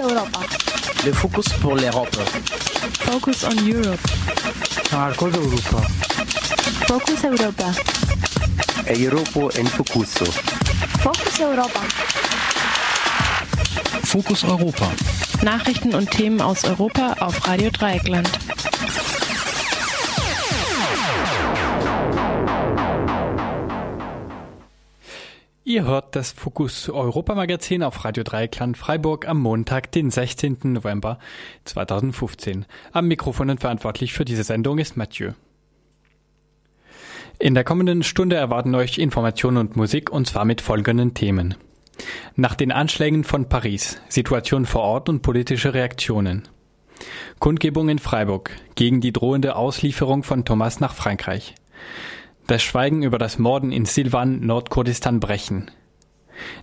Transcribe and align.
Europa. 0.00 0.40
Le 1.04 1.12
focus 1.12 1.48
pour 1.60 1.74
l'Europe. 1.74 2.16
Focus 3.00 3.44
on 3.44 3.56
Europe. 3.66 4.00
Marcos 4.92 5.30
Europa. 5.34 5.78
Focus 6.86 7.24
Europa. 7.24 7.64
Europa 8.86 9.58
en 9.58 9.66
Focuso. 9.66 10.24
Focus 11.02 11.40
Europa. 11.40 11.80
Fokus 14.04 14.44
Europa. 14.44 14.90
Nachrichten 15.42 15.94
und 15.94 16.10
Themen 16.10 16.40
aus 16.40 16.64
Europa 16.64 17.14
auf 17.20 17.46
Radio 17.46 17.70
Dreieckland. 17.70 18.28
Ihr 25.68 25.84
hört 25.84 26.16
das 26.16 26.32
Fokus 26.32 26.88
Europa 26.88 27.34
Magazin 27.34 27.82
auf 27.82 28.02
Radio 28.02 28.24
Dreieckland 28.24 28.78
Freiburg 28.78 29.28
am 29.28 29.38
Montag, 29.38 29.92
den 29.92 30.10
16. 30.10 30.56
November 30.62 31.18
2015. 31.66 32.64
Am 32.92 33.06
Mikrofon 33.06 33.50
und 33.50 33.60
verantwortlich 33.60 34.14
für 34.14 34.24
diese 34.24 34.44
Sendung 34.44 34.78
ist 34.78 34.96
Mathieu. 34.96 35.32
In 37.38 37.52
der 37.52 37.64
kommenden 37.64 38.02
Stunde 38.02 38.36
erwarten 38.36 38.74
euch 38.74 38.96
Informationen 38.96 39.58
und 39.58 39.76
Musik 39.76 40.08
und 40.10 40.26
zwar 40.26 40.46
mit 40.46 40.62
folgenden 40.62 41.12
Themen. 41.12 41.54
Nach 42.34 42.54
den 42.54 42.72
Anschlägen 42.72 43.22
von 43.22 43.50
Paris, 43.50 44.00
Situation 44.08 44.64
vor 44.64 44.80
Ort 44.80 45.10
und 45.10 45.20
politische 45.20 45.74
Reaktionen. 45.74 46.48
Kundgebung 47.40 47.90
in 47.90 47.98
Freiburg 47.98 48.52
gegen 48.74 49.02
die 49.02 49.12
drohende 49.12 49.54
Auslieferung 49.54 50.22
von 50.22 50.46
Thomas 50.46 50.80
nach 50.80 50.94
Frankreich 50.94 51.54
das 52.48 52.62
Schweigen 52.62 53.02
über 53.02 53.18
das 53.18 53.38
Morden 53.38 53.70
in 53.70 53.84
Silvan, 53.84 54.40
Nordkurdistan 54.40 55.20
brechen. 55.20 55.70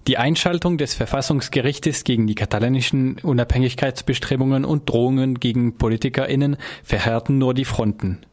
Die 0.07 0.17
Einschaltung 0.17 0.77
des 0.77 0.95
Verfassungsgerichtes 0.95 2.03
gegen 2.03 2.27
die 2.27 2.35
katalanischen 2.35 3.19
Unabhängigkeitsbestrebungen 3.19 4.65
und 4.65 4.89
Drohungen 4.89 5.39
gegen 5.39 5.77
PolitikerInnen 5.77 6.57
verhärten 6.83 7.37
nur 7.37 7.53
die 7.53 7.65
Fronten. 7.65 8.25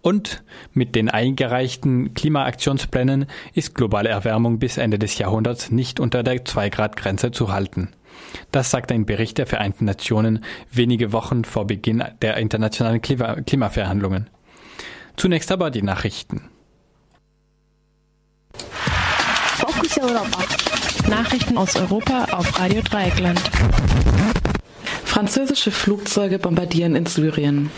Und 0.00 0.44
mit 0.72 0.94
den 0.94 1.10
eingereichten 1.10 2.14
Klimaaktionsplänen 2.14 3.26
ist 3.52 3.74
globale 3.74 4.08
Erwärmung 4.08 4.58
bis 4.58 4.78
Ende 4.78 4.98
des 4.98 5.18
Jahrhunderts 5.18 5.70
nicht 5.70 6.00
unter 6.00 6.22
der 6.22 6.44
2-Grad-Grenze 6.44 7.30
zu 7.30 7.52
halten. 7.52 7.90
Das 8.52 8.70
sagt 8.70 8.90
ein 8.90 9.04
Bericht 9.04 9.36
der 9.36 9.46
Vereinten 9.46 9.84
Nationen 9.84 10.44
wenige 10.72 11.12
Wochen 11.12 11.44
vor 11.44 11.66
Beginn 11.66 12.02
der 12.22 12.38
internationalen 12.38 13.02
Klimaverhandlungen. 13.02 14.30
Zunächst 15.16 15.52
aber 15.52 15.70
die 15.70 15.82
Nachrichten. 15.82 16.48
Fokus 19.58 19.98
Europa. 19.98 20.44
Nachrichten 21.08 21.56
aus 21.56 21.76
Europa 21.76 22.26
auf 22.32 22.58
Radio 22.58 22.82
Dreieckland. 22.82 23.40
Französische 25.04 25.70
Flugzeuge 25.70 26.38
bombardieren 26.38 26.94
in 26.94 27.06
Syrien. 27.06 27.70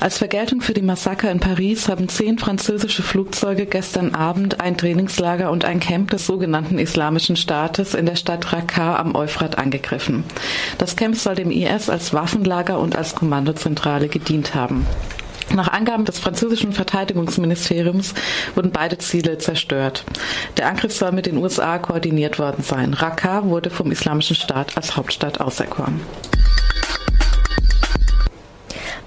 Als 0.00 0.18
Vergeltung 0.18 0.60
für 0.60 0.74
die 0.74 0.82
Massaker 0.82 1.30
in 1.30 1.40
Paris 1.40 1.88
haben 1.88 2.10
zehn 2.10 2.38
französische 2.38 3.02
Flugzeuge 3.02 3.64
gestern 3.64 4.14
Abend 4.14 4.60
ein 4.60 4.76
Trainingslager 4.76 5.50
und 5.50 5.64
ein 5.64 5.80
Camp 5.80 6.10
des 6.10 6.26
sogenannten 6.26 6.78
Islamischen 6.78 7.36
Staates 7.36 7.94
in 7.94 8.04
der 8.04 8.16
Stadt 8.16 8.52
Raqqa 8.52 8.96
am 8.96 9.14
Euphrat 9.14 9.56
angegriffen. 9.56 10.24
Das 10.76 10.94
Camp 10.94 11.16
soll 11.16 11.36
dem 11.36 11.50
IS 11.50 11.88
als 11.88 12.12
Waffenlager 12.12 12.78
und 12.78 12.96
als 12.96 13.14
Kommandozentrale 13.14 14.08
gedient 14.08 14.54
haben. 14.54 14.86
Nach 15.52 15.68
Angaben 15.68 16.04
des 16.04 16.18
französischen 16.18 16.72
Verteidigungsministeriums 16.72 18.14
wurden 18.54 18.70
beide 18.70 18.98
Ziele 18.98 19.38
zerstört. 19.38 20.04
Der 20.56 20.68
Angriff 20.68 20.92
soll 20.92 21.12
mit 21.12 21.26
den 21.26 21.36
USA 21.36 21.78
koordiniert 21.78 22.38
worden 22.38 22.62
sein. 22.62 22.94
Raqqa 22.94 23.44
wurde 23.44 23.70
vom 23.70 23.90
Islamischen 23.90 24.36
Staat 24.36 24.76
als 24.76 24.96
Hauptstadt 24.96 25.40
auserkoren. 25.40 26.00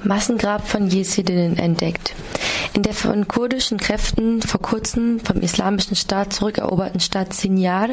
Massengrab 0.03 0.67
von 0.67 0.87
Jesidinnen 0.87 1.57
entdeckt. 1.57 2.13
In 2.73 2.83
der 2.83 2.93
von 2.93 3.27
kurdischen 3.27 3.79
Kräften 3.79 4.41
vor 4.41 4.61
kurzem 4.61 5.19
vom 5.19 5.41
Islamischen 5.41 5.95
Staat 5.95 6.31
zurückeroberten 6.31 6.99
Stadt 6.99 7.33
Sinjar, 7.33 7.89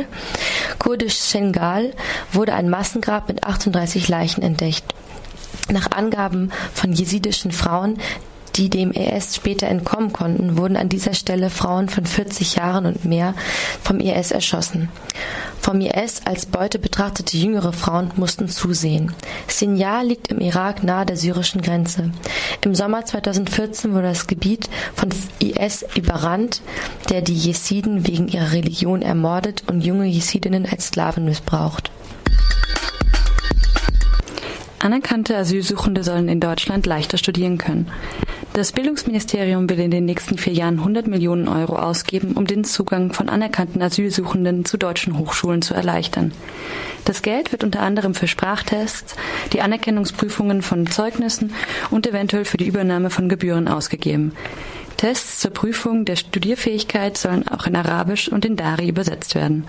kurdisch 0.79 1.19
Schengal, 1.19 1.93
wurde 2.33 2.53
ein 2.53 2.69
Massengrab 2.69 3.29
mit 3.29 3.45
38 3.45 4.09
Leichen 4.09 4.43
entdeckt. 4.43 4.85
Nach 5.73 5.91
Angaben 5.93 6.53
von 6.75 6.93
jesidischen 6.93 7.51
Frauen 7.51 7.99
die 8.57 8.71
dem 8.71 8.93
IS 8.93 9.37
später 9.37 9.67
entkommen 9.67 10.13
konnten, 10.13 10.57
wurden 10.57 10.77
an 10.77 10.89
dieser 10.89 11.15
Stelle 11.15 11.51
Frauen 11.51 11.89
von 11.89 12.07
40 12.07 12.57
Jahren 12.57 12.87
und 12.87 13.05
mehr 13.05 13.35
vom 13.83 14.01
IS 14.01 14.31
erschossen. 14.31 14.89
Vom 15.61 15.81
IS 15.81 16.23
als 16.25 16.47
Beute 16.47 16.79
betrachtete 16.79 17.37
jüngere 17.37 17.73
Frauen 17.73 18.11
mussten 18.17 18.49
zusehen. 18.49 19.13
Sinjar 19.49 20.05
liegt 20.05 20.29
im 20.29 20.41
Irak 20.41 20.83
nahe 20.85 21.07
der 21.07 21.17
syrischen 21.17 21.63
Grenze. 21.63 22.11
Im 22.61 22.75
Sommer 22.75 23.05
2014 23.05 23.93
wurde 23.93 24.09
das 24.09 24.27
Gebiet 24.27 24.69
von 24.95 25.09
IS 25.39 25.85
überrannt, 25.97 26.61
der 27.09 27.23
die 27.23 27.35
Jesiden 27.37 28.07
wegen 28.07 28.29
ihrer 28.29 28.53
Religion 28.53 29.03
ermordet 29.03 29.65
und 29.67 29.81
junge 29.83 30.07
Jesidinnen 30.07 30.67
als 30.71 30.89
Sklaven 30.89 31.25
missbraucht. 31.25 31.91
Anerkannte 34.81 35.35
Asylsuchende 35.35 36.05
sollen 36.05 36.29
in 36.29 36.41
Deutschland 36.41 36.85
leichter 36.85 37.17
studieren 37.17 37.57
können. 37.57 37.91
Das 38.55 38.71
Bildungsministerium 38.71 39.69
will 39.69 39.81
in 39.81 39.91
den 39.91 40.05
nächsten 40.05 40.39
vier 40.39 40.53
Jahren 40.53 40.79
100 40.79 41.09
Millionen 41.09 41.49
Euro 41.49 41.75
ausgeben, 41.75 42.35
um 42.35 42.47
den 42.47 42.63
Zugang 42.63 43.13
von 43.13 43.29
anerkannten 43.29 43.83
Asylsuchenden 43.83 44.65
zu 44.65 44.77
deutschen 44.77 45.19
Hochschulen 45.19 45.61
zu 45.61 45.75
erleichtern. 45.75 46.31
Das 47.05 47.23
Geld 47.23 47.51
wird 47.51 47.65
unter 47.65 47.81
anderem 47.81 48.15
für 48.15 48.29
Sprachtests, 48.29 49.17
die 49.53 49.61
Anerkennungsprüfungen 49.61 50.63
von 50.63 50.87
Zeugnissen 50.87 51.53
und 51.91 52.07
eventuell 52.07 52.45
für 52.45 52.57
die 52.57 52.69
Übernahme 52.69 53.11
von 53.11 53.29
Gebühren 53.29 53.67
ausgegeben. 53.67 54.37
Tests 54.99 55.41
zur 55.41 55.51
Prüfung 55.51 56.05
der 56.05 56.15
Studierfähigkeit 56.15 57.19
sollen 57.19 57.49
auch 57.49 57.67
in 57.67 57.75
Arabisch 57.75 58.29
und 58.29 58.45
in 58.45 58.55
Dari 58.55 58.89
übersetzt 58.89 59.35
werden. 59.35 59.65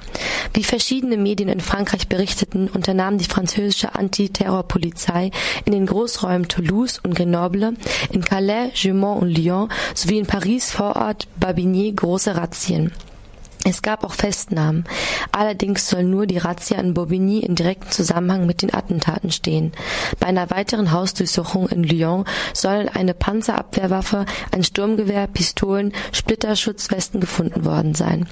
Wie 0.55 0.65
verschiedene 0.65 1.17
Medien 1.17 1.49
in 1.49 1.61
Frankreich 1.61 2.09
berichteten, 2.09 2.69
unternahm 2.93 3.17
die 3.17 3.25
französische 3.25 3.95
Antiterrorpolizei 3.95 5.31
in 5.65 5.73
den 5.73 5.87
Großräumen 5.87 6.49
Toulouse 6.49 7.01
und 7.03 7.15
Grenoble, 7.15 7.73
in 8.11 8.23
Calais, 8.23 8.71
Jeumont 8.75 9.23
und 9.23 9.31
Lyon 9.31 9.71
sowie 9.95 10.19
in 10.19 10.27
Paris 10.27 10.71
Vorort 10.71 11.27
Babigny 11.41 11.93
große 11.93 12.37
Razzien. 12.37 12.93
Es 13.65 13.81
gab 13.81 14.03
auch 14.03 14.15
Festnahmen. 14.15 14.85
Allerdings 15.31 15.89
soll 15.89 16.03
nur 16.03 16.27
die 16.27 16.39
Razzia 16.39 16.79
in 16.81 16.95
Bobigny 16.95 17.41
in 17.41 17.55
direktem 17.55 17.93
Zusammenhang 17.93 18.45
mit 18.45 18.61
den 18.63 18.75
Attentaten 18.75 19.31
stehen. 19.31 19.73
Bei 20.19 20.27
einer 20.27 20.51
weiteren 20.51 20.91
Hausdurchsuchung 20.91 21.69
in 21.69 21.85
Lyon 21.85 22.25
sollen 22.55 22.89
eine 22.89 23.15
Panzerabwehrwaffe, 23.15 24.27
ein 24.51 24.65
Sturmgewehr, 24.65 25.29
Pistolen, 25.29 25.93
Splitterschutzwesten 26.11 27.21
gefunden 27.21 27.65
worden 27.65 27.95
sein. 27.95 28.29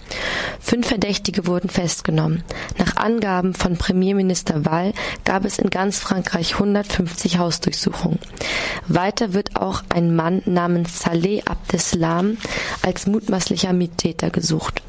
Fünf 0.59 0.89
Verdächtige 0.89 1.47
wurden 1.47 1.71
festgenommen. 1.71 2.43
Nach 2.79 2.97
Angaben 2.97 3.55
von 3.55 3.77
Premierminister 3.77 4.65
Wall 4.65 4.93
gab 5.25 5.45
es 5.45 5.61
in 5.61 5.71
ganz 5.71 6.01
Frankreich 6.01 6.55
150 6.55 7.39
Hausdurchsuchungen. 7.39 8.19
Weiter 8.89 9.33
wird 9.33 9.55
auch 9.55 9.85
ein 9.91 10.17
Mann 10.17 10.43
namens 10.47 10.99
Saleh 10.99 11.43
Abdeslam 11.45 12.37
als 12.83 13.07
mutmaßlicher 13.07 13.73
Mittäter 13.73 14.31
gesucht. 14.31 14.83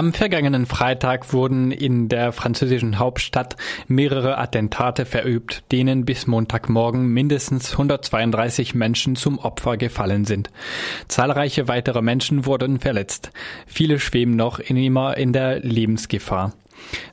Am 0.00 0.14
vergangenen 0.14 0.64
Freitag 0.64 1.34
wurden 1.34 1.72
in 1.72 2.08
der 2.08 2.32
französischen 2.32 2.98
Hauptstadt 2.98 3.56
mehrere 3.86 4.38
Attentate 4.38 5.04
verübt, 5.04 5.62
denen 5.72 6.06
bis 6.06 6.26
Montagmorgen 6.26 7.08
mindestens 7.08 7.72
132 7.72 8.74
Menschen 8.74 9.14
zum 9.14 9.38
Opfer 9.38 9.76
gefallen 9.76 10.24
sind. 10.24 10.48
Zahlreiche 11.08 11.68
weitere 11.68 12.00
Menschen 12.00 12.46
wurden 12.46 12.80
verletzt. 12.80 13.30
Viele 13.66 14.00
schweben 14.00 14.36
noch 14.36 14.58
immer 14.58 15.18
in 15.18 15.34
der 15.34 15.60
Lebensgefahr. 15.60 16.54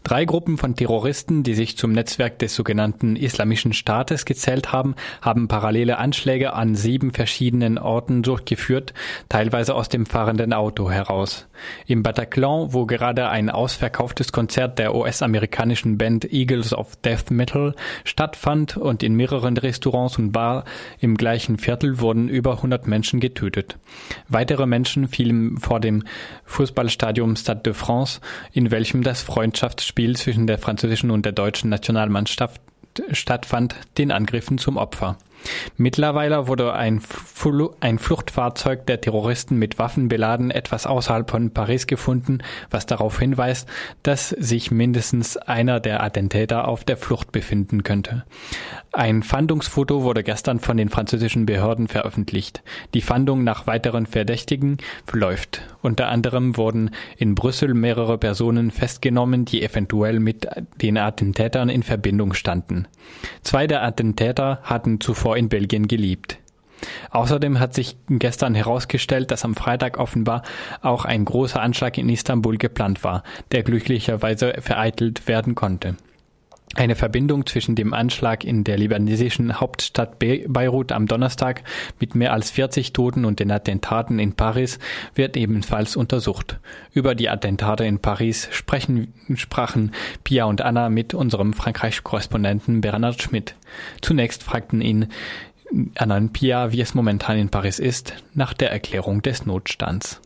Drei 0.04 0.26
Gruppen 0.26 0.58
von 0.58 0.76
Terroristen, 0.76 1.44
die 1.44 1.54
sich 1.54 1.78
zum 1.78 1.92
Netzwerk 1.92 2.40
des 2.40 2.56
sogenannten 2.56 3.16
Islamischen 3.16 3.74
Staates 3.74 4.26
gezählt 4.26 4.72
haben, 4.72 4.96
haben 5.22 5.48
parallele 5.48 5.98
Anschläge 5.98 6.54
an 6.54 6.76
sieben 6.76 7.12
verschiedenen 7.12 7.78
Orten 7.78 8.24
durchgeführt, 8.24 8.94
teilweise 9.30 9.76
aus 9.76 9.90
dem 9.90 10.06
fahrenden 10.06 10.54
Auto 10.54 10.90
heraus. 10.90 11.48
Im 11.86 12.04
Bataclan, 12.04 12.74
wo 12.74 12.86
gerade 12.86 13.30
ein 13.30 13.50
ausverkauftes 13.50 14.32
Konzert 14.32 14.80
der 14.80 14.96
US-amerikanischen 14.96 15.98
Band 15.98 16.32
Eagles 16.32 16.74
of 16.74 16.96
Death 16.98 17.32
Metal 17.32 17.76
stattfand 18.04 18.78
und 18.78 19.04
in 19.04 19.16
mehreren 19.16 19.58
Restaurants 19.58 20.18
und 20.18 20.32
Bars 20.32 20.64
im 21.00 21.18
gleichen 21.18 21.58
Viertel 21.58 22.00
wurden 22.00 22.30
über 22.30 22.54
100 22.54 22.88
Menschen 22.88 23.20
getötet. 23.20 23.78
Weitere 24.28 24.66
Menschen 24.66 25.08
fielen 25.08 25.58
vor 25.58 25.80
dem 25.80 26.04
Fußballstadion 26.46 27.36
Stade 27.36 27.62
de 27.62 27.74
France, 27.74 28.22
in 28.52 28.72
welchem 28.72 29.04
das 29.04 29.22
Freundschaftsspiel 29.58 30.16
zwischen 30.16 30.46
der 30.46 30.60
französischen 30.60 31.10
und 31.10 31.26
der 31.26 31.32
deutschen 31.32 31.72
Nationalmannschaft 31.72 32.62
stattfand, 33.12 33.76
den 33.98 34.12
Angriffen 34.12 34.60
zum 34.60 34.78
Opfer. 34.78 35.18
Mittlerweile 35.78 36.48
wurde 36.48 36.74
ein, 36.74 37.00
Fl 37.00 37.70
ein, 37.80 37.98
Fluchtfahrzeug 37.98 38.86
der 38.86 39.02
Terroristen 39.02 39.58
mit 39.58 39.80
Waffen 39.80 40.10
beladen 40.10 40.52
etwas 40.52 40.86
außerhalb 40.86 41.30
von 41.30 41.52
Paris 41.52 41.88
gefunden, 41.88 42.40
was 42.70 42.86
darauf 42.86 43.18
hinweist, 43.18 43.68
dass 44.04 44.30
sich 44.30 44.70
mindestens 44.70 45.38
einer 45.38 45.80
der 45.80 46.04
Attentäter 46.04 46.68
auf 46.68 46.84
der 46.84 46.98
Flucht 46.98 47.32
befinden 47.32 47.82
könnte. 47.82 48.26
Ein 48.94 49.22
Fahndungsfoto 49.22 50.04
wurde 50.04 50.24
gestern 50.24 50.60
von 50.60 50.78
den 50.78 50.90
französischen 50.90 51.46
Behörden 51.46 51.88
veröffentlicht. 51.88 52.64
Die 52.94 53.02
Fahndung 53.02 53.44
nach 53.44 53.68
weiteren 53.68 54.06
Verdächtigen 54.06 54.78
läuft. 55.12 55.62
Unter 55.82 56.08
anderem 56.08 56.58
wurden 56.58 56.92
in 57.18 57.36
Brüssel 57.36 57.74
mehrere 57.74 58.18
Personen 58.18 58.72
festgenommen, 58.72 59.46
die 59.46 59.62
eventuell 59.62 60.20
mit 60.20 60.48
den 60.82 60.98
Attentätern 60.98 61.70
in 61.70 61.84
Verbindung 61.84 62.34
standen. 62.34 62.88
Zwei 63.44 63.68
der 63.68 63.84
Attentäter 63.84 64.60
hatten 64.64 65.00
zuvor 65.00 65.38
in 65.38 65.50
Belgien 65.50 65.88
gelebt. 65.88 66.40
Außerdem 67.10 67.60
hat 67.60 67.74
sich 67.74 67.98
gestern 68.10 68.56
herausgestellt, 68.56 69.32
dass 69.32 69.46
am 69.46 69.56
Freitag 69.56 69.98
offenbar 69.98 70.44
auch 70.82 71.06
ein 71.06 71.26
großer 71.26 71.62
Anschlag 71.62 71.98
in 71.98 72.10
Istanbul 72.10 72.58
geplant 72.58 73.04
war, 73.04 73.24
der 73.52 73.64
glücklicherweise 73.64 74.54
vereitelt 74.60 75.28
werden 75.28 75.56
konnte. 75.56 75.98
Eine 76.76 76.96
Verbindung 76.96 77.46
zwischen 77.46 77.76
dem 77.76 77.94
Anschlag 77.94 78.44
in 78.44 78.64
der 78.64 78.78
libanesischen 78.78 79.60
Hauptstadt 79.60 80.20
Beirut 80.20 80.92
am 80.92 81.08
Donnerstag 81.08 81.64
mit 82.00 82.14
mehr 82.14 82.34
als 82.34 82.52
40 82.52 82.94
Toten 82.94 83.26
und 83.26 83.40
den 83.40 83.52
Attentaten 83.52 84.20
in 84.20 84.34
Paris 84.34 84.78
wird 85.16 85.38
ebenfalls 85.38 85.96
untersucht. 85.96 86.60
Über 86.94 87.16
die 87.16 87.30
Attentate 87.30 87.86
in 87.86 88.00
Paris 88.00 88.50
sprechen, 88.52 89.14
sprachen 89.36 89.92
Pia 90.24 90.46
und 90.46 90.62
Anna 90.62 90.90
mit 90.90 91.14
unserem 91.14 91.54
Frankreich-Korrespondenten 91.54 92.82
Bernhard 92.82 93.24
Schmidt. 93.24 93.56
Zunächst 94.02 94.44
fragten 94.44 94.82
ihn 94.82 95.08
Anna 95.96 96.18
und 96.18 96.34
Pia, 96.34 96.72
wie 96.74 96.82
es 96.82 96.94
momentan 96.94 97.38
in 97.38 97.50
Paris 97.50 97.80
ist, 97.80 98.14
nach 98.34 98.54
der 98.54 98.72
Erklärung 98.72 99.22
des 99.22 99.46
Notstands. 99.46 100.22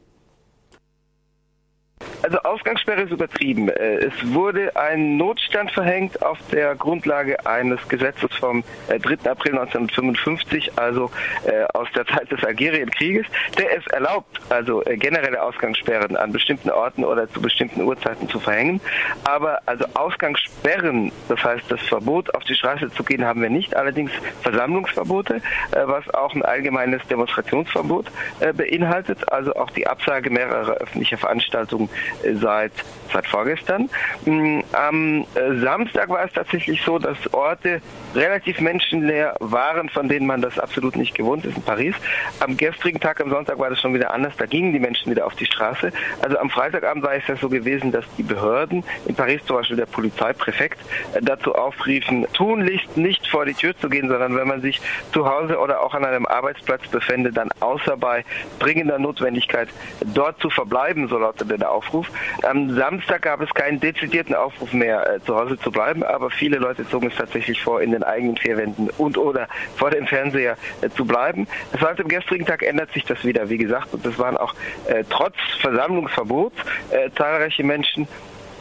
Also 2.23 2.37
Ausgangssperre 2.39 3.01
ist 3.01 3.11
übertrieben. 3.11 3.69
Äh, 3.69 4.05
es 4.05 4.13
wurde 4.33 4.75
ein 4.75 5.17
Notstand 5.17 5.71
verhängt 5.71 6.21
auf 6.21 6.37
der 6.51 6.75
Grundlage 6.75 7.45
eines 7.45 7.79
Gesetzes 7.87 8.33
vom 8.35 8.63
3. 8.87 8.95
Äh, 8.95 9.29
April 9.29 9.57
1955, 9.57 10.77
also 10.77 11.09
äh, 11.45 11.63
aus 11.73 11.87
der 11.95 12.05
Zeit 12.05 12.31
des 12.31 12.43
Algerienkrieges, 12.43 13.25
der 13.57 13.77
es 13.77 13.87
erlaubt, 13.87 14.39
also 14.49 14.83
generelle 14.85 15.41
Ausgangssperren 15.41 16.15
an 16.15 16.31
bestimmten 16.31 16.69
Orten 16.69 17.03
oder 17.03 17.29
zu 17.31 17.41
bestimmten 17.41 17.81
Uhrzeiten 17.81 18.29
zu 18.29 18.39
verhängen. 18.39 18.81
Aber 19.23 19.59
also 19.65 19.85
Ausgangssperren, 19.93 21.11
das 21.27 21.43
heißt 21.43 21.65
das 21.69 21.81
Verbot 21.81 22.33
auf 22.35 22.43
die 22.43 22.55
Straße 22.55 22.91
zu 22.91 23.03
gehen, 23.03 23.25
haben 23.25 23.41
wir 23.41 23.49
nicht. 23.49 23.75
Allerdings 23.75 24.11
Versammlungsverbote, 24.41 25.41
was 25.71 26.09
auch 26.13 26.33
ein 26.33 26.43
allgemeines 26.43 27.05
Demonstrationsverbot 27.07 28.07
beinhaltet, 28.55 29.31
also 29.31 29.53
auch 29.55 29.69
die 29.71 29.87
Absage 29.87 30.29
mehrerer 30.29 30.73
öffentlicher 30.73 31.17
Veranstaltungen 31.17 31.89
seit, 32.33 32.71
seit 33.11 33.27
vorgestern. 33.27 33.89
Mm, 34.25 34.61
am 34.73 35.25
äh, 35.35 35.59
Samstag 35.59 36.09
war 36.09 36.25
es 36.25 36.33
tatsächlich 36.33 36.81
so, 36.83 36.99
dass 36.99 37.17
Orte 37.33 37.81
relativ 38.15 38.59
menschenleer 38.59 39.35
waren, 39.39 39.89
von 39.89 40.07
denen 40.07 40.25
man 40.25 40.41
das 40.41 40.59
absolut 40.59 40.95
nicht 40.95 41.15
gewohnt 41.15 41.45
ist 41.45 41.55
in 41.57 41.63
Paris. 41.63 41.95
Am 42.39 42.57
gestrigen 42.57 42.99
Tag, 42.99 43.21
am 43.21 43.29
Sonntag, 43.29 43.57
war 43.59 43.69
das 43.69 43.79
schon 43.79 43.93
wieder 43.93 44.13
anders. 44.13 44.33
Da 44.37 44.45
gingen 44.45 44.73
die 44.73 44.79
Menschen 44.79 45.11
wieder 45.11 45.25
auf 45.25 45.35
die 45.35 45.45
Straße. 45.45 45.91
Also 46.21 46.37
am 46.37 46.49
Freitagabend 46.49 47.03
war 47.03 47.13
es 47.13 47.27
ja 47.27 47.35
so 47.35 47.49
gewesen, 47.49 47.91
dass 47.91 48.05
die 48.17 48.23
Behörden, 48.23 48.83
in 49.05 49.15
Paris 49.15 49.41
zum 49.45 49.57
Beispiel 49.57 49.77
der 49.77 49.85
Polizeipräfekt, 49.85 50.79
äh, 51.13 51.21
dazu 51.21 51.55
aufriefen, 51.55 52.27
tunlichst 52.33 52.97
nicht 52.97 53.27
vor 53.27 53.45
die 53.45 53.53
Tür 53.53 53.77
zu 53.77 53.89
gehen, 53.89 54.09
sondern 54.09 54.35
wenn 54.35 54.47
man 54.47 54.61
sich 54.61 54.81
zu 55.13 55.27
Hause 55.27 55.57
oder 55.57 55.81
auch 55.81 55.93
an 55.93 56.05
einem 56.05 56.25
Arbeitsplatz 56.25 56.87
befände, 56.87 57.31
dann 57.31 57.49
außer 57.59 57.97
bei 57.97 58.25
dringender 58.59 58.99
Notwendigkeit 58.99 59.69
dort 60.13 60.39
zu 60.39 60.49
verbleiben, 60.49 61.07
so 61.07 61.17
lautete 61.17 61.57
der 61.57 61.71
Aufruf. 61.71 61.80
Am 62.43 62.75
Samstag 62.75 63.23
gab 63.23 63.41
es 63.41 63.49
keinen 63.53 63.79
dezidierten 63.79 64.35
Aufruf 64.35 64.73
mehr, 64.73 65.15
äh, 65.15 65.19
zu 65.21 65.35
Hause 65.35 65.57
zu 65.57 65.71
bleiben, 65.71 66.03
aber 66.03 66.29
viele 66.29 66.57
Leute 66.57 66.87
zogen 66.87 67.07
es 67.07 67.15
tatsächlich 67.15 67.61
vor, 67.61 67.81
in 67.81 67.91
den 67.91 68.03
eigenen 68.03 68.37
vier 68.37 68.57
Wänden 68.57 68.89
und 68.97 69.17
oder 69.17 69.47
vor 69.75 69.89
dem 69.89 70.07
Fernseher 70.07 70.57
äh, 70.81 70.89
zu 70.89 71.05
bleiben. 71.05 71.47
Seit 71.79 71.99
dem 71.99 72.07
gestrigen 72.07 72.45
Tag 72.45 72.63
ändert 72.63 72.91
sich 72.93 73.03
das 73.03 73.23
wieder, 73.23 73.49
wie 73.49 73.57
gesagt, 73.57 73.93
und 73.93 74.05
es 74.05 74.17
waren 74.19 74.37
auch 74.37 74.53
äh, 74.87 75.03
trotz 75.09 75.35
Versammlungsverbot 75.59 76.53
äh, 76.91 77.09
zahlreiche 77.15 77.63
Menschen 77.63 78.07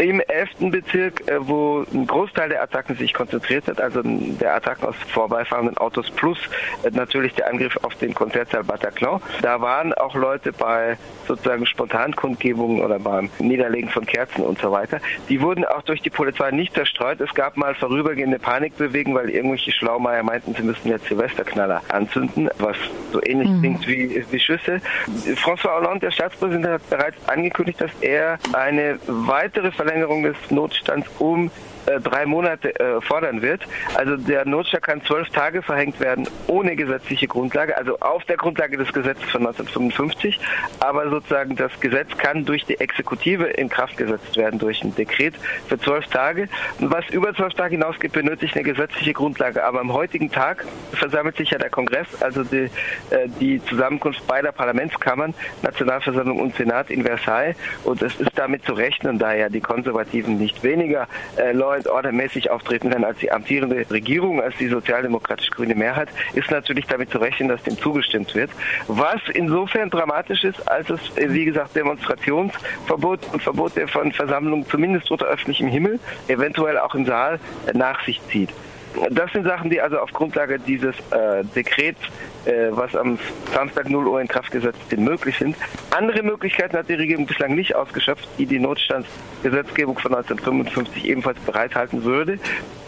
im 0.01 0.21
11. 0.21 0.71
Bezirk, 0.71 1.29
äh, 1.29 1.47
wo 1.47 1.85
ein 1.93 2.07
Großteil 2.07 2.49
der 2.49 2.63
Attacken 2.63 2.97
sich 2.97 3.13
konzentriert 3.13 3.67
hat, 3.67 3.81
also 3.81 4.01
der 4.03 4.55
Attacken 4.55 4.89
aus 4.89 4.95
vorbeifahrenden 5.09 5.77
Autos 5.77 6.11
plus 6.11 6.39
äh, 6.83 6.91
natürlich 6.91 7.35
der 7.35 7.49
Angriff 7.49 7.77
auf 7.83 7.95
den 7.97 8.15
Konzertsaal 8.15 8.65
Bataclan. 8.65 9.21
Da 9.43 9.61
waren 9.61 9.93
auch 9.93 10.15
Leute 10.15 10.53
bei 10.53 10.97
sozusagen 11.29 11.67
Spontankundgebungen 11.67 12.83
oder 12.83 12.99
beim 12.99 13.29
Niederlegen 13.39 13.91
von 13.91 14.07
Kerzen 14.07 14.43
und 14.43 14.59
so 14.59 14.73
weiter. 14.73 15.01
Die 15.29 15.41
wurden 15.43 15.67
auch 15.67 15.83
durch 15.83 16.01
die 16.01 16.11
Polizei 16.11 16.51
nicht 16.51 16.75
zerstreut. 16.75 17.21
Es 17.21 17.35
gab 17.35 17.59
mal 17.59 17.75
vorübergehende 17.75 18.39
Panikbewegungen, 18.39 19.19
weil 19.19 19.29
irgendwelche 19.29 19.71
Schlaumeier 19.73 20.23
meinten, 20.23 20.55
sie 20.55 20.63
müssten 20.63 20.89
jetzt 20.89 21.07
Silvesterknaller 21.07 21.83
anzünden, 21.89 22.49
was 22.59 22.77
so 23.13 23.23
ähnlich 23.23 23.49
mhm. 23.49 23.61
klingt 23.61 23.87
wie, 23.87 24.25
wie 24.31 24.41
Schüsse. 24.41 24.81
François 25.37 25.77
Hollande, 25.77 26.07
der 26.07 26.11
Staatspräsident, 26.11 26.67
hat 26.67 26.91
bereits 26.91 27.17
angekündigt, 27.29 27.81
dass 27.81 27.91
er 28.01 28.39
eine 28.55 28.99
weitere 29.07 29.71
Verletzung 29.71 29.90
Verlängerung 29.91 30.23
des 30.23 30.37
Notstands 30.51 31.09
um 31.19 31.51
äh, 31.87 32.01
drei 32.01 32.27
Monate 32.27 32.79
äh, 32.79 33.01
fordern 33.01 33.43
wird. 33.43 33.63
Also 33.95 34.17
der 34.17 34.47
Notstand 34.47 34.85
kann 34.85 35.03
zwölf 35.05 35.29
Tage 35.31 35.63
verhängt 35.63 36.01
werden 36.01 36.29
ohne 36.47 36.77
gesetzliche 36.77 37.27
Grundlage, 37.27 37.77
also 37.77 37.99
auf 38.01 38.25
der 38.25 38.37
Grundlage 38.37 38.77
des 38.77 38.93
Gesetzes 38.93 39.31
von 39.31 39.47
1955. 39.47 40.39
Aber 40.81 41.09
sozusagen 41.09 41.57
das 41.57 41.73
Gesetz 41.81 42.09
kann 42.17 42.45
durch 42.45 42.65
die 42.65 42.79
Exekutive 42.81 43.45
in 43.45 43.69
Kraft 43.69 43.97
gesetzt 43.97 44.37
werden, 44.37 44.59
durch 44.59 44.83
ein 44.83 44.95
Dekret 44.95 45.35
für 45.69 45.79
zwölf 45.79 46.07
Tage. 46.09 46.49
Und 46.79 46.91
was 46.93 47.09
über 47.11 47.35
zwölf 47.35 47.55
Tage 47.55 47.77
hinausgeht, 47.77 48.13
benötigt 48.13 48.55
eine 48.55 48.65
gesetzliche 48.65 49.13
Grundlage. 49.13 49.65
Aber 49.65 49.81
am 49.81 49.93
heutigen 49.93 50.31
Tag 50.31 50.65
versammelt 50.93 51.37
sich 51.37 51.51
ja 51.51 51.59
der 51.59 51.71
Kongress, 51.71 52.07
also 52.21 52.45
die, 52.45 52.71
äh, 53.11 53.29
die 53.41 53.63
Zusammenkunft 53.65 54.27
beider 54.27 54.53
Parlamentskammern, 54.53 55.35
Nationalversammlung 55.63 56.41
und 56.41 56.55
Senat 56.57 56.91
in 56.91 57.05
Versailles. 57.05 57.57
Und 57.85 58.03
es 58.03 58.15
ist 58.17 58.33
damit 58.37 58.65
zu 58.65 58.73
rechnen, 58.73 59.19
da 59.19 59.35
ja 59.35 59.49
die 59.49 59.61
Konservativen 59.61 60.39
nicht 60.39 60.63
weniger 60.63 61.09
äh, 61.37 61.53
and 61.77 61.89
Order 61.89 62.13
mäßig 62.13 62.51
auftreten 62.51 62.91
werden 62.91 63.05
als 63.05 63.19
die 63.19 63.31
amtierende 63.31 63.85
Regierung, 63.91 64.41
als 64.41 64.57
die 64.57 64.69
sozialdemokratisch-grüne 64.69 65.75
Mehrheit, 65.75 66.09
ist 66.35 66.51
natürlich 66.51 66.87
damit 66.87 67.11
zu 67.11 67.19
rechnen, 67.19 67.49
dass 67.49 67.63
dem 67.63 67.79
zugestimmt 67.79 68.35
wird. 68.35 68.51
Was 68.89 69.21
insofern 69.33 69.91
dramatisch 69.91 70.45
ist, 70.45 70.67
als 70.69 70.91
es, 70.91 71.01
äh, 71.17 71.33
wie 71.33 71.45
gesagt, 71.45 71.77
Demonstrationsverbot 71.77 73.33
und 73.33 73.43
Verbot 73.43 73.73
von 73.89 74.13
Versammlungen 74.13 74.67
zumindest 74.67 75.11
unter 75.11 75.27
öffentlichem 75.27 75.69
Himmel, 75.69 76.01
eventuell 76.29 76.79
auch 76.79 76.95
im 76.95 77.07
Saal, 77.07 77.39
äh, 77.67 77.77
nach 77.77 78.05
sich 78.05 78.21
zieht. 78.29 78.51
Das 79.11 79.33
sind 79.33 79.45
Sachen, 79.45 79.71
die 79.71 79.81
also 79.81 79.99
auf 79.99 80.13
Grundlage 80.13 80.59
dieses 80.59 80.95
äh, 81.11 81.45
Dekrets, 81.55 82.01
äh, 82.45 82.69
was 82.71 82.95
am 82.97 83.19
Samstag 83.55 83.89
0 83.89 84.07
Uhr 84.07 84.21
in 84.21 84.29
Kraft 84.29 84.51
gesetzt 84.51 84.81
sind, 84.91 85.05
möglich 85.05 85.39
sind. 85.39 85.57
Andere 85.97 86.23
Möglichkeiten 86.23 86.77
hat 86.77 86.89
die 86.89 86.95
Regierung 86.95 87.27
bislang 87.27 87.55
nicht 87.55 87.75
ausgeschöpft, 87.75 88.29
die 88.39 88.47
die 88.47 88.59
Notstandsgesetzgebung 88.59 89.99
von 89.99 90.15
1955 90.15 91.05
ebenfalls 91.05 91.39
bereithalten 91.41 92.05
würde. 92.05 92.39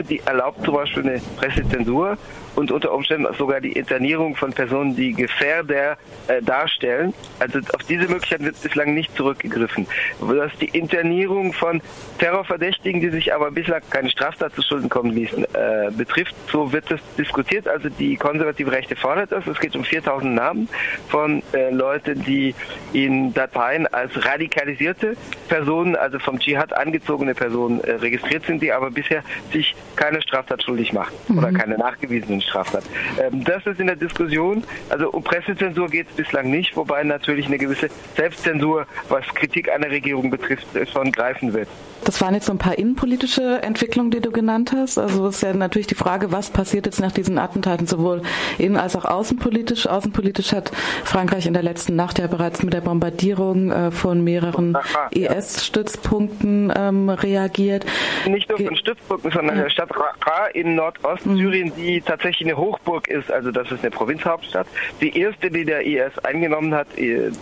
Die 0.08 0.20
erlaubt 0.20 0.64
zum 0.64 0.74
Beispiel 0.74 1.02
eine 1.04 1.20
Pressezensur 1.36 2.18
und 2.56 2.70
unter 2.70 2.92
Umständen 2.92 3.26
sogar 3.34 3.60
die 3.60 3.72
Internierung 3.72 4.36
von 4.36 4.52
Personen, 4.52 4.94
die 4.94 5.12
Gefährder 5.12 5.96
äh, 6.28 6.42
darstellen. 6.42 7.14
Also 7.38 7.60
auf 7.74 7.82
diese 7.88 8.08
Möglichkeit 8.08 8.44
wird 8.44 8.60
bislang 8.60 8.94
nicht 8.94 9.14
zurückgegriffen. 9.16 9.86
Dass 10.20 10.52
die 10.58 10.68
Internierung 10.68 11.52
von 11.52 11.80
Terrorverdächtigen, 12.18 13.00
die 13.00 13.10
sich 13.10 13.34
aber 13.34 13.50
bislang 13.50 13.80
keine 13.90 14.10
Straftat 14.10 14.54
zu 14.54 14.62
Schulden 14.62 14.88
kommen 14.88 15.12
ließen, 15.12 15.44
äh, 15.44 15.90
betrifft, 15.96 16.34
so 16.50 16.72
wird 16.72 16.90
es 16.90 17.00
diskutiert. 17.16 17.68
Also 17.68 17.88
die 17.88 18.16
konservative 18.16 18.70
Rechte 18.72 18.96
fordert 18.96 19.32
das. 19.32 19.46
Es 19.46 19.58
geht 19.58 19.74
um 19.74 19.84
4000 19.84 20.34
Namen 20.34 20.68
von 21.08 21.42
äh, 21.52 21.70
Leuten, 21.70 22.22
die 22.24 22.54
in 22.92 23.32
Dateien 23.32 23.86
als 23.86 24.12
radikalisierte 24.24 25.16
Personen, 25.48 25.96
also 25.96 26.18
vom 26.18 26.38
Dschihad 26.38 26.72
angezogene 26.72 27.34
Personen 27.34 27.80
äh, 27.80 27.92
registriert 27.92 28.44
sind, 28.44 28.62
die 28.62 28.72
aber 28.72 28.90
bisher 28.90 29.22
sich 29.52 29.74
keine 29.96 30.20
Straftat 30.22 30.62
schuldig 30.62 30.92
machen 30.92 31.14
mhm. 31.28 31.38
oder 31.38 31.52
keine 31.52 31.78
nachgewiesenen 31.78 32.41
Straftat. 32.42 32.84
Ähm, 33.20 33.44
das 33.44 33.66
ist 33.66 33.80
in 33.80 33.86
der 33.86 33.96
Diskussion. 33.96 34.64
Also 34.88 35.10
um 35.10 35.22
Pressezensur 35.22 35.88
geht 35.88 36.08
es 36.10 36.16
bislang 36.16 36.50
nicht, 36.50 36.76
wobei 36.76 37.02
natürlich 37.02 37.46
eine 37.46 37.58
gewisse 37.58 37.88
Selbstzensur, 38.16 38.86
was 39.08 39.24
Kritik 39.34 39.70
einer 39.70 39.90
Regierung 39.90 40.30
betrifft, 40.30 40.66
schon 40.92 41.12
greifen 41.12 41.52
wird. 41.52 41.68
Das 42.04 42.20
waren 42.20 42.34
jetzt 42.34 42.46
so 42.46 42.52
ein 42.52 42.58
paar 42.58 42.78
innenpolitische 42.78 43.62
Entwicklungen, 43.62 44.10
die 44.10 44.20
du 44.20 44.30
genannt 44.30 44.72
hast. 44.74 44.98
Also 44.98 45.28
es 45.28 45.36
ist 45.36 45.42
ja 45.42 45.52
natürlich 45.52 45.86
die 45.86 45.94
Frage, 45.94 46.32
was 46.32 46.50
passiert 46.50 46.86
jetzt 46.86 47.00
nach 47.00 47.12
diesen 47.12 47.38
Attentaten, 47.38 47.86
sowohl 47.86 48.22
innen 48.58 48.76
als 48.76 48.96
auch 48.96 49.04
außenpolitisch. 49.04 49.86
Außenpolitisch 49.86 50.52
hat 50.52 50.72
Frankreich 51.04 51.46
in 51.46 51.54
der 51.54 51.62
letzten 51.62 51.94
Nacht 51.94 52.18
ja 52.18 52.26
bereits 52.26 52.62
mit 52.62 52.74
der 52.74 52.80
Bombardierung 52.80 53.70
äh, 53.70 53.90
von 53.90 54.24
mehreren 54.24 54.76
IS-Stützpunkten 55.10 56.72
ähm, 56.74 57.08
reagiert. 57.08 57.86
Nicht 58.26 58.48
nur 58.48 58.58
von 58.58 58.76
Stützpunkten, 58.76 59.30
sondern 59.30 59.56
ja. 59.56 59.62
der 59.64 59.70
Stadt 59.70 59.90
Raqqa 59.94 60.46
in 60.54 60.74
Nordostsyrien, 60.74 61.68
mhm. 61.68 61.76
die 61.76 62.00
tatsächlich 62.00 62.48
eine 62.48 62.56
Hochburg 62.56 63.06
ist. 63.08 63.30
Also 63.30 63.52
das 63.52 63.70
ist 63.70 63.82
eine 63.82 63.90
Provinzhauptstadt. 63.90 64.66
Die 65.00 65.16
erste, 65.16 65.50
die 65.50 65.64
der 65.64 65.86
IS 65.86 66.18
eingenommen 66.24 66.74
hat, 66.74 66.88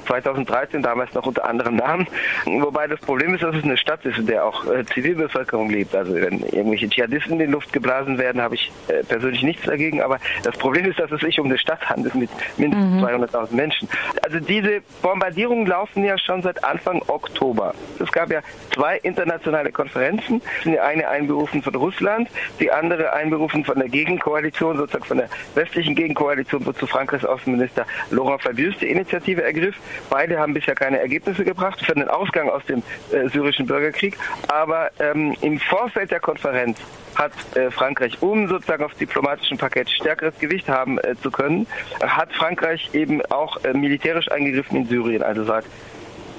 2013, 0.07 0.81
äh, 0.81 0.83
damals 0.83 1.15
noch 1.15 1.27
unter 1.27 1.45
anderem 1.47 1.77
Namen. 1.77 2.07
Wobei 2.45 2.87
das 2.87 3.01
Problem 3.01 3.35
ist, 3.35 3.43
dass 3.43 3.57
es 3.57 3.65
eine 3.65 3.77
Stadt 3.77 4.05
ist, 4.05 4.19
in 4.19 4.27
der 4.27 4.45
auch 4.45 4.50
auch 4.51 4.67
äh, 4.67 4.85
Zivilbevölkerung 4.85 5.71
lebt. 5.71 5.95
Also 5.95 6.15
wenn 6.15 6.41
irgendwelche 6.41 6.89
Dschihadisten 6.89 7.33
in 7.35 7.39
die 7.39 7.47
Luft 7.47 7.73
geblasen 7.73 8.19
werden, 8.19 8.41
habe 8.41 8.57
ich 8.57 8.71
äh, 8.89 9.05
persönlich 9.05 9.43
nichts 9.43 9.65
dagegen. 9.65 10.03
Aber 10.03 10.19
das 10.43 10.57
Problem 10.59 10.85
ist, 10.91 10.99
dass 10.99 11.11
es 11.11 11.21
sich 11.21 11.39
um 11.39 11.47
eine 11.47 11.59
Stadt 11.59 11.89
handelt 11.89 12.15
mit 12.15 12.31
mindestens 12.57 13.01
mhm. 13.01 13.05
200.000 13.05 13.55
Menschen. 13.55 13.89
Also 14.23 14.41
diese 14.41 14.83
Bombardierungen 15.03 15.67
laufen 15.67 16.05
ja 16.05 16.19
schon 16.19 16.43
seit 16.43 16.63
Anfang 16.65 17.03
Oktober. 17.07 17.75
Es 17.99 18.11
gab 18.13 18.31
ja 18.31 18.41
zwei 18.73 18.99
internationale 18.99 19.71
Konferenzen. 19.73 20.43
Die 20.65 20.79
eine 20.79 21.09
einberufen 21.09 21.63
von 21.63 21.75
Russland, 21.75 22.29
die 22.59 22.71
andere 22.71 23.13
einberufen 23.13 23.65
von 23.65 23.79
der 23.79 23.89
Gegenkoalition, 23.89 24.77
sozusagen 24.77 25.05
von 25.05 25.19
der 25.19 25.29
westlichen 25.55 25.95
Gegenkoalition, 25.95 26.65
wozu 26.67 26.87
Frankreichs 26.87 27.25
Außenminister 27.25 27.87
Laurent 28.11 28.43
Fabius 28.43 28.77
die 28.79 28.91
Initiative 28.91 29.43
ergriff. 29.43 29.77
Beide 30.09 30.39
haben 30.39 30.55
bisher 30.55 30.75
keine 30.75 30.99
Ergebnisse 30.99 31.45
gebracht 31.45 31.85
für 31.85 31.95
den 31.95 32.09
Ausgang 32.09 32.49
aus 32.49 32.65
dem 32.67 32.83
äh, 33.13 33.29
syrischen 33.29 33.67
Bürgerkrieg. 33.67 34.17
Aber 34.49 34.91
ähm, 34.99 35.37
im 35.41 35.59
Vorfeld 35.59 36.11
der 36.11 36.21
Konferenz 36.21 36.79
hat 37.15 37.33
äh, 37.57 37.71
Frankreich, 37.71 38.23
um 38.23 38.49
sozusagen 38.49 38.85
auf 38.85 38.95
diplomatischem 38.95 39.59
Parkett 39.59 39.91
stärkeres 39.91 40.39
Gewicht 40.39 40.69
haben 40.69 40.99
äh, 40.99 41.15
zu 41.23 41.31
können, 41.31 41.67
hat 42.01 42.33
Frankreich 42.33 42.91
eben 42.93 43.21
auch 43.27 43.63
äh, 43.65 43.73
militärisch 43.73 44.31
eingegriffen 44.31 44.79
in 44.79 44.87
Syrien. 44.87 45.23
Also 45.23 45.45
seit 45.45 45.65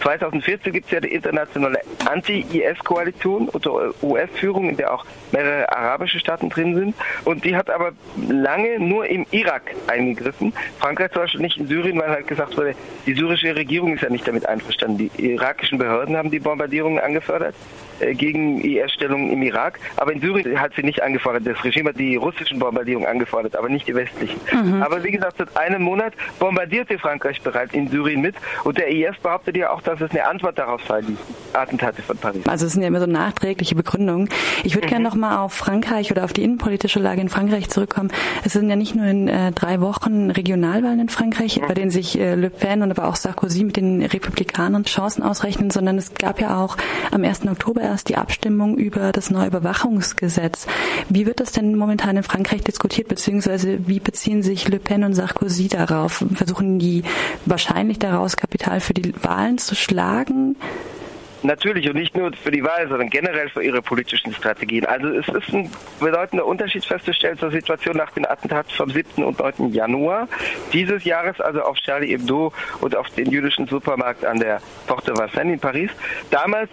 2014 0.01 0.73
gibt 0.73 0.85
es 0.87 0.91
ja 0.91 0.99
die 0.99 1.13
internationale 1.13 1.79
Anti-IS-Koalition 2.05 3.49
unter 3.49 3.93
US-Führung, 4.03 4.69
in 4.69 4.77
der 4.77 4.93
auch 4.93 5.05
mehrere 5.31 5.71
arabische 5.71 6.19
Staaten 6.19 6.49
drin 6.49 6.75
sind. 6.75 6.95
Und 7.25 7.45
die 7.45 7.55
hat 7.55 7.69
aber 7.69 7.91
lange 8.29 8.79
nur 8.79 9.05
im 9.07 9.25
Irak 9.31 9.63
eingegriffen. 9.87 10.53
Frankreich 10.79 11.11
zum 11.11 11.21
Beispiel 11.23 11.41
nicht 11.41 11.57
in 11.57 11.67
Syrien, 11.67 11.99
weil 11.99 12.09
halt 12.09 12.27
gesagt 12.27 12.57
wurde, 12.57 12.75
die 13.05 13.13
syrische 13.13 13.55
Regierung 13.55 13.93
ist 13.93 14.03
ja 14.03 14.09
nicht 14.09 14.27
damit 14.27 14.45
einverstanden. 14.47 14.97
Die 14.97 15.31
irakischen 15.33 15.77
Behörden 15.77 16.17
haben 16.17 16.31
die 16.31 16.39
Bombardierungen 16.39 16.99
angefördert 16.99 17.55
äh, 17.99 18.13
gegen 18.13 18.61
IS-Stellungen 18.61 19.31
im 19.31 19.41
Irak. 19.43 19.79
Aber 19.97 20.11
in 20.11 20.21
Syrien 20.21 20.59
hat 20.59 20.73
sie 20.75 20.83
nicht 20.83 21.01
angefordert. 21.01 21.45
Das 21.45 21.63
Regime 21.63 21.89
hat 21.89 21.99
die 21.99 22.15
russischen 22.15 22.59
Bombardierungen 22.59 23.07
angefordert, 23.07 23.55
aber 23.55 23.69
nicht 23.69 23.87
die 23.87 23.95
westlichen. 23.95 24.39
Mhm. 24.51 24.81
Aber 24.81 25.03
wie 25.03 25.11
gesagt, 25.11 25.37
seit 25.37 25.55
einem 25.57 25.83
Monat 25.83 26.13
bombardierte 26.39 26.97
Frankreich 26.97 27.41
bereits 27.41 27.73
in 27.73 27.89
Syrien 27.89 28.21
mit. 28.21 28.35
Und 28.63 28.77
der 28.77 28.87
IS 28.87 29.17
behauptet 29.21 29.57
ja 29.57 29.71
auch, 29.71 29.81
dass 29.81 29.90
es 29.99 30.11
eine 30.11 30.27
Antwort 30.27 30.57
darauf 30.57 30.81
sei, 30.87 31.01
die 31.01 31.17
Attentate 31.53 32.01
von 32.01 32.17
Paris. 32.17 32.45
Also 32.47 32.65
es 32.65 32.73
sind 32.73 32.81
ja 32.81 32.87
immer 32.87 32.99
so 32.99 33.07
nachträgliche 33.07 33.75
Begründungen. 33.75 34.29
Ich 34.63 34.75
würde 34.75 34.87
mhm. 34.87 34.91
gerne 34.91 35.03
noch 35.03 35.15
mal 35.15 35.39
auf 35.39 35.53
Frankreich 35.53 36.11
oder 36.11 36.23
auf 36.23 36.33
die 36.33 36.43
innenpolitische 36.43 36.99
Lage 36.99 37.21
in 37.21 37.29
Frankreich 37.29 37.69
zurückkommen. 37.69 38.11
Es 38.45 38.53
sind 38.53 38.69
ja 38.69 38.75
nicht 38.75 38.95
nur 38.95 39.05
in 39.05 39.27
äh, 39.27 39.51
drei 39.51 39.81
Wochen 39.81 40.31
Regionalwahlen 40.31 40.99
in 40.99 41.09
Frankreich, 41.09 41.59
mhm. 41.59 41.67
bei 41.67 41.73
denen 41.73 41.91
sich 41.91 42.19
äh, 42.19 42.35
Le 42.35 42.49
Pen 42.49 42.83
und 42.83 42.91
aber 42.91 43.07
auch 43.07 43.15
Sarkozy 43.15 43.63
mit 43.63 43.77
den 43.77 44.01
Republikanern 44.03 44.83
Chancen 44.83 45.23
ausrechnen, 45.23 45.71
sondern 45.71 45.97
es 45.97 46.13
gab 46.13 46.39
ja 46.39 46.61
auch 46.61 46.77
am 47.11 47.23
1. 47.23 47.47
Oktober 47.47 47.81
erst 47.81 48.09
die 48.09 48.17
Abstimmung 48.17 48.77
über 48.77 49.11
das 49.11 49.31
neue 49.31 49.47
Überwachungsgesetz. 49.47 50.67
Wie 51.09 51.25
wird 51.25 51.39
das 51.39 51.51
denn 51.51 51.75
momentan 51.75 52.17
in 52.17 52.23
Frankreich 52.23 52.61
diskutiert, 52.61 53.07
beziehungsweise 53.07 53.87
wie 53.87 53.99
beziehen 53.99 54.43
sich 54.43 54.67
Le 54.67 54.79
Pen 54.79 55.03
und 55.03 55.13
Sarkozy 55.13 55.67
darauf? 55.67 56.23
Versuchen 56.33 56.79
die 56.79 57.03
wahrscheinlich 57.45 57.99
daraus 57.99 58.37
Kapital 58.37 58.79
für 58.79 58.93
die 58.93 59.13
Wahlen 59.23 59.57
zu 59.57 59.75
schlagen? 59.81 60.55
Natürlich 61.43 61.89
und 61.89 61.95
nicht 61.95 62.15
nur 62.15 62.31
für 62.33 62.51
die 62.51 62.63
Wahl, 62.63 62.87
sondern 62.87 63.09
generell 63.09 63.49
für 63.49 63.63
ihre 63.63 63.81
politischen 63.81 64.33
Strategien. 64.33 64.85
Also 64.85 65.07
es 65.07 65.27
ist 65.27 65.53
ein 65.53 65.71
bedeutender 65.99 66.45
Unterschied 66.45 66.85
festzustellen 66.85 67.37
zur 67.37 67.51
Situation 67.51 67.97
nach 67.97 68.11
den 68.11 68.27
Attentaten 68.27 68.71
vom 68.71 68.91
7. 68.91 69.23
und 69.23 69.39
9. 69.39 69.73
Januar 69.73 70.27
dieses 70.71 71.03
Jahres, 71.03 71.39
also 71.41 71.61
auf 71.61 71.77
Charlie 71.77 72.09
Hebdo 72.09 72.53
und 72.81 72.95
auf 72.95 73.09
den 73.11 73.31
jüdischen 73.31 73.67
Supermarkt 73.67 74.23
an 74.23 74.39
der 74.39 74.61
Porte 74.85 75.17
Vincennes 75.17 75.53
in 75.53 75.59
Paris. 75.59 75.89
Damals 76.29 76.69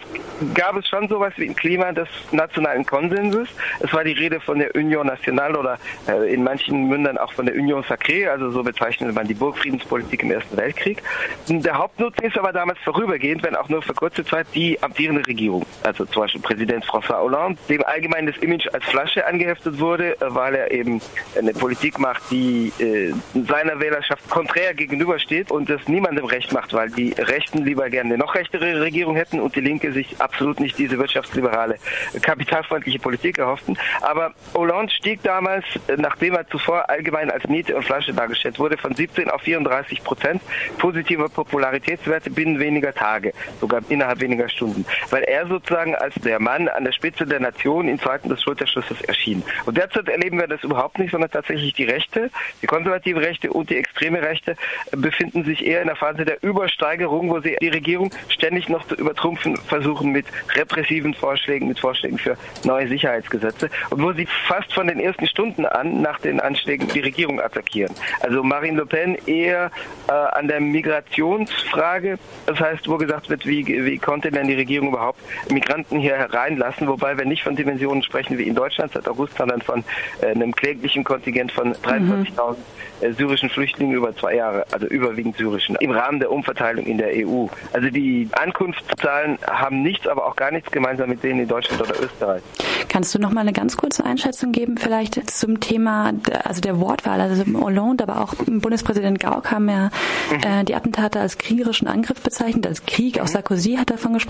gab 0.55 0.77
es 0.77 0.87
schon 0.87 1.09
sowas 1.09 1.33
wie 1.37 1.49
ein 1.49 1.57
Klima 1.57 1.93
des 1.93 2.09
nationalen 2.33 2.85
Konsenses. 2.85 3.49
Es 3.81 3.93
war 3.93 4.05
die 4.05 4.13
Rede 4.13 4.39
von 4.41 4.59
der 4.59 4.75
Union 4.75 5.07
Nationale 5.07 5.59
oder 5.59 5.79
äh, 6.07 6.33
in 6.33 6.45
manchen 6.45 6.89
Mündern 6.89 7.17
auch 7.17 7.33
von 7.33 7.47
der 7.47 7.55
Union 7.55 7.83
Sacrée, 7.85 8.29
also 8.29 8.51
so 8.51 8.63
bezeichnete 8.63 9.13
man 9.13 9.27
die 9.27 9.35
Burgfriedenspolitik 9.35 10.23
im 10.23 10.31
Ersten 10.31 10.57
Weltkrieg. 10.57 11.03
Der 11.49 11.79
Hauptnutzen 11.79 12.25
ist 12.25 12.37
aber 12.37 12.53
damals 12.53 12.79
vorübergehend, 12.81 13.43
wenn 13.43 13.57
auch 13.57 13.69
nur 13.69 13.83
für 13.83 13.95
kurze 13.95 14.25
Zeit, 14.25 14.47
die 14.59 14.83
amtierende 14.83 15.25
Regierung, 15.25 15.65
also 15.85 16.05
zum 16.05 16.23
Beispiel 16.23 16.41
Präsident 16.41 16.85
François 16.85 17.21
Hollande, 17.21 17.61
dem 17.69 17.85
allgemein 17.85 18.27
das 18.27 18.37
Image 18.39 18.67
als 18.73 18.85
Flasche 18.87 19.25
angeheftet 19.25 19.79
wurde, 19.79 20.21
äh, 20.21 20.35
weil 20.35 20.57
er 20.57 20.73
eben 20.73 21.01
eine 21.39 21.53
Politik 21.53 22.01
macht, 22.01 22.23
die 22.33 22.73
äh, 22.81 23.13
seiner 23.47 23.79
Wählerschaft 23.79 24.29
konträr 24.29 24.75
gegenübersteht 24.75 25.53
und 25.53 25.71
das 25.71 25.87
niemandem 25.87 26.25
recht 26.25 26.53
macht, 26.53 26.75
weil 26.75 26.91
die 26.91 27.13
Rechten 27.13 27.65
lieber 27.65 27.89
gerne 27.89 28.15
eine 28.15 28.19
noch 28.19 28.35
rechtere 28.35 28.81
Regierung 28.81 29.15
hätten 29.15 29.39
und 29.39 29.55
die 29.55 29.61
Linke 29.61 29.93
sich 29.93 30.21
absolut 30.21 30.59
nicht 30.59 30.77
diese 30.77 30.99
wirtschaftsliberale, 30.99 31.77
kapitalfreundliche 32.21 32.99
Politik 32.99 33.39
erhofften. 33.39 33.79
Aber 34.01 34.33
Hollande 34.55 34.93
stieg 34.93 35.23
damals, 35.23 35.67
äh, 35.87 35.95
nachdem 35.99 36.35
er 36.35 36.49
zuvor 36.49 36.91
allgemein 36.91 37.31
als 37.31 37.45
Niete 37.45 37.77
und 37.77 37.85
Flasche 37.85 38.13
dargestellt 38.13 38.59
wurde, 38.59 38.77
von 38.77 38.93
17 38.93 39.31
auf 39.31 39.43
34 39.43 40.03
Prozent 40.03 40.43
positive 40.79 41.29
Popularitätswerte 41.29 42.31
binnen 42.31 42.59
weniger 42.59 42.93
Tage, 42.93 43.33
sogar 43.61 43.83
innerhalb 43.89 44.21
weniger 44.21 44.48
Stunden, 44.49 44.87
weil 45.11 45.23
er 45.25 45.47
sozusagen 45.47 45.95
als 45.95 46.15
der 46.17 46.41
Mann 46.41 46.69
an 46.69 46.85
der 46.85 46.93
Spitze 46.93 47.27
der 47.27 47.41
Nation 47.41 47.89
in 47.89 47.99
Zeiten 47.99 48.29
des 48.29 48.43
Schulterschusses 48.43 49.01
erschien. 49.03 49.43
Und 49.67 49.77
derzeit 49.77 50.09
erleben 50.09 50.39
wir 50.39 50.47
das 50.47 50.63
überhaupt 50.63 50.99
nicht, 50.99 51.11
sondern 51.11 51.31
tatsächlich 51.31 51.75
die 51.75 51.85
Rechte, 51.85 52.31
die 52.63 52.67
konservative 52.67 53.21
Rechte 53.21 53.53
und 53.53 53.71
die 53.71 53.77
extreme 53.77 54.23
Rechte 54.23 54.57
befinden 54.93 55.45
sich 55.45 55.65
eher 55.65 55.81
in 55.81 55.89
der 55.89 55.97
Phase 55.97 56.25
der 56.25 56.43
Übersteigerung, 56.43 57.31
wo 57.31 57.41
sie 57.41 57.57
die 57.61 57.69
Regierung 57.69 58.11
ständig 58.29 58.69
noch 58.69 58.87
zu 58.87 58.95
übertrumpfen 58.95 59.57
versuchen 59.57 60.13
mit 60.13 60.27
repressiven 60.55 61.15
Vorschlägen, 61.15 61.69
mit 61.69 61.79
Vorschlägen 61.79 62.19
für 62.19 62.37
neue 62.65 62.89
Sicherheitsgesetze 62.89 63.71
und 63.91 64.03
wo 64.03 64.13
sie 64.13 64.27
fast 64.47 64.73
von 64.73 64.87
den 64.87 65.01
ersten 65.01 65.27
Stunden 65.27 65.67
an 65.67 66.01
nach 66.01 66.19
den 66.21 66.41
Anschlägen 66.41 66.89
die 66.89 67.01
Regierung 67.01 67.41
attackieren. 67.41 67.95
Also 68.21 68.43
Marine 68.43 68.79
Le 68.79 68.87
Pen 68.87 69.17
eher 69.27 69.71
äh, 70.09 70.13
an 70.13 70.49
der 70.49 70.61
Migrationsfrage, 70.61 72.19
das 72.47 72.61
heißt, 72.61 72.89
wo 72.89 72.97
gesagt 72.97 73.29
wird, 73.31 73.47
wie, 73.47 73.67
wie 73.67 73.99
konnte 73.99 74.31
denn 74.39 74.49
die 74.49 74.55
Regierung 74.55 74.89
überhaupt 74.89 75.21
Migranten 75.51 75.99
hier 75.99 76.17
hereinlassen, 76.17 76.89
wobei 76.89 77.17
wir 77.19 77.25
nicht 77.25 77.43
von 77.43 77.57
Dimensionen 77.57 78.03
sprechen 78.03 78.39
wie 78.39 78.45
in 78.45 78.55
Deutschland 78.55 78.93
seit 78.93 79.07
August, 79.09 79.37
sondern 79.37 79.61
von 79.63 79.85
äh, 80.21 80.27
einem 80.27 80.55
kläglichen 80.55 81.05
Kontingent 81.05 81.53
von 81.53 81.75
23.000 81.75 82.57
äh, 83.01 83.13
syrischen 83.13 83.51
Flüchtlingen 83.51 83.95
über 83.95 84.15
zwei 84.17 84.37
Jahre, 84.37 84.65
also 84.73 84.87
überwiegend 84.87 85.37
syrischen, 85.37 85.77
im 85.77 85.91
Rahmen 85.91 86.21
der 86.21 86.31
Umverteilung 86.31 86.87
in 86.87 86.99
der 86.99 87.11
EU. 87.15 87.47
Also 87.73 87.91
die 87.91 88.29
Ankunftszahlen 88.33 89.39
haben 89.47 89.83
nichts, 89.83 90.07
aber 90.07 90.27
auch 90.27 90.37
gar 90.37 90.51
nichts 90.51 90.71
gemeinsam 90.71 91.09
mit 91.09 91.23
denen 91.23 91.41
in 91.41 91.49
Deutschland 91.49 91.83
oder 91.83 92.01
Österreich. 92.01 92.43
Kannst 92.89 93.15
du 93.15 93.19
noch 93.19 93.31
mal 93.31 93.43
eine 93.43 93.53
ganz 93.53 93.77
kurze 93.77 94.05
Einschätzung 94.05 94.53
geben, 94.53 94.77
vielleicht 94.79 95.31
zum 95.31 95.61
Thema, 95.61 96.13
also 96.45 96.61
der 96.61 96.81
Wortwahl, 96.81 97.21
also 97.21 97.45
Hollande, 97.61 98.05
aber 98.05 98.21
auch 98.21 98.35
Bundespräsident 98.35 99.21
Gauck 99.21 99.51
haben 99.51 99.69
ja 99.69 99.91
mhm. 100.31 100.41
äh, 100.43 100.65
die 100.65 100.75
Attentate 100.75 101.21
als 101.21 101.39
kriegerischen 101.39 101.89
Angriff 101.89 102.21
bezeichnet, 102.23 102.67
als 102.67 102.85
Krieg. 102.87 103.19
Auch 103.21 103.25
mhm. 103.25 103.29
Sarkozy 103.29 103.77
hat 103.77 103.91
davon 103.91 104.15
gesprochen. 104.15 104.28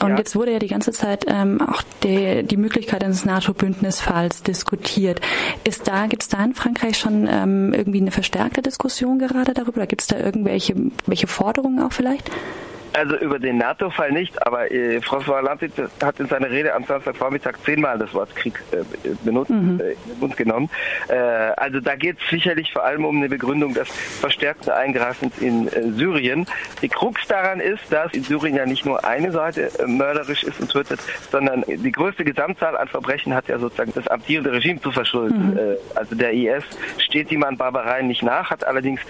Und 0.00 0.10
ja. 0.10 0.18
jetzt 0.18 0.36
wurde 0.36 0.52
ja 0.52 0.58
die 0.58 0.68
ganze 0.68 0.92
Zeit 0.92 1.24
ähm, 1.28 1.60
auch 1.60 1.82
die, 2.02 2.42
die 2.42 2.56
Möglichkeit 2.56 3.04
eines 3.04 3.24
NATO-Bündnisfalls 3.24 4.42
diskutiert. 4.42 5.20
Ist 5.64 5.88
da, 5.88 6.06
gibt 6.06 6.22
es 6.22 6.28
da 6.28 6.44
in 6.44 6.54
Frankreich 6.54 6.98
schon 6.98 7.28
ähm, 7.30 7.72
irgendwie 7.72 8.00
eine 8.00 8.10
verstärkte 8.10 8.62
Diskussion 8.62 9.18
gerade 9.18 9.54
darüber? 9.54 9.86
Gibt 9.86 10.02
es 10.02 10.08
da 10.08 10.18
irgendwelche 10.18 10.74
welche 11.06 11.26
Forderungen 11.26 11.80
auch 11.80 11.92
vielleicht? 11.92 12.30
Also 12.92 13.16
über 13.16 13.38
den 13.38 13.58
NATO-Fall 13.58 14.12
nicht, 14.12 14.46
aber 14.46 14.70
äh, 14.70 14.98
François 14.98 15.38
Hollande 15.38 15.68
hat 16.02 16.20
in 16.20 16.28
seiner 16.28 16.50
Rede 16.50 16.74
am 16.74 16.84
Samstagvormittag 16.84 17.54
zehnmal 17.64 17.98
das 17.98 18.12
Wort 18.14 18.34
Krieg 18.36 18.62
äh, 18.72 18.78
benutzt, 19.24 19.50
mhm. 19.50 19.80
äh, 19.80 19.92
in 19.92 19.98
den 20.08 20.20
Mund 20.20 20.36
genommen. 20.36 20.70
Äh, 21.08 21.14
also 21.14 21.80
da 21.80 21.94
geht 21.96 22.16
es 22.22 22.30
sicherlich 22.30 22.72
vor 22.72 22.84
allem 22.84 23.04
um 23.04 23.16
eine 23.16 23.28
Begründung 23.28 23.74
des 23.74 23.88
verstärkten 23.88 24.72
Eingreifens 24.72 25.36
in 25.38 25.68
äh, 25.68 25.90
Syrien. 25.92 26.46
Die 26.82 26.88
Krux 26.88 27.26
daran 27.26 27.60
ist, 27.60 27.82
dass 27.90 28.12
in 28.12 28.22
Syrien 28.22 28.56
ja 28.56 28.66
nicht 28.66 28.86
nur 28.86 29.04
eine 29.04 29.32
Seite 29.32 29.70
äh, 29.78 29.86
mörderisch 29.86 30.44
ist 30.44 30.60
und 30.60 30.70
tötet, 30.70 31.00
sondern 31.30 31.64
die 31.66 31.92
größte 31.92 32.24
Gesamtzahl 32.24 32.76
an 32.76 32.88
Verbrechen 32.88 33.34
hat 33.34 33.48
ja 33.48 33.58
sozusagen 33.58 33.92
das 33.94 34.06
amtierende 34.08 34.52
Regime 34.52 34.80
zu 34.80 34.90
verschulden. 34.90 35.54
Mhm. 35.54 35.76
also 35.94 36.14
der 36.14 36.32
IS 36.32 36.64
steht 36.98 37.30
ihm 37.30 37.42
an 37.42 37.56
Barbareien 37.56 38.06
nicht 38.06 38.22
nach, 38.22 38.50
hat 38.50 38.64
allerdings 38.64 39.00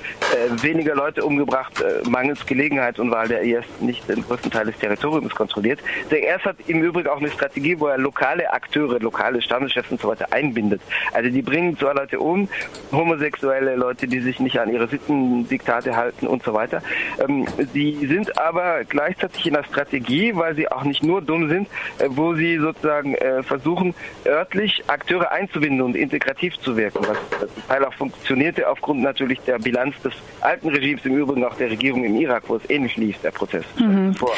weniger 0.62 0.94
Leute 0.94 1.24
umgebracht, 1.24 1.72
mangels 2.08 2.44
Gelegenheit 2.46 2.98
und 2.98 3.10
weil 3.10 3.28
der 3.28 3.42
IS 3.42 3.65
nicht 3.80 4.08
den 4.08 4.22
größten 4.22 4.50
Teil 4.50 4.66
des 4.66 4.78
Territoriums 4.78 5.34
kontrolliert. 5.34 5.80
Der 6.10 6.26
ERS 6.26 6.44
hat 6.44 6.56
im 6.66 6.82
Übrigen 6.82 7.08
auch 7.08 7.18
eine 7.18 7.30
Strategie, 7.30 7.78
wo 7.78 7.86
er 7.86 7.98
lokale 7.98 8.52
Akteure, 8.52 8.98
lokale 9.00 9.42
Standeschefs 9.42 9.90
und 9.90 10.00
so 10.00 10.08
weiter 10.08 10.32
einbindet. 10.32 10.80
Also 11.12 11.30
die 11.30 11.42
bringen 11.42 11.76
zwar 11.78 11.94
Leute 11.94 12.20
um, 12.20 12.48
homosexuelle 12.92 13.76
Leute, 13.76 14.06
die 14.06 14.20
sich 14.20 14.40
nicht 14.40 14.58
an 14.58 14.72
ihre 14.72 14.88
Sittendiktate 14.88 15.96
halten 15.96 16.26
und 16.26 16.42
so 16.42 16.52
weiter. 16.54 16.82
Ähm, 17.18 17.46
die 17.74 18.06
sind 18.06 18.38
aber 18.38 18.84
gleichzeitig 18.84 19.46
in 19.46 19.54
der 19.54 19.64
Strategie, 19.64 20.34
weil 20.34 20.54
sie 20.54 20.70
auch 20.70 20.84
nicht 20.84 21.02
nur 21.02 21.22
dumm 21.22 21.48
sind, 21.48 21.68
äh, 21.98 22.08
wo 22.08 22.34
sie 22.34 22.58
sozusagen 22.58 23.14
äh, 23.14 23.42
versuchen, 23.42 23.94
örtlich 24.24 24.84
Akteure 24.86 25.30
einzubinden 25.32 25.82
und 25.82 25.96
integrativ 25.96 26.58
zu 26.60 26.76
wirken, 26.76 27.06
was 27.06 27.18
zum 27.38 27.68
Teil 27.68 27.84
auch 27.84 27.94
funktionierte 27.94 28.68
aufgrund 28.68 29.02
natürlich 29.02 29.40
der 29.40 29.58
Bilanz 29.58 29.94
des 30.02 30.12
alten 30.40 30.68
Regimes, 30.68 31.04
im 31.04 31.16
Übrigen 31.16 31.44
auch 31.44 31.56
der 31.56 31.70
Regierung 31.70 32.04
im 32.04 32.16
Irak, 32.16 32.44
wo 32.48 32.56
es 32.56 32.68
ähnlich 32.68 32.96
lief, 32.96 33.18
der 33.22 33.30
Prozess 33.30 33.55
mhm. 33.78 34.14
vor. 34.14 34.34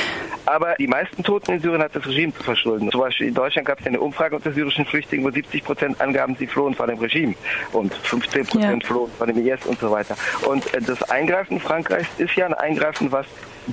Aber 0.46 0.74
die 0.78 0.86
meisten 0.86 1.22
Toten 1.22 1.52
in 1.52 1.60
Syrien 1.60 1.82
hat 1.82 1.94
das 1.94 2.06
Regime 2.06 2.32
zu 2.32 2.42
verschulden. 2.42 2.90
Zum 2.90 3.00
Beispiel 3.00 3.28
in 3.28 3.34
Deutschland 3.34 3.66
gab 3.66 3.80
es 3.80 3.86
eine 3.86 4.00
Umfrage 4.00 4.36
unter 4.36 4.50
syrischen 4.52 4.84
Flüchtlingen, 4.86 5.26
wo 5.26 5.30
70 5.30 5.64
Prozent 5.64 6.00
angaben, 6.00 6.36
sie 6.38 6.46
flohen 6.46 6.74
vor 6.74 6.86
dem 6.86 6.98
Regime 6.98 7.34
und 7.72 7.92
15 7.94 8.46
Prozent 8.46 8.82
ja. 8.82 8.88
flohen 8.88 9.10
vor 9.18 9.26
dem 9.26 9.46
IS 9.46 9.66
und 9.66 9.78
so 9.78 9.90
weiter. 9.90 10.16
Und 10.46 10.72
äh, 10.72 10.80
das 10.80 11.02
Eingreifen 11.10 11.60
Frankreichs 11.60 12.08
ist 12.18 12.34
ja 12.34 12.46
ein 12.46 12.54
Eingreifen, 12.54 13.12
was 13.12 13.26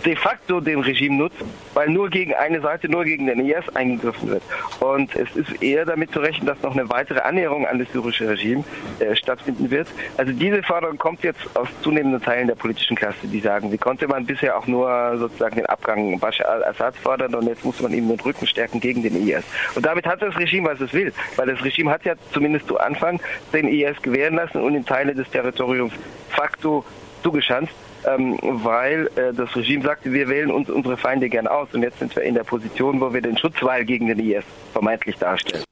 de 0.03 0.15
facto 0.15 0.59
dem 0.59 0.81
Regime 0.81 1.15
nutzt, 1.15 1.37
weil 1.73 1.89
nur 1.89 2.09
gegen 2.09 2.33
eine 2.33 2.59
Seite, 2.59 2.89
nur 2.89 3.05
gegen 3.05 3.27
den 3.27 3.39
IS 3.39 3.63
eingegriffen 3.75 4.29
wird. 4.29 4.43
Und 4.79 5.15
es 5.15 5.33
ist 5.35 5.61
eher 5.61 5.85
damit 5.85 6.11
zu 6.11 6.19
rechnen, 6.19 6.47
dass 6.47 6.61
noch 6.61 6.73
eine 6.73 6.89
weitere 6.89 7.19
Annäherung 7.19 7.65
an 7.65 7.79
das 7.79 7.89
syrische 7.91 8.27
Regime 8.27 8.63
äh, 8.99 9.15
stattfinden 9.15 9.71
wird. 9.71 9.87
Also 10.17 10.33
diese 10.33 10.61
Forderung 10.63 10.97
kommt 10.97 11.23
jetzt 11.23 11.39
aus 11.55 11.69
zunehmenden 11.81 12.21
Teilen 12.21 12.47
der 12.47 12.55
politischen 12.55 12.97
Klasse, 12.97 13.27
die 13.27 13.39
sagen, 13.39 13.71
wie 13.71 13.77
konnte 13.77 14.07
man 14.07 14.25
bisher 14.25 14.57
auch 14.57 14.67
nur 14.67 15.17
sozusagen 15.17 15.55
den 15.55 15.65
Abgang 15.67 16.19
Bashar 16.19 16.49
al-Assad 16.49 16.95
fordern 16.97 17.33
und 17.35 17.47
jetzt 17.47 17.63
muss 17.63 17.79
man 17.79 17.93
ihm 17.93 18.09
den 18.09 18.19
Rücken 18.19 18.47
stärken 18.47 18.79
gegen 18.79 19.01
den 19.01 19.27
IS. 19.27 19.43
Und 19.75 19.85
damit 19.85 20.05
hat 20.05 20.21
das 20.21 20.37
Regime, 20.37 20.69
was 20.69 20.81
es 20.81 20.93
will, 20.93 21.13
weil 21.37 21.47
das 21.47 21.63
Regime 21.63 21.91
hat 21.91 22.03
ja 22.03 22.15
zumindest 22.33 22.67
zu 22.67 22.77
Anfang 22.79 23.21
den 23.53 23.67
IS 23.67 24.01
gewähren 24.01 24.35
lassen 24.35 24.61
und 24.61 24.75
in 24.75 24.85
Teile 24.85 25.15
des 25.15 25.29
Territoriums 25.29 25.93
facto 26.29 26.83
zugeschanzt 27.23 27.73
ähm, 28.05 28.37
weil 28.41 29.07
äh, 29.15 29.33
das 29.33 29.55
Regime 29.55 29.83
sagte, 29.83 30.11
wir 30.11 30.27
wählen 30.27 30.51
uns 30.51 30.69
unsere 30.69 30.97
Feinde 30.97 31.29
gern 31.29 31.47
aus 31.47 31.67
und 31.73 31.83
jetzt 31.83 31.99
sind 31.99 32.15
wir 32.15 32.23
in 32.23 32.35
der 32.35 32.43
Position, 32.43 33.01
wo 33.01 33.13
wir 33.13 33.21
den 33.21 33.37
Schutzwall 33.37 33.85
gegen 33.85 34.07
den 34.07 34.19
IS 34.19 34.43
vermeintlich 34.73 35.17
darstellen. 35.17 35.63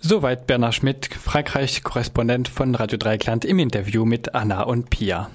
Soweit 0.00 0.46
Bernhard 0.46 0.74
Schmidt, 0.74 1.06
Frankreich-Korrespondent 1.12 2.48
von 2.48 2.74
Radio 2.74 2.98
Dreikland 2.98 3.44
im 3.44 3.58
Interview 3.58 4.04
mit 4.04 4.34
Anna 4.34 4.62
und 4.62 4.90
Pia. 4.90 5.30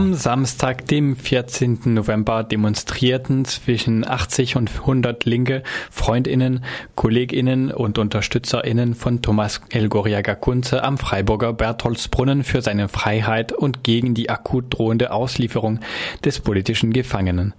Am 0.00 0.14
Samstag, 0.14 0.86
dem 0.86 1.14
14. 1.14 1.80
November, 1.84 2.42
demonstrierten 2.42 3.44
zwischen 3.44 4.08
80 4.08 4.56
und 4.56 4.70
100 4.70 5.26
linke 5.26 5.62
Freundinnen, 5.90 6.64
Kolleginnen 6.94 7.70
und 7.70 7.98
Unterstützerinnen 7.98 8.94
von 8.94 9.20
Thomas 9.20 9.60
Elgoriaga 9.68 10.36
Kunze 10.36 10.84
am 10.84 10.96
Freiburger 10.96 11.52
Bertholdsbrunnen 11.52 12.44
für 12.44 12.62
seine 12.62 12.88
Freiheit 12.88 13.52
und 13.52 13.84
gegen 13.84 14.14
die 14.14 14.30
akut 14.30 14.72
drohende 14.72 15.12
Auslieferung 15.12 15.80
des 16.24 16.40
politischen 16.40 16.94
Gefangenen. 16.94 17.52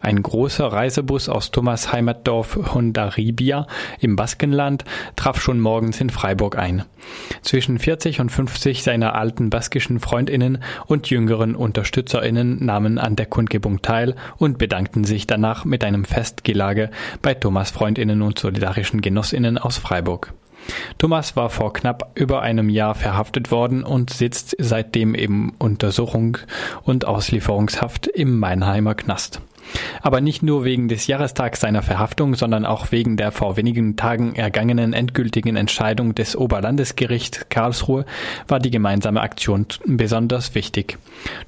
Ein 0.00 0.22
großer 0.22 0.68
Reisebus 0.68 1.28
aus 1.28 1.50
Thomas 1.50 1.92
Heimatdorf 1.92 2.74
Hondarribia 2.74 3.66
im 3.98 4.14
Baskenland 4.14 4.84
traf 5.16 5.40
schon 5.40 5.58
morgens 5.58 6.00
in 6.00 6.10
Freiburg 6.10 6.56
ein. 6.56 6.84
Zwischen 7.42 7.80
40 7.80 8.20
und 8.20 8.30
50 8.30 8.84
seiner 8.84 9.16
alten 9.16 9.50
baskischen 9.50 9.98
Freundinnen 9.98 10.62
und 10.86 11.10
jüngeren 11.10 11.56
UnterstützerInnen 11.88 12.64
nahmen 12.64 12.98
an 12.98 13.16
der 13.16 13.26
Kundgebung 13.26 13.80
teil 13.80 14.14
und 14.36 14.58
bedankten 14.58 15.04
sich 15.04 15.26
danach 15.26 15.64
mit 15.64 15.82
einem 15.84 16.04
Festgelage 16.04 16.90
bei 17.22 17.32
Thomas 17.32 17.70
Freundinnen 17.70 18.20
und 18.20 18.38
solidarischen 18.38 19.00
Genossinnen 19.00 19.56
aus 19.56 19.78
Freiburg. 19.78 20.34
Thomas 20.98 21.34
war 21.34 21.48
vor 21.48 21.72
knapp 21.72 22.10
über 22.14 22.42
einem 22.42 22.68
Jahr 22.68 22.94
verhaftet 22.94 23.50
worden 23.50 23.84
und 23.84 24.10
sitzt 24.10 24.54
seitdem 24.58 25.14
im 25.14 25.54
Untersuchung 25.58 26.36
und 26.82 27.06
Auslieferungshaft 27.06 28.06
im 28.06 28.38
Meinheimer 28.38 28.94
Knast. 28.94 29.40
Aber 30.00 30.20
nicht 30.20 30.42
nur 30.42 30.64
wegen 30.64 30.88
des 30.88 31.06
Jahrestags 31.06 31.60
seiner 31.60 31.82
Verhaftung, 31.82 32.34
sondern 32.34 32.64
auch 32.64 32.92
wegen 32.92 33.16
der 33.16 33.32
vor 33.32 33.56
wenigen 33.56 33.96
Tagen 33.96 34.34
ergangenen 34.34 34.92
endgültigen 34.92 35.56
Entscheidung 35.56 36.14
des 36.14 36.36
Oberlandesgerichts 36.36 37.46
Karlsruhe 37.48 38.04
war 38.46 38.60
die 38.60 38.70
gemeinsame 38.70 39.20
Aktion 39.20 39.66
besonders 39.84 40.54
wichtig. 40.54 40.98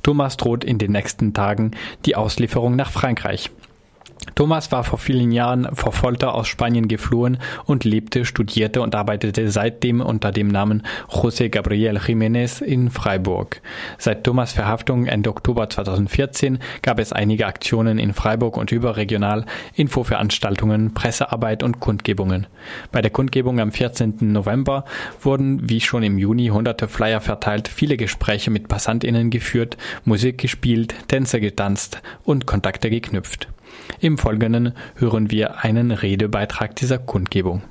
Thomas 0.02 0.36
droht 0.36 0.64
in 0.64 0.78
den 0.78 0.92
nächsten 0.92 1.34
Tagen 1.34 1.72
die 2.06 2.16
Auslieferung 2.16 2.76
nach 2.76 2.90
Frankreich. 2.90 3.50
Thomas 4.34 4.70
war 4.70 4.84
vor 4.84 4.98
vielen 4.98 5.32
Jahren 5.32 5.68
vor 5.74 5.92
Folter 5.92 6.34
aus 6.34 6.46
Spanien 6.46 6.88
geflohen 6.88 7.38
und 7.64 7.84
lebte, 7.84 8.24
studierte 8.24 8.82
und 8.82 8.94
arbeitete 8.94 9.50
seitdem 9.50 10.00
unter 10.00 10.30
dem 10.30 10.48
Namen 10.48 10.82
José 11.08 11.48
Gabriel 11.48 11.96
Jiménez 11.96 12.62
in 12.62 12.90
Freiburg. 12.90 13.62
Seit 13.98 14.24
Thomas 14.24 14.52
Verhaftung 14.52 15.06
Ende 15.06 15.30
Oktober 15.30 15.68
2014 15.68 16.58
gab 16.82 16.98
es 16.98 17.12
einige 17.12 17.46
Aktionen 17.46 17.98
in 17.98 18.12
Freiburg 18.12 18.56
und 18.56 18.72
überregional, 18.72 19.46
Infoveranstaltungen, 19.74 20.92
Pressearbeit 20.92 21.62
und 21.62 21.80
Kundgebungen. 21.80 22.46
Bei 22.92 23.00
der 23.00 23.10
Kundgebung 23.10 23.58
am 23.58 23.72
14. 23.72 24.18
November 24.20 24.84
wurden, 25.22 25.68
wie 25.68 25.80
schon 25.80 26.02
im 26.02 26.18
Juni, 26.18 26.48
hunderte 26.48 26.88
Flyer 26.88 27.20
verteilt, 27.20 27.68
viele 27.68 27.96
Gespräche 27.96 28.50
mit 28.50 28.68
PassantInnen 28.68 29.30
geführt, 29.30 29.76
Musik 30.04 30.38
gespielt, 30.38 30.94
Tänze 31.08 31.40
getanzt 31.40 32.02
und 32.24 32.46
Kontakte 32.46 32.90
geknüpft. 32.90 33.48
Im 34.00 34.18
Folgenden 34.18 34.72
hören 34.96 35.30
wir 35.30 35.62
einen 35.62 35.90
Redebeitrag 35.90 36.76
dieser 36.76 36.98
Kundgebung. 36.98 37.62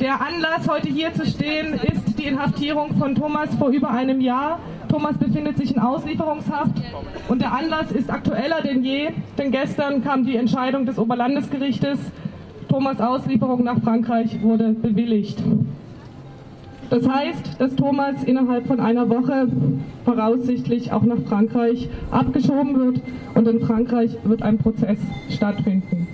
Der 0.00 0.20
Anlass, 0.20 0.68
heute 0.68 0.88
hier 0.88 1.12
zu 1.12 1.26
stehen, 1.26 1.74
ist 1.74 2.16
die 2.18 2.26
Inhaftierung 2.26 2.96
von 2.98 3.16
Thomas 3.16 3.52
vor 3.56 3.70
über 3.70 3.90
einem 3.90 4.20
Jahr. 4.20 4.60
Thomas 4.88 5.18
befindet 5.18 5.58
sich 5.58 5.74
in 5.74 5.80
Auslieferungshaft 5.80 6.80
und 7.28 7.42
der 7.42 7.52
Anlass 7.52 7.90
ist 7.90 8.08
aktueller 8.08 8.62
denn 8.62 8.84
je, 8.84 9.10
denn 9.36 9.50
gestern 9.50 10.04
kam 10.04 10.24
die 10.24 10.36
Entscheidung 10.36 10.86
des 10.86 10.98
Oberlandesgerichtes. 10.98 11.98
Thomas 12.68 13.00
Auslieferung 13.00 13.64
nach 13.64 13.80
Frankreich 13.82 14.40
wurde 14.42 14.68
bewilligt. 14.68 15.42
Das 16.90 17.06
heißt, 17.06 17.60
dass 17.60 17.76
Thomas 17.76 18.24
innerhalb 18.24 18.66
von 18.66 18.80
einer 18.80 19.08
Woche 19.10 19.48
voraussichtlich 20.04 20.90
auch 20.92 21.02
nach 21.02 21.18
Frankreich 21.28 21.88
abgeschoben 22.10 22.78
wird 22.78 23.02
und 23.34 23.46
in 23.46 23.60
Frankreich 23.60 24.16
wird 24.24 24.42
ein 24.42 24.56
Prozess 24.58 24.98
stattfinden. 25.28 26.08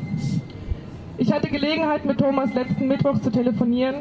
Ich 1.16 1.32
hatte 1.32 1.48
Gelegenheit, 1.48 2.04
mit 2.04 2.18
Thomas 2.18 2.52
letzten 2.54 2.88
Mittwoch 2.88 3.20
zu 3.20 3.30
telefonieren 3.30 3.96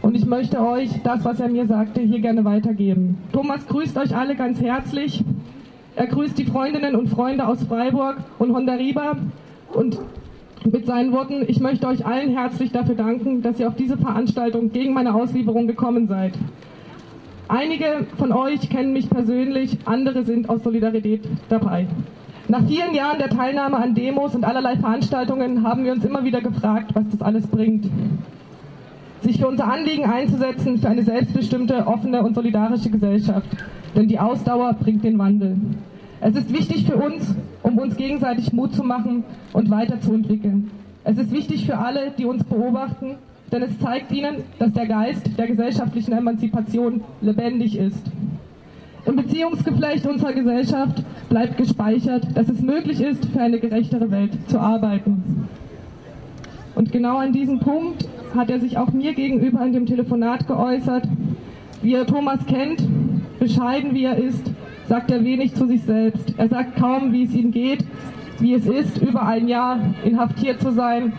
und 0.00 0.14
ich 0.16 0.24
möchte 0.24 0.60
euch 0.60 0.90
das, 1.02 1.24
was 1.24 1.40
er 1.40 1.48
mir 1.48 1.66
sagte, 1.66 2.00
hier 2.00 2.20
gerne 2.20 2.44
weitergeben. 2.44 3.18
Thomas 3.32 3.66
grüßt 3.66 3.96
euch 3.98 4.16
alle 4.16 4.34
ganz 4.34 4.60
herzlich. 4.60 5.22
Er 5.94 6.06
grüßt 6.06 6.38
die 6.38 6.46
Freundinnen 6.46 6.96
und 6.96 7.08
Freunde 7.08 7.46
aus 7.46 7.62
Freiburg 7.64 8.16
und 8.38 8.52
Honda-Riba 8.54 9.18
und 9.74 9.98
mit 10.70 10.86
seinen 10.86 11.12
Worten, 11.12 11.44
ich 11.46 11.60
möchte 11.60 11.86
euch 11.86 12.06
allen 12.06 12.30
herzlich 12.30 12.72
dafür 12.72 12.94
danken, 12.94 13.42
dass 13.42 13.60
ihr 13.60 13.68
auf 13.68 13.76
diese 13.76 13.98
Veranstaltung 13.98 14.72
gegen 14.72 14.94
meine 14.94 15.14
Auslieferung 15.14 15.66
gekommen 15.66 16.08
seid. 16.08 16.32
Einige 17.48 18.06
von 18.16 18.32
euch 18.32 18.70
kennen 18.70 18.92
mich 18.94 19.10
persönlich, 19.10 19.78
andere 19.84 20.24
sind 20.24 20.48
aus 20.48 20.62
Solidarität 20.62 21.22
dabei. 21.50 21.86
Nach 22.48 22.66
vielen 22.66 22.94
Jahren 22.94 23.18
der 23.18 23.28
Teilnahme 23.28 23.76
an 23.76 23.94
Demos 23.94 24.34
und 24.34 24.44
allerlei 24.44 24.76
Veranstaltungen 24.76 25.62
haben 25.66 25.84
wir 25.84 25.92
uns 25.92 26.04
immer 26.04 26.24
wieder 26.24 26.40
gefragt, 26.40 26.90
was 26.94 27.04
das 27.10 27.20
alles 27.20 27.46
bringt. 27.46 27.86
Sich 29.22 29.38
für 29.38 29.48
unser 29.48 29.70
Anliegen 29.70 30.04
einzusetzen, 30.04 30.78
für 30.78 30.88
eine 30.88 31.02
selbstbestimmte, 31.02 31.86
offene 31.86 32.22
und 32.22 32.34
solidarische 32.34 32.90
Gesellschaft. 32.90 33.48
Denn 33.94 34.08
die 34.08 34.18
Ausdauer 34.18 34.74
bringt 34.74 35.04
den 35.04 35.18
Wandel. 35.18 35.56
Es 36.26 36.34
ist 36.36 36.50
wichtig 36.50 36.86
für 36.86 36.96
uns, 36.96 37.34
um 37.62 37.76
uns 37.76 37.98
gegenseitig 37.98 38.50
Mut 38.50 38.74
zu 38.74 38.82
machen 38.82 39.24
und 39.52 39.68
weiterzuentwickeln. 39.68 40.70
Es 41.04 41.18
ist 41.18 41.30
wichtig 41.30 41.66
für 41.66 41.76
alle, 41.76 42.12
die 42.16 42.24
uns 42.24 42.42
beobachten, 42.44 43.16
denn 43.52 43.60
es 43.60 43.78
zeigt 43.78 44.10
ihnen, 44.10 44.36
dass 44.58 44.72
der 44.72 44.86
Geist 44.86 45.28
der 45.36 45.48
gesellschaftlichen 45.48 46.12
Emanzipation 46.12 47.02
lebendig 47.20 47.76
ist. 47.76 48.06
Im 49.04 49.16
Beziehungsgeflecht 49.16 50.06
unserer 50.06 50.32
Gesellschaft 50.32 51.04
bleibt 51.28 51.58
gespeichert, 51.58 52.26
dass 52.34 52.48
es 52.48 52.62
möglich 52.62 53.02
ist, 53.02 53.26
für 53.26 53.40
eine 53.40 53.58
gerechtere 53.58 54.10
Welt 54.10 54.32
zu 54.46 54.58
arbeiten. 54.58 55.46
Und 56.74 56.90
genau 56.90 57.18
an 57.18 57.34
diesem 57.34 57.60
Punkt 57.60 58.08
hat 58.34 58.48
er 58.48 58.60
sich 58.60 58.78
auch 58.78 58.92
mir 58.92 59.12
gegenüber 59.12 59.62
in 59.62 59.74
dem 59.74 59.84
Telefonat 59.84 60.46
geäußert. 60.46 61.06
Wie 61.82 61.92
er 61.92 62.06
Thomas 62.06 62.46
kennt, 62.46 62.82
bescheiden 63.38 63.92
wie 63.92 64.04
er 64.04 64.16
ist, 64.16 64.53
sagt 64.88 65.10
er 65.10 65.24
wenig 65.24 65.54
zu 65.54 65.66
sich 65.66 65.82
selbst. 65.82 66.34
Er 66.36 66.48
sagt 66.48 66.76
kaum, 66.76 67.12
wie 67.12 67.24
es 67.24 67.34
ihm 67.34 67.50
geht, 67.50 67.84
wie 68.38 68.54
es 68.54 68.66
ist, 68.66 68.98
über 68.98 69.26
ein 69.26 69.48
Jahr 69.48 69.78
inhaftiert 70.04 70.60
zu 70.60 70.72
sein, 70.72 71.12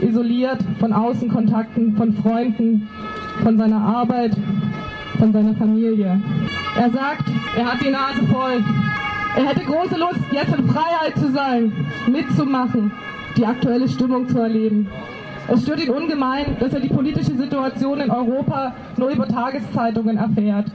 isoliert 0.00 0.58
von 0.78 0.92
Außenkontakten, 0.92 1.96
von 1.96 2.12
Freunden, 2.14 2.88
von 3.42 3.56
seiner 3.58 3.80
Arbeit, 3.80 4.36
von 5.18 5.32
seiner 5.32 5.54
Familie. 5.54 6.20
Er 6.76 6.90
sagt, 6.90 7.24
er 7.56 7.72
hat 7.72 7.80
die 7.84 7.90
Nase 7.90 8.22
voll. 8.32 8.62
Er 9.36 9.46
hätte 9.46 9.64
große 9.64 9.96
Lust, 9.96 10.20
jetzt 10.32 10.54
in 10.56 10.68
Freiheit 10.68 11.16
zu 11.16 11.30
sein, 11.30 11.72
mitzumachen, 12.10 12.90
die 13.36 13.46
aktuelle 13.46 13.88
Stimmung 13.88 14.28
zu 14.28 14.38
erleben. 14.38 14.88
Es 15.48 15.62
stört 15.62 15.84
ihn 15.84 15.90
ungemein, 15.90 16.56
dass 16.58 16.72
er 16.72 16.80
die 16.80 16.88
politische 16.88 17.36
Situation 17.36 18.00
in 18.00 18.10
Europa 18.10 18.74
nur 18.96 19.10
über 19.10 19.26
Tageszeitungen 19.26 20.16
erfährt. 20.16 20.66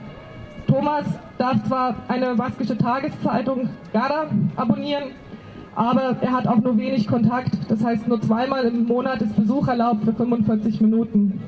Thomas 0.66 1.06
darf 1.38 1.62
zwar 1.64 1.96
eine 2.08 2.34
baskische 2.34 2.76
Tageszeitung 2.76 3.68
Gara 3.92 4.26
abonnieren, 4.56 5.10
aber 5.74 6.16
er 6.20 6.32
hat 6.32 6.46
auch 6.46 6.56
nur 6.56 6.76
wenig 6.76 7.06
Kontakt. 7.06 7.56
Das 7.68 7.84
heißt, 7.84 8.08
nur 8.08 8.20
zweimal 8.20 8.64
im 8.64 8.86
Monat 8.86 9.22
ist 9.22 9.36
Besuch 9.36 9.68
erlaubt 9.68 10.04
für 10.04 10.12
45 10.12 10.80
Minuten. 10.80 11.40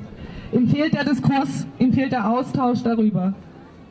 Ihm 0.51 0.67
fehlt 0.67 0.93
der 0.93 1.03
Diskurs, 1.03 1.67
ihm 1.77 1.93
fehlt 1.93 2.11
der 2.11 2.29
Austausch 2.29 2.81
darüber. 2.83 3.33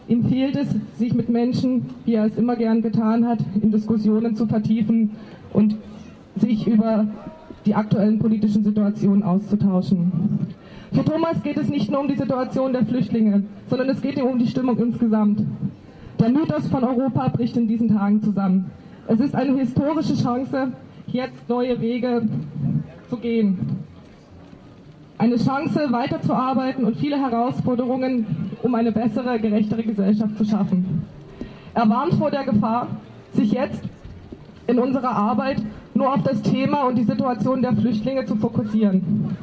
Ihm 0.09 0.25
fehlt 0.25 0.57
es, 0.57 0.69
sich 0.97 1.13
mit 1.13 1.29
Menschen, 1.29 1.87
wie 2.05 2.15
er 2.15 2.25
es 2.25 2.37
immer 2.37 2.57
gern 2.57 2.81
getan 2.81 3.27
hat, 3.27 3.41
in 3.61 3.71
Diskussionen 3.71 4.35
zu 4.35 4.47
vertiefen 4.47 5.11
und 5.53 5.77
sich 6.37 6.67
über 6.67 7.07
die 7.67 7.75
aktuellen 7.75 8.19
politischen 8.19 8.65
Situationen 8.65 9.23
auszutauschen. 9.23 10.11
Für 10.93 11.05
Thomas 11.05 11.43
geht 11.43 11.59
es 11.59 11.69
nicht 11.69 11.91
nur 11.91 12.01
um 12.01 12.09
die 12.09 12.17
Situation 12.17 12.73
der 12.73 12.85
Flüchtlinge, 12.85 13.45
sondern 13.69 13.91
es 13.91 14.01
geht 14.01 14.17
ihm 14.17 14.27
um 14.27 14.39
die 14.39 14.47
Stimmung 14.47 14.79
insgesamt. 14.79 15.43
Der 16.19 16.31
Mythos 16.31 16.67
von 16.69 16.83
Europa 16.83 17.29
bricht 17.29 17.57
in 17.57 17.69
diesen 17.69 17.89
Tagen 17.89 18.23
zusammen. 18.23 18.71
Es 19.07 19.21
ist 19.21 19.35
eine 19.35 19.57
historische 19.57 20.17
Chance, 20.17 20.73
jetzt 21.07 21.49
neue 21.49 21.81
Wege 21.81 22.23
zu 23.09 23.17
gehen. 23.17 23.59
Eine 25.19 25.37
Chance, 25.37 25.89
weiterzuarbeiten 25.91 26.85
und 26.85 26.97
viele 26.97 27.19
Herausforderungen, 27.19 28.27
um 28.63 28.75
eine 28.75 28.93
bessere, 28.93 29.39
gerechtere 29.39 29.83
Gesellschaft 29.83 30.37
zu 30.37 30.45
schaffen. 30.45 31.03
Er 31.75 31.89
warnt 31.89 32.15
vor 32.15 32.31
der 32.31 32.45
Gefahr, 32.45 32.89
sich 33.35 33.53
jetzt 33.53 33.83
in 34.67 34.79
unserer 34.79 35.11
Arbeit 35.11 35.63
nur 35.95 36.15
auf 36.15 36.23
das 36.23 36.41
Thema 36.43 36.83
und 36.85 36.97
die 36.97 37.05
Situation 37.05 37.63
der 37.63 37.73
Flüchtlinge 37.75 38.25
zu 38.25 38.37
fokussieren. 38.37 39.37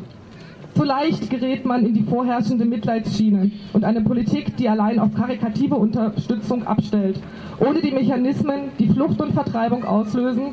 Zu 0.75 0.83
leicht 0.83 1.29
gerät 1.29 1.65
man 1.65 1.85
in 1.85 1.93
die 1.93 2.03
vorherrschende 2.03 2.65
Mitleidsschiene 2.65 3.49
und 3.71 3.85
eine 3.85 4.01
Politik, 4.01 4.57
die 4.57 4.67
allein 4.67 4.99
auf 4.99 5.13
karikative 5.15 5.75
Unterstützung 5.75 6.67
abstellt, 6.67 7.17
ohne 7.65 7.79
die 7.79 7.91
Mechanismen, 7.91 8.71
die 8.77 8.89
Flucht 8.89 9.21
und 9.21 9.31
Vertreibung 9.31 9.85
auslösen 9.85 10.47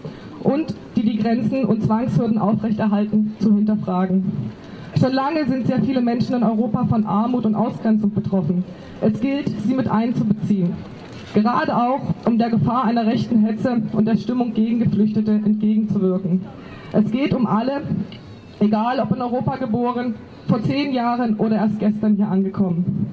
und 0.45 0.77
die 0.95 1.03
die 1.03 1.19
Grenzen 1.19 1.65
und 1.65 1.83
Zwangshürden 1.83 2.39
aufrechterhalten, 2.39 3.35
zu 3.41 3.53
hinterfragen. 3.53 4.31
Schon 4.97 5.13
lange 5.13 5.45
sind 5.47 5.67
sehr 5.67 5.83
viele 5.83 6.01
Menschen 6.01 6.37
in 6.37 6.45
Europa 6.45 6.85
von 6.85 7.05
Armut 7.05 7.45
und 7.45 7.57
Ausgrenzung 7.57 8.15
betroffen. 8.15 8.63
Es 9.01 9.21
gilt, 9.21 9.49
sie 9.67 9.75
mit 9.75 9.89
einzubeziehen. 9.89 10.73
Gerade 11.35 11.77
auch, 11.77 12.15
um 12.27 12.39
der 12.39 12.51
Gefahr 12.51 12.85
einer 12.85 13.07
rechten 13.07 13.45
Hetze 13.45 13.83
und 13.93 14.07
der 14.07 14.17
Stimmung 14.17 14.55
gegen 14.55 14.79
Geflüchtete 14.79 15.33
entgegenzuwirken. 15.33 16.43
Es 16.93 17.11
geht 17.11 17.35
um 17.35 17.47
alle, 17.47 17.83
Egal 18.63 19.01
ob 19.01 19.11
in 19.11 19.21
Europa 19.21 19.57
geboren, 19.57 20.15
vor 20.47 20.63
zehn 20.63 20.93
Jahren 20.93 21.35
oder 21.37 21.57
erst 21.57 21.81
gestern 21.81 22.15
hier 22.15 22.29
angekommen. 22.29 23.09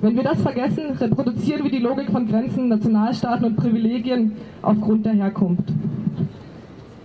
Wenn 0.00 0.14
wir 0.14 0.22
das 0.22 0.40
vergessen, 0.40 0.92
reproduzieren 1.00 1.64
wir 1.64 1.70
die 1.72 1.80
Logik 1.80 2.12
von 2.12 2.28
Grenzen, 2.28 2.68
Nationalstaaten 2.68 3.44
und 3.44 3.56
Privilegien 3.56 4.36
aufgrund 4.62 5.04
der 5.04 5.14
Herkunft. 5.14 5.64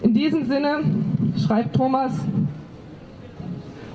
In 0.03 0.13
diesem 0.13 0.45
Sinne 0.45 0.81
schreibt 1.35 1.75
Thomas, 1.75 2.11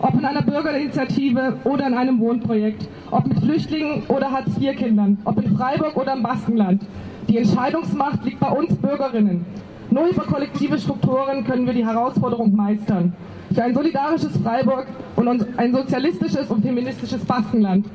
ob 0.01 0.15
in 0.15 0.25
einer 0.25 0.43
Bürgerinitiative 0.43 1.55
oder 1.63 1.87
in 1.87 1.95
einem 1.95 2.19
Wohnprojekt, 2.19 2.89
ob 3.13 3.29
mit 3.29 3.39
Flüchtlingen 3.39 4.03
oder 4.09 4.33
Hartz-IV-Kindern, 4.33 5.19
ob 5.25 5.41
in 5.41 5.57
Freiburg 5.57 5.97
oder 5.97 6.15
im 6.15 6.25
Baskenland. 6.25 6.83
Die 7.29 7.39
Entscheidungsmacht 7.39 8.25
liegt 8.25 8.41
bei 8.41 8.51
uns 8.51 8.75
Bürgerinnen. 8.75 9.47
Nur 9.93 10.07
über 10.07 10.25
kollektive 10.25 10.79
Strukturen 10.79 11.45
können 11.45 11.67
wir 11.67 11.75
die 11.75 11.85
Herausforderung 11.85 12.57
meistern 12.57 13.13
für 13.53 13.63
ein 13.63 13.75
solidarisches 13.75 14.35
Freiburg 14.43 14.87
und 15.17 15.59
ein 15.59 15.75
sozialistisches 15.75 16.49
und 16.49 16.63
feministisches 16.63 17.23
Baskenland. 17.23 17.87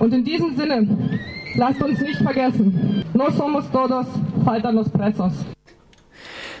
Und 0.00 0.12
in 0.12 0.24
diesem 0.24 0.56
Sinne, 0.56 0.88
lasst 1.54 1.80
uns 1.80 2.00
nicht 2.00 2.16
vergessen, 2.16 3.04
no 3.14 3.30
somos 3.30 3.70
todos, 3.70 4.06
falta 4.44 4.70
los 4.70 4.88
presos. 4.88 5.32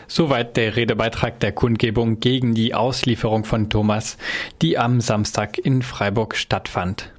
Soweit 0.06 0.56
der 0.56 0.76
Redebeitrag 0.76 1.40
der 1.40 1.50
Kundgebung 1.50 2.20
gegen 2.20 2.54
die 2.54 2.72
Auslieferung 2.72 3.42
von 3.42 3.68
Thomas, 3.70 4.16
die 4.62 4.78
am 4.78 5.00
Samstag 5.00 5.58
in 5.58 5.82
Freiburg 5.82 6.36
stattfand. 6.36 7.10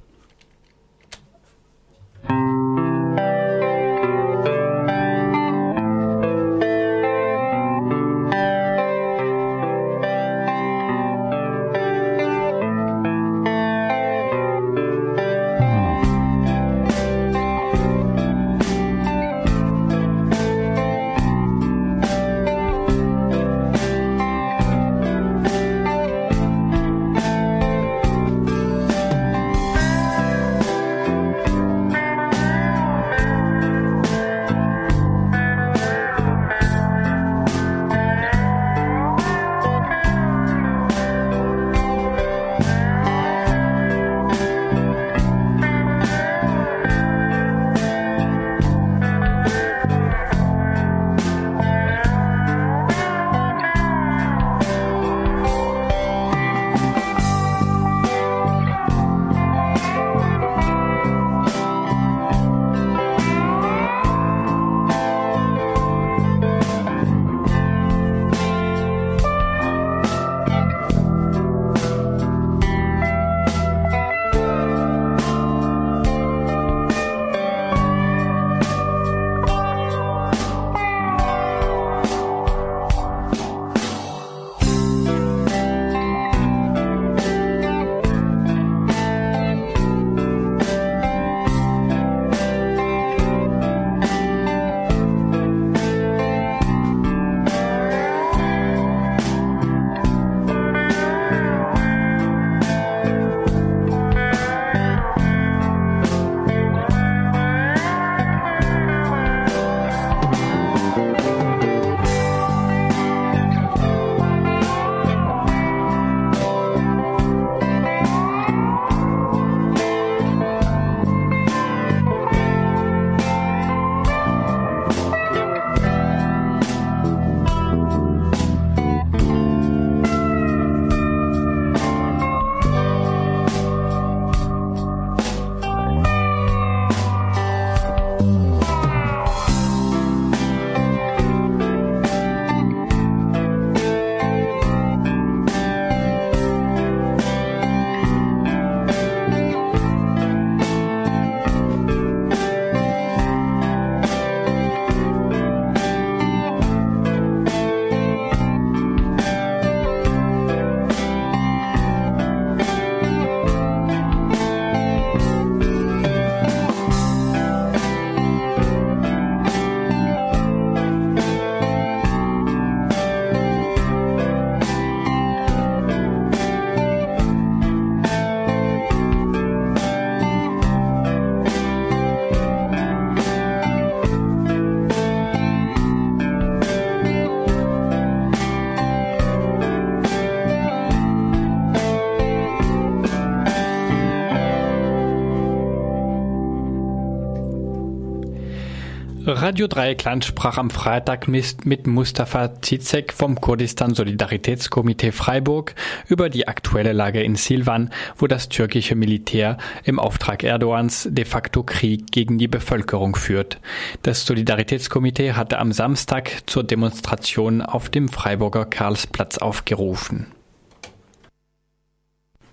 Radio 199.46 199.68
Dreieckland 199.68 200.24
sprach 200.24 200.58
am 200.58 200.70
Freitag 200.70 201.28
mit 201.28 201.86
Mustafa 201.86 202.60
Zizek 202.62 203.12
vom 203.12 203.40
Kurdistan 203.40 203.94
Solidaritätskomitee 203.94 205.12
Freiburg 205.12 205.76
über 206.08 206.28
die 206.30 206.48
aktuelle 206.48 206.92
Lage 206.92 207.22
in 207.22 207.36
Silvan, 207.36 207.90
wo 208.16 208.26
das 208.26 208.48
türkische 208.48 208.96
Militär 208.96 209.56
im 209.84 210.00
Auftrag 210.00 210.42
Erdogans 210.42 211.06
de 211.12 211.24
facto 211.24 211.62
Krieg 211.62 212.10
gegen 212.10 212.38
die 212.38 212.48
Bevölkerung 212.48 213.14
führt. 213.14 213.60
Das 214.02 214.26
Solidaritätskomitee 214.26 215.34
hatte 215.34 215.60
am 215.60 215.70
Samstag 215.70 216.42
zur 216.46 216.64
Demonstration 216.64 217.62
auf 217.62 217.88
dem 217.88 218.08
Freiburger 218.08 218.64
Karlsplatz 218.64 219.38
aufgerufen 219.38 220.26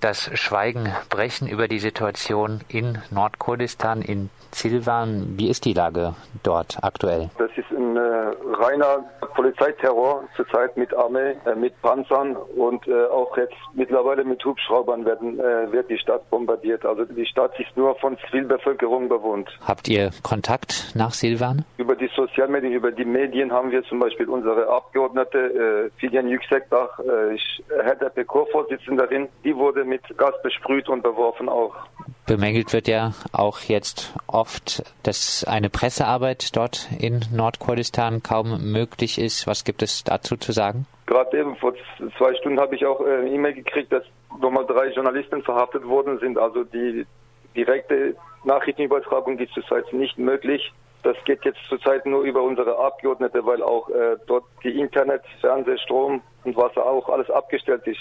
das 0.04 0.30
Schweigen 0.38 0.92
brechen 1.10 1.48
über 1.48 1.70
die 1.70 1.80
Situation 1.80 2.60
in 2.68 2.98
Nordkurdistan, 3.10 4.02
in 4.02 4.30
Silvan. 4.52 5.36
Wie 5.38 5.50
ist 5.50 5.64
die 5.66 5.74
Lage 5.74 6.16
dort 6.44 6.78
aktuell? 6.82 7.30
Das 7.38 7.50
ist 7.56 7.72
ein 7.72 7.96
äh, 7.96 8.00
reiner 8.00 9.06
Polizeiterror 9.34 10.26
zurzeit 10.36 10.76
mit 10.78 10.94
Armee, 10.94 11.36
äh, 11.46 11.56
mit 11.56 11.82
Panzern 11.82 12.36
und 12.36 12.86
äh, 12.88 13.06
auch 13.06 13.36
jetzt 13.38 13.56
mittlerweile 13.74 14.26
mit 14.26 14.44
Hubschraubern 14.44 15.06
werden, 15.06 15.40
äh, 15.40 15.72
wird 15.72 15.90
die 15.90 15.98
Stadt 15.98 16.30
bombardiert. 16.30 16.86
Also 16.86 17.06
die 17.06 17.26
Stadt 17.26 17.58
ist 17.60 17.76
nur 17.78 17.96
von 17.96 18.18
Zivilbevölkerung 18.26 19.08
bewohnt. 19.10 19.50
Habt 19.66 19.88
ihr 19.88 20.12
Kontakt 20.22 20.92
nach 20.96 21.14
Silvan? 21.14 21.66
Über 21.78 21.96
die 21.96 22.10
Sozialmedien, 22.16 22.74
über 22.74 22.92
die 22.92 23.06
Medien 23.06 23.52
haben 23.52 23.72
wir 23.72 23.84
zum 23.84 24.00
Beispiel 24.00 24.28
unsere 24.28 24.68
Abgeordnete 24.68 25.38
äh, 25.38 26.00
Figen 26.00 26.28
Yüksekdach, 26.28 27.00
äh, 27.00 27.38
HDPK-Vorsitzenderin, 27.70 29.30
die 29.44 29.56
wurde 29.56 29.86
mit 29.86 29.93
Gas 30.18 30.34
besprüht 30.44 30.90
und 30.90 31.04
beworfen 31.04 31.50
auch. 31.50 31.76
Bemängelt 32.26 32.72
wird 32.72 32.88
ja 32.88 33.14
auch 33.32 33.60
jetzt 33.60 34.14
oft, 34.28 34.84
dass 35.04 35.44
eine 35.44 35.70
Pressearbeit 35.70 36.56
dort 36.56 36.88
in 37.00 37.22
Nordkurdistan 37.34 38.24
kaum 38.24 38.72
möglich 38.72 39.20
ist. 39.20 39.46
Was 39.46 39.64
gibt 39.64 39.82
es 39.82 40.04
dazu 40.04 40.38
zu 40.38 40.52
sagen? 40.52 40.86
Gerade 41.06 41.38
eben 41.38 41.56
vor 41.58 41.74
zwei 42.18 42.34
Stunden 42.36 42.60
habe 42.60 42.76
ich 42.76 42.86
auch 42.86 43.02
äh, 43.02 43.18
eine 43.18 43.30
E-Mail 43.30 43.54
gekriegt, 43.54 43.92
dass 43.92 44.04
nochmal 44.40 44.66
drei 44.66 44.88
Journalisten 44.94 45.44
verhaftet 45.44 45.86
worden 45.86 46.18
sind. 46.20 46.38
Also 46.38 46.64
die 46.64 47.06
direkte 47.56 48.16
Nachrichtenübertragung 48.46 49.38
ist 49.40 49.54
zurzeit 49.54 49.92
nicht 49.92 50.18
möglich. 50.18 50.72
Das 51.04 51.18
geht 51.26 51.44
jetzt 51.44 51.60
zurzeit 51.68 52.06
nur 52.06 52.24
über 52.24 52.42
unsere 52.42 52.78
Abgeordnete, 52.80 53.46
weil 53.46 53.62
auch 53.62 53.90
äh, 53.90 54.16
dort 54.28 54.46
die 54.64 54.80
Internet, 54.80 55.22
Fernseh, 55.42 55.78
Strom 55.78 56.22
und 56.46 56.56
Wasser 56.56 56.86
auch 56.86 57.10
alles 57.10 57.30
abgestellt 57.30 57.86
ist. 57.86 58.00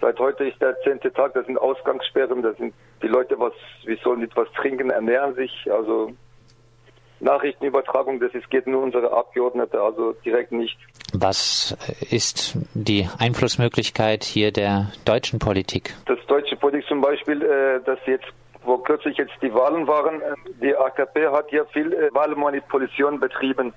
Seit 0.00 0.18
heute 0.18 0.44
ist 0.44 0.60
der 0.60 0.78
zehnte 0.82 1.12
Tag, 1.12 1.34
da 1.34 1.42
sind 1.42 1.58
Ausgangssperren, 1.58 2.42
da 2.42 2.52
sind 2.54 2.74
die 3.02 3.08
Leute 3.08 3.38
was, 3.38 3.52
wie 3.84 3.98
sollen 4.02 4.20
die 4.20 4.26
etwas 4.26 4.48
trinken, 4.52 4.90
ernähren 4.90 5.34
sich, 5.34 5.52
also 5.70 6.12
Nachrichtenübertragung, 7.20 8.20
das 8.20 8.34
ist, 8.34 8.50
geht 8.50 8.66
nur 8.66 8.82
unsere 8.82 9.10
Abgeordnete, 9.10 9.80
also 9.80 10.12
direkt 10.24 10.52
nicht. 10.52 10.78
Was 11.14 11.76
ist 12.10 12.58
die 12.74 13.08
Einflussmöglichkeit 13.18 14.22
hier 14.24 14.52
der 14.52 14.92
deutschen 15.06 15.38
Politik? 15.38 15.94
Das 16.04 16.18
deutsche 16.26 16.56
Politik 16.56 16.86
zum 16.88 17.00
Beispiel, 17.00 17.42
äh, 17.42 17.80
dass 17.84 17.98
jetzt 18.06 18.26
wo 18.66 18.78
kürzlich 18.78 19.16
jetzt 19.16 19.34
die 19.40 19.54
Wahlen 19.54 19.86
waren, 19.86 20.20
äh, 20.20 20.34
die 20.60 20.76
AKP 20.76 21.28
hat 21.28 21.50
ja 21.52 21.64
viel 21.66 21.92
äh, 21.92 22.12
Wahlmanipulation 22.12 23.20
betrieben. 23.20 23.72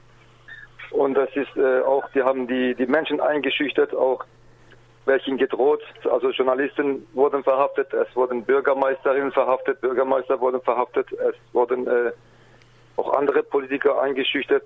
Und 0.91 1.13
das 1.13 1.29
ist 1.35 1.55
äh, 1.55 1.81
auch, 1.81 2.09
die 2.15 2.23
haben 2.23 2.47
die, 2.47 2.75
die 2.75 2.87
Menschen 2.87 3.21
eingeschüchtert, 3.21 3.95
auch 3.95 4.25
welchen 5.09 5.37
gedroht. 5.37 5.81
Also 6.09 6.29
Journalisten 6.29 7.05
wurden 7.13 7.43
verhaftet, 7.43 7.91
es 7.93 8.15
wurden 8.15 8.43
Bürgermeisterinnen 8.43 9.31
verhaftet, 9.31 9.81
Bürgermeister 9.81 10.39
wurden 10.39 10.61
verhaftet, 10.61 11.11
es 11.11 11.35
wurden 11.51 11.87
äh, 11.87 12.11
auch 12.95 13.13
andere 13.13 13.43
Politiker 13.43 13.99
eingeschüchtert. 13.99 14.63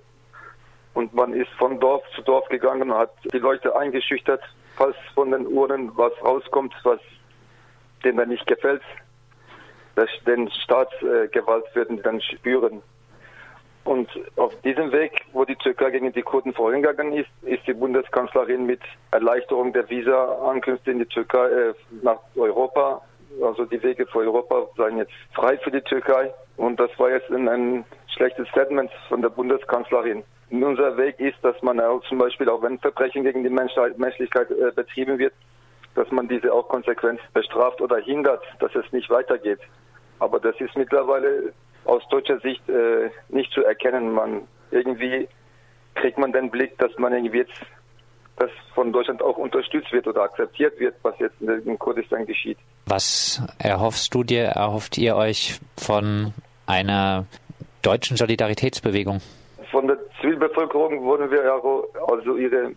Und 0.92 1.12
man 1.14 1.32
ist 1.32 1.50
von 1.58 1.80
Dorf 1.80 2.04
zu 2.14 2.22
Dorf 2.22 2.48
gegangen 2.48 2.94
hat 2.94 3.10
die 3.32 3.38
Leute 3.38 3.74
eingeschüchtert, 3.74 4.42
falls 4.76 4.96
von 5.14 5.32
den 5.32 5.46
Urnen 5.46 5.90
was 5.96 6.12
rauskommt, 6.22 6.74
was 6.84 7.00
denen 8.04 8.28
nicht 8.28 8.46
gefällt. 8.46 8.82
Den 10.26 10.50
Staatsgewalt 10.50 11.64
äh, 11.66 11.74
würden 11.74 12.02
dann 12.02 12.20
spüren. 12.20 12.82
Und 13.84 14.08
auf 14.36 14.54
diesem 14.62 14.92
Weg, 14.92 15.12
wo 15.32 15.44
die 15.44 15.56
Türkei 15.56 15.90
gegen 15.90 16.10
die 16.12 16.22
Kurden 16.22 16.54
vorhingegangen 16.54 17.12
ist, 17.12 17.28
ist 17.42 17.66
die 17.66 17.74
Bundeskanzlerin 17.74 18.64
mit 18.64 18.80
Erleichterung 19.10 19.72
der 19.74 19.88
Visa-Ankünfte 19.88 20.90
in 20.90 21.00
die 21.00 21.06
Türkei 21.06 21.46
äh, 21.46 21.74
nach 22.02 22.18
Europa, 22.34 23.02
also 23.42 23.64
die 23.64 23.82
Wege 23.82 24.06
für 24.06 24.20
Europa 24.20 24.68
seien 24.76 24.98
jetzt 24.98 25.12
frei 25.34 25.58
für 25.58 25.70
die 25.70 25.82
Türkei. 25.82 26.32
Und 26.56 26.78
das 26.80 26.90
war 26.98 27.10
jetzt 27.10 27.30
ein, 27.30 27.48
ein 27.48 27.84
schlechtes 28.06 28.48
Statement 28.48 28.90
von 29.08 29.20
der 29.22 29.28
Bundeskanzlerin. 29.28 30.22
Unser 30.50 30.96
Weg 30.96 31.18
ist, 31.18 31.36
dass 31.42 31.60
man 31.62 31.80
auch 31.80 32.00
zum 32.08 32.18
Beispiel, 32.18 32.48
auch 32.48 32.62
wenn 32.62 32.78
Verbrechen 32.78 33.24
gegen 33.24 33.42
die 33.42 33.50
Menschlichkeit 33.50 34.50
äh, 34.50 34.70
betrieben 34.74 35.18
wird, 35.18 35.34
dass 35.94 36.10
man 36.10 36.28
diese 36.28 36.52
auch 36.52 36.68
konsequent 36.68 37.20
bestraft 37.32 37.80
oder 37.80 37.98
hindert, 37.98 38.42
dass 38.60 38.74
es 38.74 38.90
nicht 38.92 39.10
weitergeht. 39.10 39.60
Aber 40.20 40.38
das 40.38 40.58
ist 40.60 40.76
mittlerweile 40.76 41.52
aus 41.84 42.02
deutscher 42.10 42.38
Sicht 42.40 42.68
äh, 42.68 43.10
nicht 43.28 43.52
zu 43.52 43.64
erkennen. 43.64 44.12
Man 44.12 44.42
irgendwie 44.70 45.28
kriegt 45.94 46.18
man 46.18 46.32
den 46.32 46.50
Blick, 46.50 46.76
dass 46.78 46.96
man 46.98 47.12
irgendwie 47.12 47.38
jetzt 47.38 47.60
dass 48.36 48.50
von 48.74 48.92
Deutschland 48.92 49.22
auch 49.22 49.36
unterstützt 49.36 49.92
wird 49.92 50.06
oder 50.06 50.22
akzeptiert 50.22 50.78
wird, 50.80 50.96
was 51.02 51.14
jetzt 51.20 51.40
in 51.40 51.78
Kurdistan 51.78 52.26
geschieht. 52.26 52.58
Was 52.86 53.40
erhoffst 53.58 54.12
du 54.14 54.24
dir, 54.24 54.44
erhofft 54.44 54.98
ihr 54.98 55.14
euch 55.16 55.60
von 55.76 56.34
einer 56.66 57.26
deutschen 57.82 58.16
Solidaritätsbewegung? 58.16 59.20
Von 59.70 59.86
der 59.86 59.98
Zivilbevölkerung 60.20 61.04
wollen 61.04 61.30
wir 61.30 61.42
also 62.08 62.36
ihre 62.36 62.72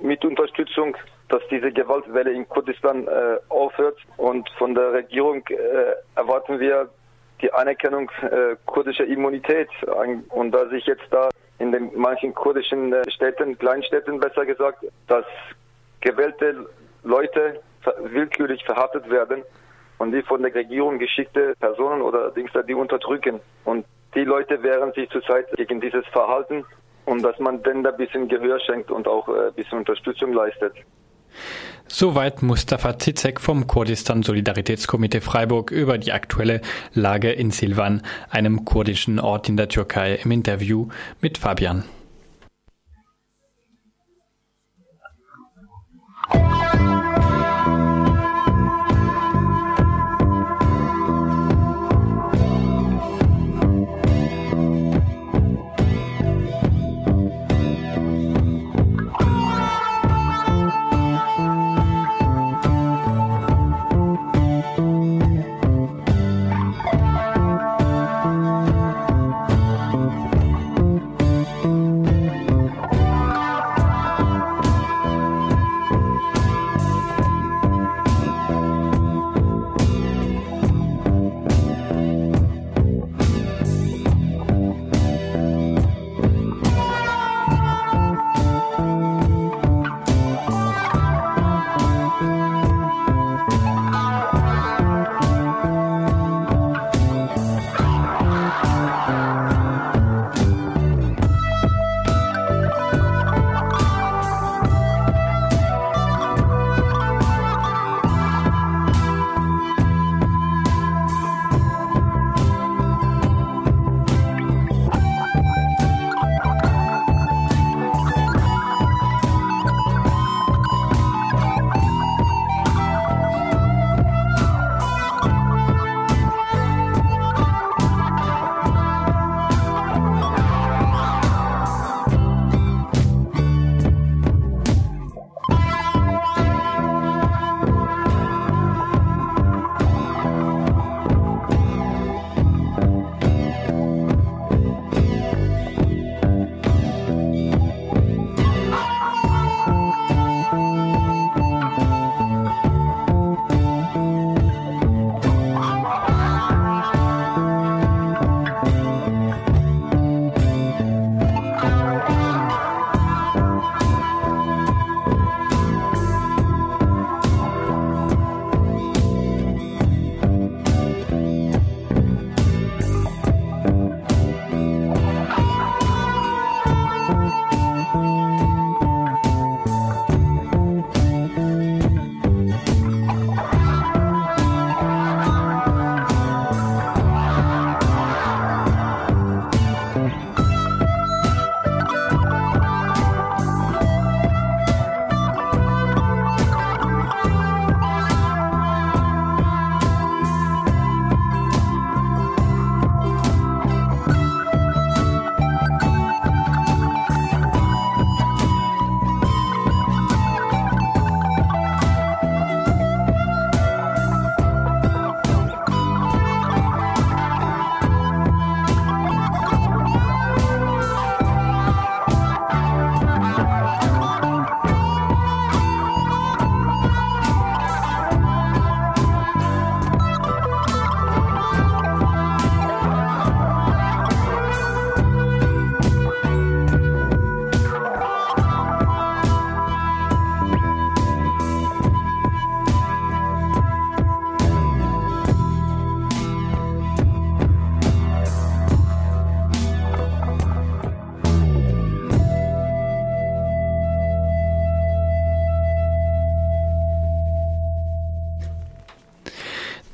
Mitunterstützung, 0.00 0.96
dass 1.28 1.42
diese 1.50 1.70
Gewaltwelle 1.72 2.32
in 2.32 2.48
Kurdistan 2.48 3.06
äh, 3.06 3.36
aufhört. 3.48 3.98
Und 4.16 4.48
von 4.58 4.74
der 4.74 4.92
Regierung 4.92 5.42
äh, 5.48 5.56
erwarten 6.16 6.58
wir 6.58 6.88
die 7.42 7.52
Anerkennung 7.52 8.10
äh, 8.22 8.56
kurdischer 8.66 9.06
Immunität. 9.06 9.68
Und 10.30 10.52
da 10.52 10.68
sich 10.68 10.86
jetzt 10.86 11.06
da 11.10 11.28
in 11.58 11.72
den 11.72 11.90
manchen 11.94 12.34
kurdischen 12.34 12.92
äh, 12.92 13.08
Städten, 13.10 13.58
Kleinstädten 13.58 14.18
besser 14.18 14.46
gesagt, 14.46 14.84
dass 15.08 15.24
gewählte 16.00 16.66
Leute 17.02 17.60
willkürlich 18.02 18.64
verhaftet 18.64 19.08
werden 19.10 19.42
und 19.98 20.12
die 20.12 20.22
von 20.22 20.42
der 20.42 20.54
Regierung 20.54 20.98
geschickte 20.98 21.54
Personen 21.60 22.02
oder 22.02 22.30
Dings 22.30 22.50
die 22.66 22.74
unterdrücken. 22.74 23.40
Und 23.64 23.84
die 24.14 24.24
Leute 24.24 24.62
wehren 24.62 24.92
sich 24.92 25.08
zurzeit 25.10 25.46
gegen 25.56 25.80
dieses 25.80 26.06
Verhalten 26.06 26.64
und 27.04 27.22
dass 27.22 27.38
man 27.38 27.62
denen 27.62 27.82
da 27.82 27.90
ein 27.90 27.96
bisschen 27.96 28.28
Gehör 28.28 28.58
schenkt 28.60 28.90
und 28.90 29.06
auch 29.06 29.28
äh, 29.28 29.48
ein 29.48 29.54
bisschen 29.54 29.78
Unterstützung 29.78 30.32
leistet. 30.32 30.74
Soweit 31.92 32.40
Mustafa 32.40 33.00
Zizek 33.00 33.40
vom 33.40 33.66
Kurdistan 33.66 34.22
Solidaritätskomitee 34.22 35.20
Freiburg 35.20 35.72
über 35.72 35.98
die 35.98 36.12
aktuelle 36.12 36.60
Lage 36.94 37.32
in 37.32 37.50
Silvan, 37.50 38.02
einem 38.30 38.64
kurdischen 38.64 39.18
Ort 39.18 39.48
in 39.48 39.56
der 39.56 39.68
Türkei, 39.68 40.14
im 40.14 40.30
Interview 40.30 40.86
mit 41.20 41.36
Fabian. 41.36 41.82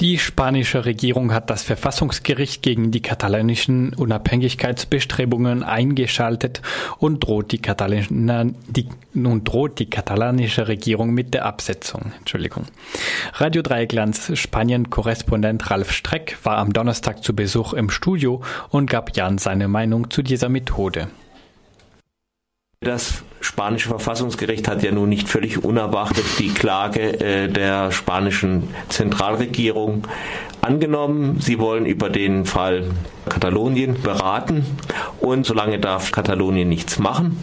Die 0.07 0.21
spanische 0.21 0.85
Regierung 0.85 1.33
hat 1.33 1.51
das 1.51 1.65
Verfassungsgericht 1.65 2.63
gegen 2.63 2.93
die 2.93 3.03
katalanischen 3.03 3.93
Unabhängigkeitsbestrebungen 3.93 5.65
eingeschaltet 5.65 6.63
und 6.99 7.25
droht 7.25 7.51
die, 7.51 7.59
Katalana, 7.59 8.45
die, 8.69 8.89
nun 9.15 9.43
droht 9.43 9.81
die 9.81 9.91
katalanische 9.91 10.69
Regierung 10.69 11.13
mit 11.13 11.35
der 11.35 11.45
Absetzung. 11.45 12.13
Entschuldigung. 12.21 12.67
Radio 13.33 13.63
Dreiecklands 13.63 14.31
Spanien-Korrespondent 14.39 15.73
Ralf 15.73 15.91
Streck 15.91 16.39
war 16.45 16.59
am 16.59 16.73
Donnerstag 16.73 17.25
zu 17.25 17.35
Besuch 17.35 17.73
im 17.73 17.91
Studio 17.91 18.43
und 18.71 18.89
gab 18.89 19.17
Jan 19.17 19.39
seine 19.39 19.67
Meinung 19.67 20.09
zu 20.09 20.23
dieser 20.23 20.49
Methode. 20.49 21.09
Das 22.83 23.25
spanische 23.41 23.89
Verfassungsgericht 23.89 24.69
hat 24.69 24.83
ja 24.83 24.93
nun 24.93 25.09
nicht 25.09 25.31
völlig 25.31 25.65
unerwartet 25.65 26.27
die 26.39 26.51
Klage 26.53 27.21
äh, 27.21 27.49
der 27.49 27.91
spanischen 27.91 28.69
Zentralregierung 28.91 30.07
angenommen. 30.61 31.41
Sie 31.41 31.59
wollen 31.59 31.87
über 31.87 32.11
den 32.11 32.45
Fall 32.45 32.91
Katalonien 33.31 34.03
beraten 34.03 34.67
und 35.21 35.47
solange 35.47 35.79
darf 35.79 36.13
Katalonien 36.13 36.69
nichts 36.69 36.99
machen 36.99 37.39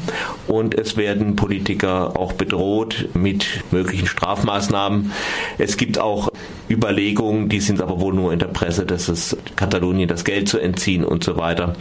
und 0.47 0.75
es 0.75 0.97
werden 0.97 1.35
Politiker 1.35 2.15
auch 2.15 2.33
bedroht 2.33 3.09
mit 3.15 3.63
möglichen 3.71 4.05
Strafmaßnahmen. 4.05 5.11
Es 5.57 5.77
gibt 5.77 5.97
auch 5.97 6.29
Überlegungen, 6.69 7.49
die 7.49 7.59
sind 7.59 7.81
aber 7.81 7.99
wohl 7.99 8.13
nur 8.13 8.33
in 8.33 8.39
der 8.39 8.47
Presse, 8.47 8.85
dass 8.85 9.07
es 9.07 9.37
Katalonien 9.55 10.07
das 10.07 10.23
Geld 10.23 10.47
zu 10.47 10.59
entziehen 10.59 11.03
und 11.03 11.23
so 11.23 11.37
weiter. 11.37 11.75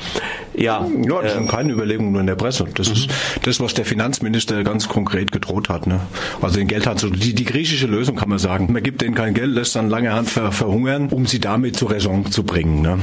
Ja, 0.54 0.86
ja 1.02 1.22
das 1.22 1.32
äh, 1.32 1.36
sind 1.36 1.50
keine 1.50 1.72
Überlegungen 1.72 2.12
nur 2.12 2.20
in 2.20 2.26
der 2.26 2.34
Presse. 2.34 2.66
Das 2.74 2.88
ist 2.88 3.08
mhm. 3.08 3.42
das, 3.44 3.60
was 3.60 3.74
der 3.74 3.84
Finanzminister 3.84 4.62
ganz 4.64 4.88
konkret 4.88 5.32
gedroht 5.32 5.68
hat. 5.68 5.86
Ne? 5.86 6.00
Also 6.40 6.58
den 6.58 6.68
Geld 6.68 6.86
hat 6.86 6.98
so 6.98 7.10
die, 7.10 7.34
die 7.34 7.44
griechische 7.44 7.86
Lösung 7.86 8.16
kann 8.16 8.28
man 8.28 8.38
sagen. 8.38 8.72
Man 8.72 8.82
gibt 8.82 9.02
denen 9.02 9.14
kein 9.14 9.34
Geld, 9.34 9.50
lässt 9.50 9.76
dann 9.76 9.88
lange 9.88 10.12
Hand 10.12 10.30
ver, 10.30 10.52
verhungern, 10.52 11.08
um 11.08 11.26
sie 11.26 11.40
damit 11.40 11.76
zur 11.76 11.90
Raison 11.90 12.30
zu 12.30 12.42
bringen. 12.44 12.82
Ne? 12.82 12.98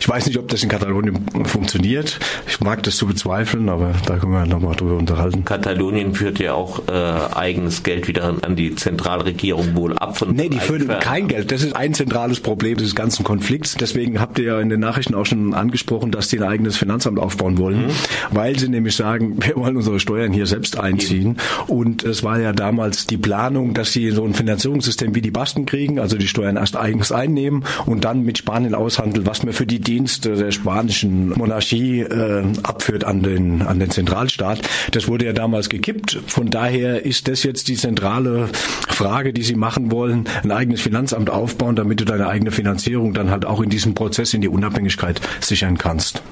Ich 0.00 0.08
weiß 0.08 0.26
nicht, 0.26 0.38
ob 0.38 0.48
das 0.48 0.62
in 0.62 0.68
Katalonien 0.68 1.24
funktioniert. 1.44 2.18
Ich 2.46 2.60
mag 2.60 2.82
das 2.82 2.96
zu 2.96 3.06
bezweifeln, 3.06 3.68
aber 3.68 3.94
da 4.06 4.16
können 4.18 4.32
wir 4.32 4.46
nochmal 4.46 4.74
drüber 4.74 4.96
unterhalten. 4.96 5.44
Katalonien 5.44 6.14
führt 6.14 6.38
ja 6.38 6.54
auch 6.54 6.88
äh, 6.88 6.92
eigenes 7.34 7.82
Geld 7.82 8.08
wieder 8.08 8.34
an 8.42 8.56
die 8.56 8.74
Zentralregierung 8.74 9.74
wohl 9.74 9.96
ab. 9.98 10.18
Von 10.18 10.34
nee, 10.34 10.48
die 10.48 10.58
führen 10.58 10.88
kein 11.00 11.23
Geld. 11.28 11.52
Das 11.52 11.62
ist 11.62 11.74
ein 11.74 11.94
zentrales 11.94 12.40
Problem 12.40 12.76
des 12.76 12.94
ganzen 12.94 13.24
Konflikts. 13.24 13.74
Deswegen 13.74 14.20
habt 14.20 14.38
ihr 14.38 14.44
ja 14.44 14.60
in 14.60 14.68
den 14.68 14.80
Nachrichten 14.80 15.14
auch 15.14 15.26
schon 15.26 15.54
angesprochen, 15.54 16.10
dass 16.10 16.28
sie 16.28 16.38
ein 16.38 16.44
eigenes 16.44 16.76
Finanzamt 16.76 17.18
aufbauen 17.18 17.58
wollen, 17.58 17.86
mhm. 17.86 17.90
weil 18.30 18.58
sie 18.58 18.68
nämlich 18.68 18.96
sagen, 18.96 19.36
wir 19.42 19.56
wollen 19.56 19.76
unsere 19.76 20.00
Steuern 20.00 20.32
hier 20.32 20.46
selbst 20.46 20.78
einziehen. 20.78 21.36
Und 21.66 22.04
es 22.04 22.22
war 22.22 22.38
ja 22.38 22.52
damals 22.52 23.06
die 23.06 23.16
Planung, 23.16 23.74
dass 23.74 23.92
sie 23.92 24.10
so 24.10 24.24
ein 24.24 24.34
Finanzierungssystem 24.34 25.14
wie 25.14 25.22
die 25.22 25.30
Basken 25.30 25.66
kriegen, 25.66 25.98
also 25.98 26.16
die 26.16 26.28
Steuern 26.28 26.56
erst 26.56 26.76
eigens 26.76 27.12
einnehmen 27.12 27.64
und 27.86 28.04
dann 28.04 28.22
mit 28.22 28.38
Spanien 28.38 28.74
aushandeln, 28.74 29.26
was 29.26 29.42
man 29.42 29.52
für 29.52 29.66
die 29.66 29.80
Dienste 29.80 30.34
der 30.34 30.50
spanischen 30.50 31.30
Monarchie 31.30 32.00
äh, 32.00 32.44
abführt 32.62 33.04
an 33.04 33.22
den, 33.22 33.62
an 33.62 33.78
den 33.78 33.90
Zentralstaat. 33.90 34.60
Das 34.92 35.08
wurde 35.08 35.26
ja 35.26 35.32
damals 35.32 35.68
gekippt. 35.68 36.20
Von 36.26 36.50
daher 36.50 37.04
ist 37.04 37.28
das 37.28 37.42
jetzt 37.42 37.68
die 37.68 37.76
zentrale 37.76 38.48
Frage, 38.88 39.32
die 39.32 39.42
sie 39.42 39.54
machen 39.54 39.90
wollen, 39.90 40.24
ein 40.42 40.50
eigenes 40.50 40.80
Finanzamt 40.80 41.03
aufbauen, 41.30 41.76
damit 41.76 42.00
du 42.00 42.04
deine 42.04 42.28
eigene 42.28 42.50
Finanzierung 42.50 43.12
dann 43.12 43.30
halt 43.30 43.44
auch 43.44 43.60
in 43.60 43.70
diesem 43.70 43.94
Prozess 43.94 44.32
in 44.34 44.40
die 44.40 44.48
Unabhängigkeit 44.48 45.20
sichern 45.40 45.76
kannst. 45.76 46.22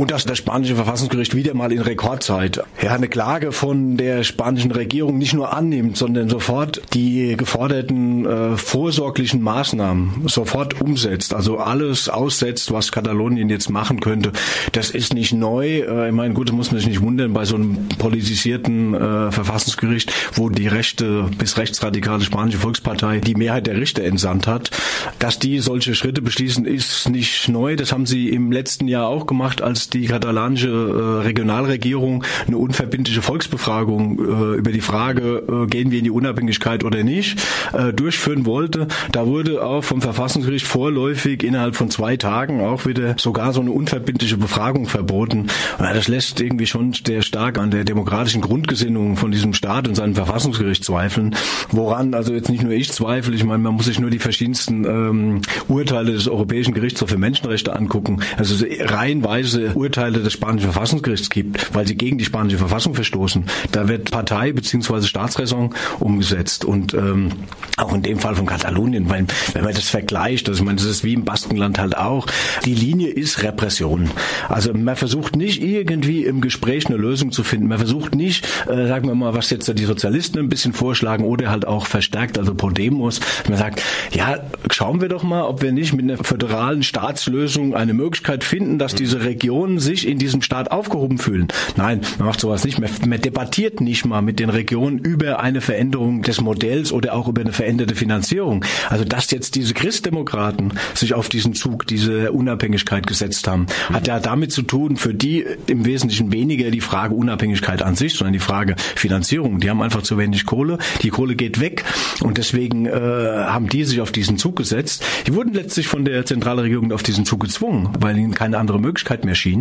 Und 0.00 0.10
dass 0.10 0.24
das 0.24 0.38
spanische 0.38 0.76
Verfassungsgericht 0.76 1.36
wieder 1.36 1.52
mal 1.52 1.70
in 1.72 1.82
Rekordzeit 1.82 2.62
ja, 2.80 2.94
eine 2.94 3.06
Klage 3.06 3.52
von 3.52 3.98
der 3.98 4.24
spanischen 4.24 4.70
Regierung 4.70 5.18
nicht 5.18 5.34
nur 5.34 5.52
annimmt, 5.52 5.98
sondern 5.98 6.30
sofort 6.30 6.80
die 6.94 7.36
geforderten 7.36 8.24
äh, 8.24 8.56
vorsorglichen 8.56 9.42
Maßnahmen 9.42 10.26
sofort 10.26 10.80
umsetzt. 10.80 11.34
Also 11.34 11.58
alles 11.58 12.08
aussetzt, 12.08 12.72
was 12.72 12.92
Katalonien 12.92 13.50
jetzt 13.50 13.68
machen 13.68 14.00
könnte. 14.00 14.32
Das 14.72 14.88
ist 14.88 15.12
nicht 15.12 15.34
neu. 15.34 15.80
Äh, 15.80 16.08
ich 16.08 16.14
meine, 16.14 16.32
gut, 16.32 16.48
das 16.48 16.56
muss 16.56 16.70
man 16.70 16.80
sich 16.80 16.88
nicht 16.88 17.02
wundern 17.02 17.34
bei 17.34 17.44
so 17.44 17.56
einem 17.56 17.86
politisierten 17.98 18.94
äh, 18.94 19.30
Verfassungsgericht, 19.30 20.14
wo 20.32 20.48
die 20.48 20.66
rechte 20.66 21.28
bis 21.36 21.58
rechtsradikale 21.58 22.22
spanische 22.22 22.56
Volkspartei 22.56 23.18
die 23.18 23.34
Mehrheit 23.34 23.66
der 23.66 23.76
Richter 23.76 24.04
entsandt 24.04 24.46
hat. 24.46 24.70
Dass 25.18 25.38
die 25.38 25.58
solche 25.58 25.94
Schritte 25.94 26.22
beschließen, 26.22 26.64
ist 26.64 27.10
nicht 27.10 27.50
neu. 27.50 27.76
Das 27.76 27.92
haben 27.92 28.06
sie 28.06 28.30
im 28.30 28.50
letzten 28.50 28.88
Jahr 28.88 29.06
auch 29.06 29.26
gemacht, 29.26 29.60
als 29.60 29.89
die 29.92 30.06
katalanische 30.06 30.68
äh, 30.68 31.22
Regionalregierung 31.24 32.24
eine 32.46 32.56
unverbindliche 32.56 33.22
Volksbefragung 33.22 34.18
äh, 34.18 34.58
über 34.58 34.72
die 34.72 34.80
Frage, 34.80 35.42
äh, 35.48 35.66
gehen 35.66 35.90
wir 35.90 35.98
in 35.98 36.04
die 36.04 36.10
Unabhängigkeit 36.10 36.84
oder 36.84 37.02
nicht, 37.04 37.42
äh, 37.72 37.92
durchführen 37.92 38.46
wollte. 38.46 38.88
Da 39.12 39.26
wurde 39.26 39.64
auch 39.64 39.82
vom 39.82 40.02
Verfassungsgericht 40.02 40.66
vorläufig 40.66 41.42
innerhalb 41.42 41.76
von 41.76 41.90
zwei 41.90 42.16
Tagen 42.16 42.60
auch 42.60 42.86
wieder 42.86 43.14
sogar 43.18 43.52
so 43.52 43.60
eine 43.60 43.70
unverbindliche 43.70 44.36
Befragung 44.36 44.86
verboten. 44.86 45.48
Ja, 45.78 45.92
das 45.92 46.08
lässt 46.08 46.40
irgendwie 46.40 46.66
schon 46.66 46.92
sehr 46.92 47.22
stark 47.22 47.58
an 47.58 47.70
der 47.70 47.84
demokratischen 47.84 48.40
Grundgesinnung 48.40 49.16
von 49.16 49.30
diesem 49.30 49.54
Staat 49.54 49.88
und 49.88 49.94
seinem 49.94 50.14
Verfassungsgericht 50.14 50.84
zweifeln. 50.84 51.34
Woran 51.70 52.14
also 52.14 52.32
jetzt 52.32 52.48
nicht 52.48 52.62
nur 52.62 52.72
ich 52.72 52.90
zweifle, 52.92 53.34
ich 53.34 53.44
meine, 53.44 53.62
man 53.62 53.74
muss 53.74 53.86
sich 53.86 54.00
nur 54.00 54.10
die 54.10 54.18
verschiedensten 54.18 54.84
ähm, 54.84 55.40
Urteile 55.68 56.12
des 56.12 56.28
Europäischen 56.28 56.74
Gerichtshofs 56.74 57.12
für 57.12 57.18
Menschenrechte 57.18 57.74
angucken. 57.74 58.20
Also 58.36 58.64
reihenweise 58.80 59.72
Urteile 59.80 60.20
des 60.20 60.34
spanischen 60.34 60.70
Verfassungsgerichts 60.70 61.30
gibt, 61.30 61.74
weil 61.74 61.86
sie 61.86 61.96
gegen 61.96 62.18
die 62.18 62.24
spanische 62.26 62.58
Verfassung 62.58 62.94
verstoßen. 62.94 63.46
Da 63.72 63.88
wird 63.88 64.10
Partei 64.10 64.52
bzw. 64.52 65.02
Staatsräson 65.02 65.74
umgesetzt 66.00 66.66
und 66.66 66.92
ähm, 66.92 67.30
auch 67.78 67.94
in 67.94 68.02
dem 68.02 68.18
Fall 68.18 68.34
von 68.34 68.44
Katalonien, 68.44 69.08
weil 69.08 69.26
wenn 69.54 69.64
man 69.64 69.72
das 69.72 69.88
vergleicht, 69.88 70.48
also 70.48 70.60
ich 70.60 70.66
meine, 70.66 70.76
das 70.76 70.86
ist 70.86 71.02
wie 71.02 71.14
im 71.14 71.24
Baskenland 71.24 71.78
halt 71.78 71.96
auch, 71.96 72.26
die 72.66 72.74
Linie 72.74 73.08
ist 73.08 73.42
Repression. 73.42 74.10
Also 74.50 74.74
man 74.74 74.96
versucht 74.96 75.34
nicht 75.34 75.62
irgendwie 75.62 76.24
im 76.24 76.42
Gespräch 76.42 76.86
eine 76.86 76.98
Lösung 76.98 77.32
zu 77.32 77.42
finden. 77.42 77.68
Man 77.68 77.78
versucht 77.78 78.14
nicht, 78.14 78.46
äh, 78.68 78.86
sagen 78.86 79.08
wir 79.08 79.14
mal, 79.14 79.34
was 79.34 79.48
jetzt 79.48 79.66
die 79.78 79.84
Sozialisten 79.84 80.38
ein 80.38 80.50
bisschen 80.50 80.74
vorschlagen 80.74 81.24
oder 81.24 81.50
halt 81.50 81.66
auch 81.66 81.86
verstärkt, 81.86 82.38
also 82.38 82.54
Podemos. 82.54 83.20
Man 83.48 83.56
sagt, 83.56 83.82
ja, 84.12 84.40
schauen 84.70 85.00
wir 85.00 85.08
doch 85.08 85.22
mal, 85.22 85.44
ob 85.44 85.62
wir 85.62 85.72
nicht 85.72 85.94
mit 85.94 86.04
einer 86.04 86.22
föderalen 86.22 86.82
Staatslösung 86.82 87.74
eine 87.74 87.94
Möglichkeit 87.94 88.44
finden, 88.44 88.78
dass 88.78 88.94
diese 88.94 89.24
Region 89.24 89.69
Regionen 89.70 89.78
sich 89.78 90.06
in 90.06 90.18
diesem 90.18 90.42
Staat 90.42 90.70
aufgehoben 90.70 91.18
fühlen. 91.18 91.48
Nein, 91.76 92.00
man 92.18 92.28
macht 92.28 92.40
sowas 92.40 92.64
nicht. 92.64 92.78
Man, 92.78 92.90
man 93.06 93.20
debattiert 93.20 93.80
nicht 93.80 94.04
mal 94.04 94.22
mit 94.22 94.38
den 94.38 94.50
Regionen 94.50 94.98
über 94.98 95.40
eine 95.40 95.60
Veränderung 95.60 96.22
des 96.22 96.40
Modells 96.40 96.92
oder 96.92 97.14
auch 97.14 97.28
über 97.28 97.40
eine 97.42 97.52
veränderte 97.52 97.94
Finanzierung. 97.94 98.64
Also 98.88 99.04
dass 99.04 99.30
jetzt 99.30 99.54
diese 99.54 99.74
Christdemokraten 99.74 100.72
sich 100.94 101.14
auf 101.14 101.28
diesen 101.28 101.54
Zug, 101.54 101.86
diese 101.86 102.32
Unabhängigkeit 102.32 103.06
gesetzt 103.06 103.46
haben, 103.46 103.66
hat 103.92 104.06
ja 104.06 104.20
damit 104.20 104.52
zu 104.52 104.62
tun, 104.62 104.96
für 104.96 105.14
die 105.14 105.44
im 105.66 105.84
Wesentlichen 105.84 106.32
weniger 106.32 106.70
die 106.70 106.80
Frage 106.80 107.14
Unabhängigkeit 107.14 107.82
an 107.82 107.94
sich, 107.94 108.14
sondern 108.14 108.32
die 108.32 108.38
Frage 108.38 108.76
Finanzierung. 108.96 109.60
Die 109.60 109.70
haben 109.70 109.82
einfach 109.82 110.02
zu 110.02 110.18
wenig 110.18 110.46
Kohle. 110.46 110.78
Die 111.02 111.10
Kohle 111.10 111.36
geht 111.36 111.60
weg 111.60 111.84
und 112.22 112.38
deswegen 112.38 112.86
äh, 112.86 112.90
haben 112.90 113.68
die 113.68 113.84
sich 113.84 114.00
auf 114.00 114.12
diesen 114.12 114.38
Zug 114.38 114.56
gesetzt. 114.56 115.04
Die 115.26 115.34
wurden 115.34 115.52
letztlich 115.52 115.88
von 115.88 116.04
der 116.04 116.24
Zentralregierung 116.24 116.92
auf 116.92 117.02
diesen 117.02 117.24
Zug 117.24 117.40
gezwungen, 117.40 117.90
weil 118.00 118.16
ihnen 118.16 118.34
keine 118.34 118.58
andere 118.58 118.80
Möglichkeit 118.80 119.24
mehr 119.24 119.34
schien. 119.34 119.59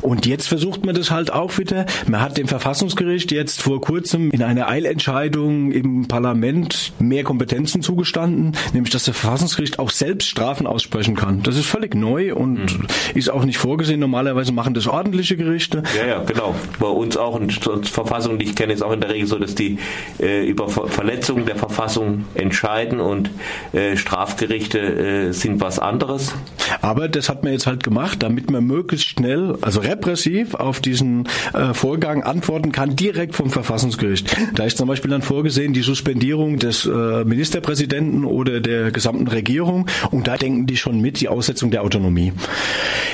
Und 0.00 0.26
jetzt 0.26 0.48
versucht 0.48 0.84
man 0.84 0.94
das 0.94 1.10
halt 1.10 1.32
auch 1.32 1.58
wieder. 1.58 1.86
Man 2.06 2.20
hat 2.20 2.36
dem 2.36 2.48
Verfassungsgericht 2.48 3.32
jetzt 3.32 3.62
vor 3.62 3.80
kurzem 3.80 4.30
in 4.30 4.42
einer 4.42 4.68
Eilentscheidung 4.68 5.72
im 5.72 6.08
Parlament 6.08 6.92
mehr 6.98 7.24
Kompetenzen 7.24 7.82
zugestanden, 7.82 8.52
nämlich 8.72 8.92
dass 8.92 9.04
das 9.04 9.16
Verfassungsgericht 9.16 9.78
auch 9.78 9.90
selbst 9.90 10.28
Strafen 10.28 10.66
aussprechen 10.66 11.16
kann. 11.16 11.42
Das 11.42 11.56
ist 11.56 11.66
völlig 11.66 11.94
neu 11.94 12.34
und 12.34 12.78
mhm. 12.78 12.86
ist 13.14 13.30
auch 13.30 13.44
nicht 13.44 13.58
vorgesehen. 13.58 14.00
Normalerweise 14.00 14.52
machen 14.52 14.74
das 14.74 14.86
ordentliche 14.86 15.36
Gerichte. 15.36 15.82
Ja, 15.96 16.06
ja, 16.06 16.22
genau. 16.22 16.54
Bei 16.78 16.86
uns 16.86 17.16
auch 17.16 17.34
und 17.34 17.52
Verfassung, 17.86 18.38
die 18.38 18.46
ich 18.46 18.54
kenne, 18.54 18.72
ist 18.72 18.82
auch 18.82 18.92
in 18.92 19.00
der 19.00 19.10
Regel 19.10 19.26
so, 19.26 19.38
dass 19.38 19.54
die 19.54 19.78
äh, 20.20 20.46
über 20.46 20.68
Verletzungen 20.68 21.46
der 21.46 21.56
Verfassung 21.56 22.24
entscheiden 22.34 23.00
und 23.00 23.30
äh, 23.72 23.96
Strafgerichte 23.96 24.78
äh, 24.78 25.32
sind 25.32 25.60
was 25.60 25.78
anderes. 25.78 26.34
Aber 26.80 27.08
das 27.08 27.28
hat 27.28 27.42
man 27.42 27.52
jetzt 27.52 27.66
halt 27.66 27.82
gemacht, 27.82 28.22
damit 28.22 28.50
man 28.50 28.64
möglichst 28.64 29.20
schnell, 29.24 29.56
also 29.62 29.80
repressiv 29.80 30.54
auf 30.54 30.80
diesen 30.80 31.26
äh, 31.54 31.72
Vorgang 31.72 32.22
antworten 32.22 32.72
kann, 32.72 32.94
direkt 32.94 33.34
vom 33.34 33.50
Verfassungsgericht. 33.50 34.36
Da 34.54 34.64
ist 34.64 34.76
zum 34.76 34.86
Beispiel 34.86 35.10
dann 35.10 35.22
vorgesehen 35.22 35.72
die 35.72 35.80
Suspendierung 35.80 36.58
des 36.58 36.84
äh, 36.84 37.24
Ministerpräsidenten 37.24 38.26
oder 38.26 38.60
der 38.60 38.90
gesamten 38.90 39.26
Regierung 39.28 39.86
und 40.10 40.28
da 40.28 40.36
denken 40.36 40.66
die 40.66 40.76
schon 40.76 41.00
mit 41.00 41.20
die 41.20 41.28
Aussetzung 41.28 41.70
der 41.70 41.82
Autonomie. 41.82 42.32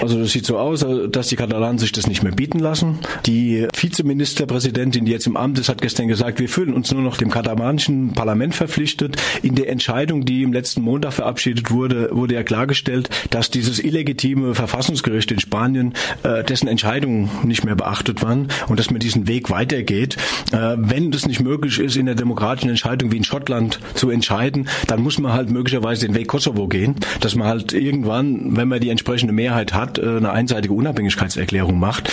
Also 0.01 0.19
das 0.19 0.33
sieht 0.33 0.47
so 0.47 0.59
aus, 0.59 0.85
dass 1.11 1.29
die 1.29 1.37
Katalanen 1.37 1.79
sich 1.79 1.93
das 1.93 2.07
nicht 2.07 2.23
mehr 2.23 2.33
bieten 2.33 2.59
lassen. 2.59 2.99
Die 3.27 3.69
Vizeministerpräsidentin, 3.77 5.05
die 5.05 5.13
jetzt 5.13 5.27
im 5.27 5.37
Amt 5.37 5.59
ist, 5.59 5.69
hat 5.69 5.81
gestern 5.81 6.09
gesagt, 6.09 6.41
wir 6.41 6.49
fühlen 6.49 6.75
uns 6.75 6.91
nur 6.91 7.03
noch 7.03 7.19
dem 7.19 7.31
katalanischen 7.31 8.15
Parlament 8.15 8.55
verpflichtet. 8.55 9.17
In 9.43 9.55
der 9.55 9.69
Entscheidung, 9.69 10.25
die 10.25 10.43
im 10.43 10.53
letzten 10.53 10.83
Montag 10.83 11.13
verabschiedet 11.13 11.71
wurde, 11.71 12.09
wurde 12.13 12.35
ja 12.35 12.43
klargestellt, 12.43 13.11
dass 13.31 13.51
dieses 13.51 13.79
illegitime 13.79 14.55
Verfassungsgericht 14.55 15.31
in 15.31 15.39
Spanien, 15.39 15.95
äh, 16.23 16.45
dessen 16.45 16.69
Entscheidungen 16.69 17.31
nicht 17.45 17.65
mehr 17.65 17.75
beachtet 17.75 18.23
waren 18.23 18.49
und 18.69 18.79
dass 18.79 18.91
man 18.91 19.01
diesen 19.01 19.27
Weg 19.27 19.51
weitergeht. 19.51 20.17
Äh, 20.53 20.77
wenn 20.77 21.11
das 21.11 21.27
nicht 21.27 21.41
möglich 21.41 21.79
ist, 21.79 21.97
in 21.97 22.07
der 22.07 22.15
demokratischen 22.15 22.71
Entscheidung 22.71 23.13
wie 23.13 23.17
in 23.17 23.25
Schottland 23.25 23.81
zu 23.95 24.11
entscheiden, 24.11 24.69
dann 24.87 25.03
muss 25.03 25.19
man 25.19 25.33
halt 25.33 25.51
möglicherweise 25.51 26.07
den 26.07 26.15
Weg 26.15 26.29
Kosovo 26.29 26.69
gehen, 26.69 26.97
dass 27.21 27.35
man 27.35 27.49
halt 27.49 27.73
irgendwann, 27.73 28.57
wenn 28.57 28.69
man 28.69 28.81
die 28.81 28.91
entsprechende 28.91 29.33
Mehrheit 29.33 29.75
hat, 29.75 29.99
äh, 29.99 30.03
eine 30.03 30.33
einseitige 30.33 30.75
Unabhängigkeitserklärung 30.75 31.79
macht. 31.79 32.11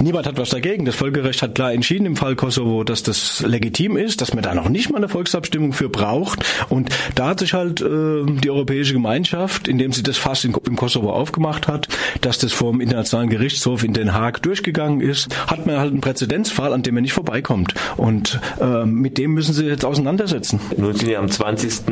Niemand 0.00 0.28
hat 0.28 0.38
was 0.38 0.50
dagegen. 0.50 0.84
Das 0.84 0.94
Völkerrecht 0.94 1.42
hat 1.42 1.56
klar 1.56 1.72
entschieden 1.72 2.06
im 2.06 2.16
Fall 2.16 2.36
Kosovo, 2.36 2.84
dass 2.84 3.02
das 3.02 3.44
legitim 3.44 3.96
ist, 3.96 4.20
dass 4.20 4.32
man 4.32 4.44
da 4.44 4.54
noch 4.54 4.68
nicht 4.68 4.90
mal 4.90 4.98
eine 4.98 5.08
Volksabstimmung 5.08 5.72
für 5.72 5.88
braucht. 5.88 6.44
Und 6.68 6.90
da 7.16 7.28
hat 7.28 7.40
sich 7.40 7.52
halt 7.52 7.80
äh, 7.80 8.24
die 8.24 8.48
Europäische 8.48 8.92
Gemeinschaft, 8.92 9.66
indem 9.66 9.92
sie 9.92 10.04
das 10.04 10.16
Fass 10.16 10.44
in, 10.44 10.54
im 10.66 10.76
Kosovo 10.76 11.12
aufgemacht 11.12 11.66
hat, 11.66 11.88
dass 12.20 12.38
das 12.38 12.52
vom 12.52 12.80
Internationalen 12.80 13.28
Gerichtshof 13.28 13.82
in 13.82 13.92
Den 13.92 14.14
Haag 14.14 14.40
durchgegangen 14.42 15.00
ist, 15.00 15.34
hat 15.48 15.66
man 15.66 15.78
halt 15.78 15.90
einen 15.90 16.00
Präzedenzfall, 16.00 16.72
an 16.72 16.82
dem 16.82 16.94
man 16.94 17.02
nicht 17.02 17.12
vorbeikommt. 17.12 17.74
Und 17.96 18.40
äh, 18.60 18.84
mit 18.84 19.18
dem 19.18 19.32
müssen 19.32 19.52
sie 19.52 19.66
jetzt 19.66 19.84
auseinandersetzen. 19.84 20.60
Nun 20.76 20.94
sind 20.94 21.08
ja 21.10 21.18
am 21.18 21.28
20. 21.28 21.82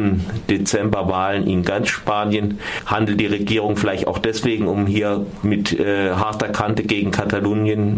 Dezember 0.48 1.08
Wahlen 1.08 1.48
in 1.48 1.64
ganz 1.64 1.88
Spanien. 1.88 2.60
Handelt 2.86 3.18
die 3.18 3.26
Regierung 3.26 3.76
vielleicht 3.76 4.06
auch 4.06 4.18
deswegen, 4.18 4.68
um 4.68 4.86
hier 4.86 5.26
mit 5.42 5.78
äh, 5.78 6.12
harter 6.12 6.48
Kante 6.48 6.84
gegen 6.84 7.10
Katalonien 7.10 7.95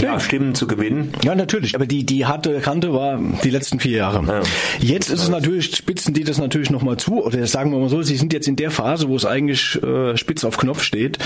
ja, 0.00 0.20
Stimmen 0.20 0.54
zu 0.54 0.66
gewinnen. 0.66 1.12
Ja, 1.24 1.34
natürlich. 1.34 1.74
Aber 1.74 1.86
die, 1.86 2.04
die 2.04 2.26
harte 2.26 2.60
Kante 2.60 2.92
war 2.92 3.18
die 3.44 3.50
letzten 3.50 3.80
vier 3.80 3.98
Jahre. 3.98 4.24
Ja. 4.26 4.42
Jetzt 4.80 5.10
ist 5.10 5.22
es 5.22 5.28
natürlich, 5.28 5.74
spitzen 5.76 6.14
die 6.14 6.24
das 6.24 6.38
natürlich 6.38 6.70
nochmal 6.70 6.96
zu. 6.96 7.24
Oder 7.24 7.46
sagen 7.46 7.72
wir 7.72 7.78
mal 7.78 7.88
so, 7.88 8.02
sie 8.02 8.16
sind 8.16 8.32
jetzt 8.32 8.48
in 8.48 8.56
der 8.56 8.70
Phase, 8.70 9.08
wo 9.08 9.16
es 9.16 9.24
eigentlich 9.24 9.82
äh, 9.82 10.16
spitz 10.16 10.44
auf 10.44 10.56
Knopf 10.56 10.82
steht. 10.82 11.18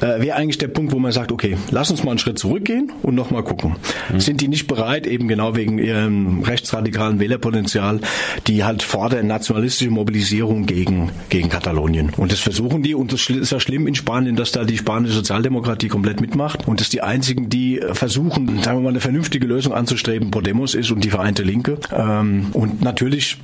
Äh, 0.00 0.20
Wäre 0.20 0.36
eigentlich 0.36 0.58
der 0.58 0.68
Punkt, 0.68 0.92
wo 0.92 0.98
man 0.98 1.12
sagt, 1.12 1.32
okay, 1.32 1.56
lass 1.70 1.90
uns 1.90 2.04
mal 2.04 2.12
einen 2.12 2.18
Schritt 2.18 2.38
zurückgehen 2.38 2.92
und 3.02 3.14
nochmal 3.14 3.42
gucken. 3.42 3.76
Mhm. 4.12 4.20
Sind 4.20 4.40
die 4.40 4.48
nicht 4.48 4.66
bereit, 4.66 5.06
eben 5.06 5.28
genau 5.28 5.56
wegen 5.56 5.78
ihrem 5.78 6.42
rechtsradikalen 6.42 7.20
Wählerpotenzial, 7.20 8.00
die 8.46 8.64
halt 8.64 8.82
fordern 8.82 9.26
nationalistische 9.26 9.90
Mobilisierung 9.90 10.66
gegen, 10.66 11.10
gegen 11.28 11.48
Katalonien. 11.48 12.12
Und 12.16 12.32
das 12.32 12.40
versuchen 12.40 12.82
die. 12.82 12.94
Und 12.94 13.12
das 13.12 13.28
ist 13.28 13.52
ja 13.52 13.60
schlimm 13.60 13.86
in 13.86 13.94
Spanien, 13.94 14.36
dass 14.36 14.52
da 14.52 14.64
die 14.64 14.78
spanische 14.78 15.14
Sozialdemokratie 15.14 15.88
komplett 15.88 16.20
mitmacht. 16.20 16.66
Und 16.66 16.80
dass 16.80 16.88
die 16.88 17.02
einzigen, 17.02 17.48
die 17.48 17.65
versuchen, 17.92 18.62
sagen 18.62 18.78
wir 18.78 18.82
mal, 18.82 18.88
eine 18.90 19.00
vernünftige 19.00 19.46
Lösung 19.46 19.72
anzustreben, 19.72 20.30
Podemos 20.30 20.74
ist 20.74 20.90
und 20.90 21.04
die 21.04 21.10
Vereinte 21.10 21.42
Linke. 21.42 21.78
Ähm, 21.92 22.46
und 22.52 22.82
natürlich 22.82 23.38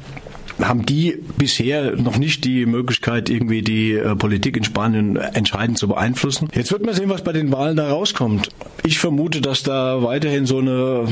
haben 0.62 0.86
die 0.86 1.18
bisher 1.38 1.96
noch 1.96 2.18
nicht 2.18 2.44
die 2.44 2.66
Möglichkeit, 2.66 3.30
irgendwie 3.30 3.62
die 3.62 3.92
äh, 3.92 4.16
Politik 4.16 4.56
in 4.56 4.64
Spanien 4.64 5.14
entscheidend 5.16 5.78
zu 5.78 5.86
beeinflussen. 5.88 6.48
Jetzt 6.54 6.72
wird 6.72 6.84
man 6.84 6.94
sehen, 6.94 7.08
was 7.08 7.24
bei 7.24 7.32
den 7.32 7.50
Wahlen 7.52 7.76
da 7.76 7.90
rauskommt. 7.90 8.50
Ich 8.84 8.98
vermute, 8.98 9.40
dass 9.40 9.62
da 9.62 10.02
weiterhin 10.02 10.46
so 10.46 10.58
eine 10.58 11.06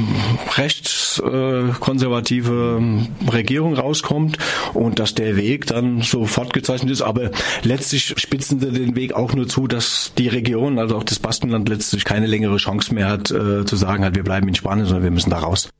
rechtskonservative 0.57 2.80
äh, 2.80 3.30
Regierung 3.30 3.74
rauskommt 3.74 4.38
und 4.74 4.98
dass 4.98 5.14
der 5.14 5.36
Weg 5.36 5.66
dann 5.66 6.03
so 6.03 6.24
fortgezeichnet 6.24 6.90
ist. 6.90 7.03
Aber 7.03 7.30
letztlich 7.62 8.14
spitzen 8.16 8.61
sie 8.61 8.72
den 8.72 8.96
Weg 8.96 9.14
auch 9.14 9.34
nur 9.34 9.48
zu, 9.48 9.66
dass 9.66 10.12
die 10.18 10.28
Region, 10.28 10.78
also 10.78 10.96
auch 10.96 11.05
das 11.05 11.18
Baskenland 11.18 11.68
letztlich 11.68 12.05
keine 12.05 12.26
längere 12.26 12.57
Chance 12.57 12.94
mehr 12.94 13.09
hat, 13.09 13.30
äh, 13.30 13.64
zu 13.64 13.76
sagen, 13.76 14.05
halt, 14.05 14.16
wir 14.16 14.24
bleiben 14.24 14.48
in 14.48 14.55
Spanien, 14.55 14.86
sondern 14.86 15.05
wir 15.05 15.11
müssen 15.11 15.30
da 15.30 15.38
raus. 15.38 15.70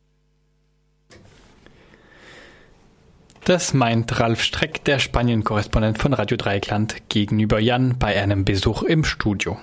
Das 3.45 3.73
meint 3.73 4.21
Ralf 4.21 4.43
Streck, 4.43 4.85
der 4.85 4.99
Spanien-Korrespondent 4.99 5.99
von 5.99 6.13
Radio 6.13 6.37
Dreieckland, 6.37 7.09
gegenüber 7.09 7.59
Jan 7.59 7.99
bei 7.99 8.21
einem 8.21 8.45
Besuch 8.45 8.83
im 8.83 9.03
Studio. 9.03 9.59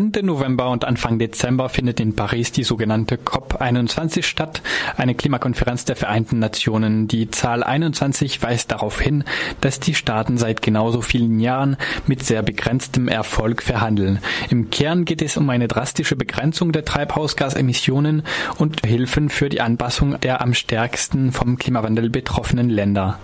Ende 0.00 0.22
November 0.22 0.70
und 0.70 0.86
Anfang 0.86 1.18
Dezember 1.18 1.68
findet 1.68 2.00
in 2.00 2.16
Paris 2.16 2.52
die 2.52 2.64
sogenannte 2.64 3.16
COP21 3.16 4.22
statt, 4.22 4.62
eine 4.96 5.14
Klimakonferenz 5.14 5.84
der 5.84 5.96
Vereinten 5.96 6.38
Nationen. 6.38 7.08
Die 7.08 7.30
Zahl 7.30 7.62
21 7.62 8.42
weist 8.42 8.72
darauf 8.72 9.00
hin, 9.00 9.24
dass 9.60 9.80
die 9.80 9.94
Staaten 9.94 10.38
seit 10.38 10.62
genauso 10.62 11.02
vielen 11.02 11.40
Jahren 11.40 11.76
mit 12.06 12.22
sehr 12.24 12.42
begrenztem 12.42 13.08
Erfolg 13.08 13.62
verhandeln. 13.62 14.20
Im 14.48 14.70
Kern 14.70 15.04
geht 15.04 15.22
es 15.22 15.36
um 15.36 15.48
eine 15.50 15.68
drastische 15.68 16.16
Begrenzung 16.16 16.72
der 16.72 16.84
Treibhausgasemissionen 16.84 18.22
und 18.56 18.86
Hilfen 18.86 19.28
für 19.28 19.48
die 19.48 19.60
Anpassung 19.60 20.18
der 20.20 20.40
am 20.40 20.54
stärksten 20.54 21.32
vom 21.32 21.58
Klimawandel 21.58 22.10
betroffenen 22.10 22.70
Länder. 22.70 23.18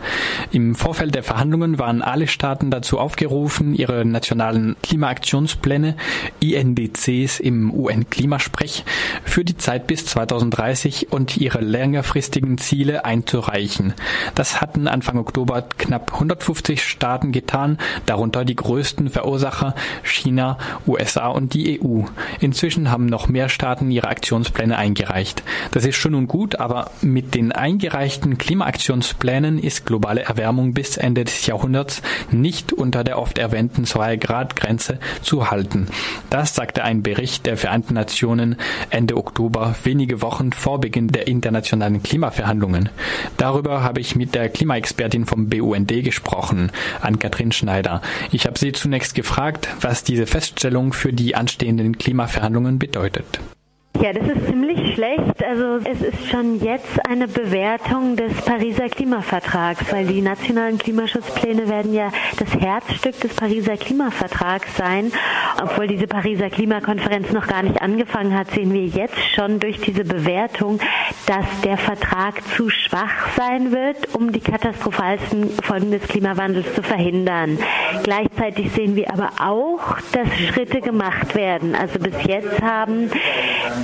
Im 0.52 0.74
Vorfeld 0.74 1.14
der 1.14 1.22
Verhandlungen 1.22 1.78
waren 1.78 2.02
alle 2.02 2.26
Staaten 2.26 2.70
dazu 2.70 2.98
aufgerufen, 2.98 3.74
ihre 3.74 4.04
nationalen 4.04 4.76
Klimaaktionspläne 4.82 5.96
INDCs 6.40 7.40
im 7.40 7.72
UN-Klimasprech 7.72 8.84
für 9.24 9.44
die 9.44 9.56
Zeit 9.56 9.86
bis 9.86 10.06
2030 10.06 11.12
und 11.12 11.36
ihre 11.36 11.45
längerfristigen 11.54 12.58
Ziele 12.58 13.04
einzureichen. 13.04 13.94
Das 14.34 14.60
hatten 14.60 14.88
Anfang 14.88 15.18
Oktober 15.18 15.62
knapp 15.62 16.12
150 16.14 16.82
Staaten 16.82 17.32
getan, 17.32 17.78
darunter 18.06 18.44
die 18.44 18.56
größten 18.56 19.10
Verursacher 19.10 19.74
China, 20.02 20.58
USA 20.86 21.28
und 21.28 21.54
die 21.54 21.80
EU. 21.80 22.02
Inzwischen 22.40 22.90
haben 22.90 23.06
noch 23.06 23.28
mehr 23.28 23.48
Staaten 23.48 23.90
ihre 23.90 24.08
Aktionspläne 24.08 24.76
eingereicht. 24.76 25.42
Das 25.70 25.84
ist 25.84 25.96
schön 25.96 26.14
und 26.14 26.26
gut, 26.26 26.58
aber 26.58 26.90
mit 27.00 27.34
den 27.34 27.52
eingereichten 27.52 28.38
Klimaaktionsplänen 28.38 29.58
ist 29.58 29.86
globale 29.86 30.22
Erwärmung 30.22 30.74
bis 30.74 30.96
Ende 30.96 31.24
des 31.24 31.46
Jahrhunderts 31.46 32.02
nicht 32.30 32.72
unter 32.72 33.04
der 33.04 33.18
oft 33.18 33.38
erwähnten 33.38 33.84
2 33.84 34.16
Grad 34.16 34.56
Grenze 34.56 34.98
zu 35.22 35.50
halten. 35.50 35.88
Das 36.30 36.54
sagte 36.54 36.84
ein 36.84 37.02
Bericht 37.02 37.46
der 37.46 37.56
Vereinten 37.56 37.94
Nationen 37.94 38.56
Ende 38.90 39.16
Oktober, 39.16 39.74
wenige 39.84 40.22
Wochen 40.22 40.52
vor 40.52 40.80
Beginn 40.80 41.08
der 41.08 41.28
internationalen 41.36 42.02
Klimaverhandlungen. 42.02 42.88
Darüber 43.36 43.82
habe 43.82 44.00
ich 44.00 44.16
mit 44.16 44.34
der 44.34 44.48
Klimaexpertin 44.48 45.26
vom 45.26 45.48
BUND 45.48 45.88
gesprochen, 46.02 46.72
Ann-Kathrin 47.00 47.52
Schneider. 47.52 48.02
Ich 48.32 48.46
habe 48.46 48.58
sie 48.58 48.72
zunächst 48.72 49.14
gefragt, 49.14 49.68
was 49.80 50.04
diese 50.04 50.26
Feststellung 50.26 50.92
für 50.92 51.12
die 51.12 51.34
anstehenden 51.34 51.98
Klimaverhandlungen 51.98 52.78
bedeutet. 52.78 53.40
Ja, 54.02 54.12
das 54.12 54.28
ist 54.28 54.46
ziemlich 54.46 54.94
schlecht. 54.94 55.42
Also 55.44 55.78
es 55.90 56.02
ist 56.02 56.28
schon 56.28 56.60
jetzt 56.60 57.08
eine 57.08 57.26
Bewertung 57.26 58.16
des 58.16 58.32
Pariser 58.42 58.88
Klimavertrags, 58.88 59.90
weil 59.90 60.06
die 60.06 60.20
nationalen 60.20 60.76
Klimaschutzpläne 60.76 61.68
werden 61.68 61.94
ja 61.94 62.10
das 62.38 62.52
Herzstück 62.60 63.18
des 63.20 63.34
Pariser 63.34 63.76
Klimavertrags 63.76 64.76
sein. 64.76 65.12
Obwohl 65.62 65.86
diese 65.86 66.06
Pariser 66.06 66.50
Klimakonferenz 66.50 67.32
noch 67.32 67.46
gar 67.46 67.62
nicht 67.62 67.80
angefangen 67.80 68.36
hat, 68.36 68.50
sehen 68.50 68.72
wir 68.72 68.86
jetzt 68.86 69.18
schon 69.34 69.60
durch 69.60 69.80
diese 69.80 70.04
Bewertung, 70.04 70.78
dass 71.26 71.46
der 71.64 71.78
Vertrag 71.78 72.42
zu 72.54 72.68
schwach 72.68 73.30
sein 73.36 73.72
wird, 73.72 74.14
um 74.14 74.30
die 74.32 74.40
katastrophalsten 74.40 75.50
Folgen 75.62 75.90
des 75.90 76.02
Klimawandels 76.02 76.74
zu 76.74 76.82
verhindern. 76.82 77.58
Gleichzeitig 78.02 78.72
sehen 78.72 78.94
wir 78.94 79.12
aber 79.12 79.30
auch, 79.40 79.96
dass 80.12 80.28
Schritte 80.48 80.80
gemacht 80.80 81.34
werden. 81.34 81.74
Also 81.74 81.98
bis 81.98 82.14
jetzt 82.24 82.60
haben 82.60 83.10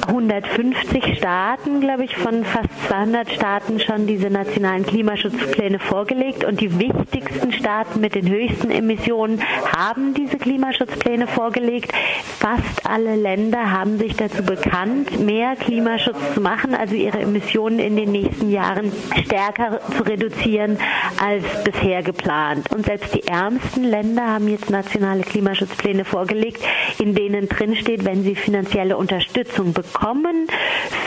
150 0.09 1.17
Staaten, 1.17 1.81
glaube 1.81 2.05
ich, 2.05 2.17
von 2.17 2.45
fast 2.45 2.69
200 2.89 3.31
Staaten 3.31 3.79
schon 3.79 4.07
diese 4.07 4.31
nationalen 4.31 4.85
Klimaschutzpläne 4.85 5.79
vorgelegt 5.79 6.45
und 6.45 6.61
die 6.61 6.79
wichtigsten 6.79 7.53
Staaten 7.53 8.01
mit 8.01 8.15
den 8.15 8.29
höchsten 8.29 8.71
Emissionen 8.71 9.41
haben 9.75 10.13
diese 10.15 10.39
Klimaschutzpläne 10.39 11.27
vorgelegt. 11.29 11.93
Fast 12.39 12.85
alle 12.85 13.15
Länder 13.15 13.71
haben 13.71 13.99
sich 13.99 14.17
dazu 14.17 14.43
bekannt, 14.43 15.21
mehr 15.21 15.55
Klimaschutz 15.57 16.19
zu 16.35 16.41
machen, 16.41 16.75
also 16.75 16.95
ihre 16.95 17.21
Emissionen 17.21 17.79
in 17.79 17.97
den 17.97 18.11
nächsten 18.11 18.51
Jahren 18.51 18.93
stärker 19.25 19.81
zu 19.97 20.03
reduzieren 20.03 20.79
als 21.23 21.45
bisher 21.65 22.03
geplant. 22.03 22.73
Und 22.73 22.87
selbst 22.87 23.15
die 23.15 23.27
ärmsten 23.29 23.85
Länder 23.85 24.27
haben 24.27 24.49
jetzt 24.49 24.69
nationale 24.69 25.23
Klimaschutzpläne 25.23 26.05
vorgelegt, 26.05 26.61
in 26.99 27.15
denen 27.15 27.49
drin 27.49 27.77
steht, 27.77 28.05
wenn 28.05 28.25
sie 28.25 28.35
finanzielle 28.35 28.97
Unterstützung 28.97 29.73
bekommen, 29.73 29.92
bekommen 29.93 30.47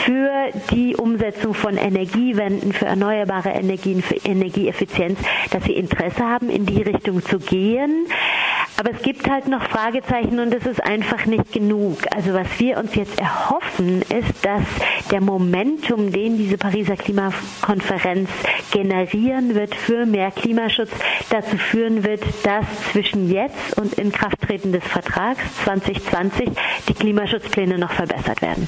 für 0.04 0.50
die 0.72 0.96
Umsetzung 0.96 1.54
von 1.54 1.78
Energiewenden, 1.78 2.74
für 2.74 2.86
erneuerbare 2.86 3.50
Energien, 3.50 4.02
für 4.02 4.16
Energieeffizienz, 4.16 5.20
dass 5.52 5.64
sie 5.64 5.74
Interesse 5.74 6.24
haben, 6.24 6.50
in 6.50 6.66
die 6.66 6.82
Richtung 6.82 7.24
zu 7.24 7.40
gehen. 7.40 8.08
Aber 8.78 8.92
es 8.92 9.02
gibt 9.02 9.30
halt 9.30 9.48
noch 9.48 9.64
Fragezeichen 9.64 10.40
und 10.40 10.54
es 10.54 10.66
ist 10.66 10.84
einfach 10.84 11.26
nicht 11.26 11.54
genug. 11.54 11.98
Also 12.14 12.34
was 12.34 12.60
wir 12.60 12.78
uns 12.78 12.94
jetzt 12.96 13.20
erhoffen, 13.20 14.02
ist, 14.02 14.44
dass 14.44 14.64
der 15.12 15.22
Momentum, 15.22 16.12
den 16.12 16.38
diese 16.38 16.58
Pariser 16.58 16.98
Klimakonferenz 16.98 18.30
generieren 18.72 19.56
wird 19.56 19.76
für 19.76 20.06
mehr 20.06 20.32
Klimaschutz, 20.32 20.92
dazu 21.30 21.58
führen 21.58 22.04
wird, 22.04 22.24
dass 22.44 22.66
zwischen 22.92 23.32
jetzt 23.32 23.78
und 23.78 23.94
Inkrafttreten 23.94 24.72
des 24.72 24.84
Vertrags 24.84 25.42
2020 25.64 26.50
die 26.90 26.94
Klimaschutzpläne 26.94 27.78
noch 27.78 27.92
verbessert 27.92 28.42
werden. 28.42 28.68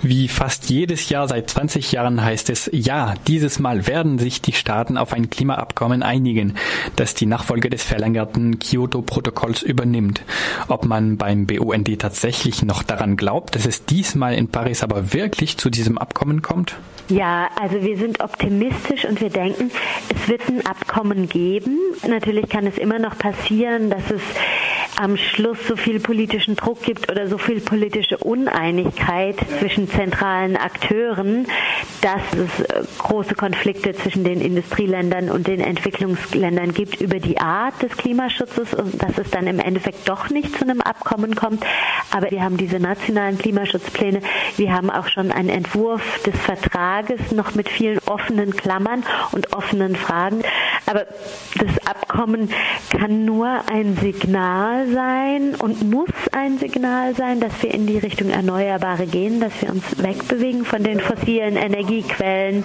Wie 0.00 0.28
fast 0.28 0.70
jedes 0.70 1.08
Jahr 1.08 1.26
seit 1.26 1.50
20 1.50 1.90
Jahren 1.90 2.22
heißt 2.22 2.50
es, 2.50 2.70
ja, 2.72 3.14
dieses 3.26 3.58
Mal 3.58 3.88
werden 3.88 4.18
sich 4.20 4.40
die 4.40 4.52
Staaten 4.52 4.96
auf 4.96 5.12
ein 5.12 5.28
Klimaabkommen 5.28 6.04
einigen, 6.04 6.54
das 6.94 7.14
die 7.14 7.26
Nachfolge 7.26 7.68
des 7.68 7.82
verlängerten 7.82 8.60
Kyoto-Protokolls 8.60 9.62
übernimmt. 9.62 10.22
Ob 10.68 10.84
man 10.84 11.16
beim 11.16 11.46
BUND 11.46 11.98
tatsächlich 11.98 12.62
noch 12.62 12.84
daran 12.84 13.16
glaubt, 13.16 13.56
dass 13.56 13.66
es 13.66 13.86
diesmal 13.86 14.34
in 14.34 14.48
Paris 14.48 14.84
aber 14.84 15.12
wirklich 15.12 15.58
zu 15.58 15.68
diesem 15.68 15.98
Abkommen 15.98 16.42
kommt? 16.42 16.76
Ja, 17.08 17.48
also 17.60 17.82
wir 17.82 17.96
sind 17.96 18.20
optimistisch 18.20 19.04
und 19.04 19.20
wir 19.20 19.30
denken, 19.30 19.70
es 20.14 20.28
wird 20.28 20.46
ein 20.48 20.64
Abkommen 20.64 21.28
geben. 21.28 21.78
Natürlich 22.06 22.48
kann 22.48 22.66
es 22.66 22.78
immer 22.78 22.98
noch 22.98 23.18
passieren, 23.18 23.90
dass 23.90 24.10
es 24.10 24.20
am 24.98 25.16
Schluss 25.16 25.58
so 25.68 25.76
viel 25.76 26.00
politischen 26.00 26.56
Druck 26.56 26.82
gibt 26.82 27.08
oder 27.08 27.28
so 27.28 27.38
viel 27.38 27.60
politische 27.60 28.18
Uneinigkeit 28.18 29.36
zwischen 29.60 29.88
zentralen 29.88 30.56
Akteuren, 30.56 31.46
dass 32.00 32.22
es 32.32 32.64
äh, 32.64 32.82
große 32.98 33.36
Konflikte 33.36 33.94
zwischen 33.94 34.24
den 34.24 34.40
Industrieländern 34.40 35.30
und 35.30 35.46
den 35.46 35.60
Entwicklungsländern 35.60 36.74
gibt 36.74 37.00
über 37.00 37.20
die 37.20 37.40
Art 37.40 37.80
des 37.80 37.96
Klimaschutzes 37.96 38.74
und 38.74 39.00
dass 39.00 39.16
es 39.18 39.30
dann 39.30 39.46
im 39.46 39.60
Endeffekt 39.60 40.08
doch 40.08 40.30
nicht 40.30 40.58
zu 40.58 40.64
einem 40.64 40.80
Abkommen 40.80 41.36
kommt. 41.36 41.64
Aber 42.10 42.32
wir 42.32 42.42
haben 42.42 42.56
diese 42.56 42.80
nationalen 42.80 43.38
Klimaschutzpläne. 43.38 44.20
Wir 44.56 44.72
haben 44.72 44.90
auch 44.90 45.06
schon 45.06 45.30
einen 45.30 45.48
Entwurf 45.48 46.22
des 46.24 46.36
Vertrages 46.40 47.30
noch 47.30 47.54
mit 47.54 47.68
vielen 47.68 48.00
offenen 48.06 48.56
Klammern 48.56 49.04
und 49.30 49.52
offenen 49.52 49.94
Fragen. 49.94 50.42
Aber 50.86 51.06
das 51.56 51.86
Abkommen 51.86 52.50
kann 52.90 53.24
nur 53.24 53.62
ein 53.70 53.96
Signal 54.00 54.87
sein 54.92 55.54
und 55.54 55.88
muss 55.90 56.10
ein 56.32 56.58
Signal 56.58 57.14
sein, 57.14 57.40
dass 57.40 57.62
wir 57.62 57.72
in 57.72 57.86
die 57.86 57.98
Richtung 57.98 58.30
Erneuerbare 58.30 59.06
gehen, 59.06 59.40
dass 59.40 59.52
wir 59.60 59.70
uns 59.70 59.84
wegbewegen 60.02 60.64
von 60.64 60.82
den 60.82 61.00
fossilen 61.00 61.56
Energiequellen. 61.56 62.64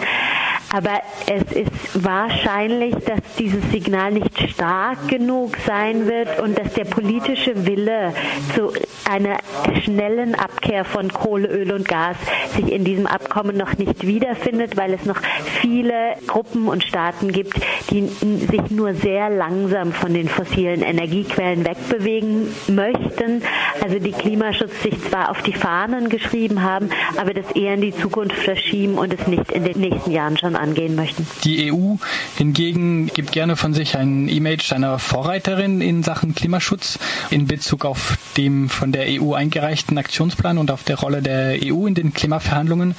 Aber 0.73 1.01
es 1.27 1.55
ist 1.55 2.03
wahrscheinlich, 2.03 2.95
dass 3.05 3.19
dieses 3.37 3.61
Signal 3.71 4.11
nicht 4.11 4.49
stark 4.49 5.07
genug 5.07 5.55
sein 5.67 6.07
wird 6.07 6.39
und 6.39 6.57
dass 6.57 6.73
der 6.73 6.85
politische 6.85 7.67
Wille 7.67 8.11
zu 8.55 8.73
einer 9.07 9.37
schnellen 9.83 10.33
Abkehr 10.33 10.83
von 10.83 11.13
Kohle, 11.13 11.47
Öl 11.47 11.73
und 11.73 11.87
Gas 11.87 12.17
sich 12.55 12.71
in 12.71 12.83
diesem 12.83 13.05
Abkommen 13.05 13.55
noch 13.55 13.77
nicht 13.77 14.07
wiederfindet, 14.07 14.75
weil 14.75 14.93
es 14.93 15.05
noch 15.05 15.21
viele 15.61 16.15
Gruppen 16.25 16.67
und 16.67 16.83
Staaten 16.83 17.31
gibt, 17.31 17.53
die 17.91 18.07
sich 18.07 18.71
nur 18.71 18.95
sehr 18.95 19.29
langsam 19.29 19.91
von 19.91 20.15
den 20.15 20.27
fossilen 20.27 20.81
Energiequellen 20.81 21.67
wegbewegen 21.67 22.47
möchten. 22.67 23.43
Also 23.83 23.99
die 23.99 24.11
Klimaschutz 24.11 24.81
sich 24.81 24.99
zwar 25.03 25.29
auf 25.29 25.43
die 25.43 25.53
Fahnen 25.53 26.09
geschrieben 26.09 26.63
haben, 26.63 26.89
aber 27.17 27.35
das 27.35 27.51
eher 27.51 27.75
in 27.75 27.81
die 27.81 27.95
Zukunft 27.95 28.37
verschieben 28.37 28.97
und 28.97 29.13
es 29.13 29.27
nicht 29.27 29.51
in 29.51 29.65
den 29.65 29.79
nächsten 29.79 30.09
Jahren 30.09 30.35
schon 30.35 30.55
angehen 30.63 30.95
möchten. 30.95 31.27
Die 31.43 31.71
EU 31.71 31.95
hingegen 32.37 33.07
gibt 33.07 33.31
gerne 33.31 33.55
von 33.55 33.73
sich 33.73 33.97
ein 33.97 34.27
Image 34.27 34.71
einer 34.71 34.97
Vorreiterin 34.97 35.81
in 35.81 36.03
Sachen 36.03 36.33
Klimaschutz 36.33 36.97
in 37.29 37.47
Bezug 37.47 37.85
auf 37.85 38.17
dem 38.37 38.69
von 38.69 38.91
der 38.91 39.05
EU 39.07 39.33
eingereichten 39.33 39.97
Aktionsplan 39.97 40.57
und 40.57 40.71
auf 40.71 40.83
der 40.83 40.97
Rolle 40.99 41.21
der 41.21 41.57
EU 41.63 41.85
in 41.85 41.93
den 41.95 42.13
Klimaverhandlungen. 42.13 42.95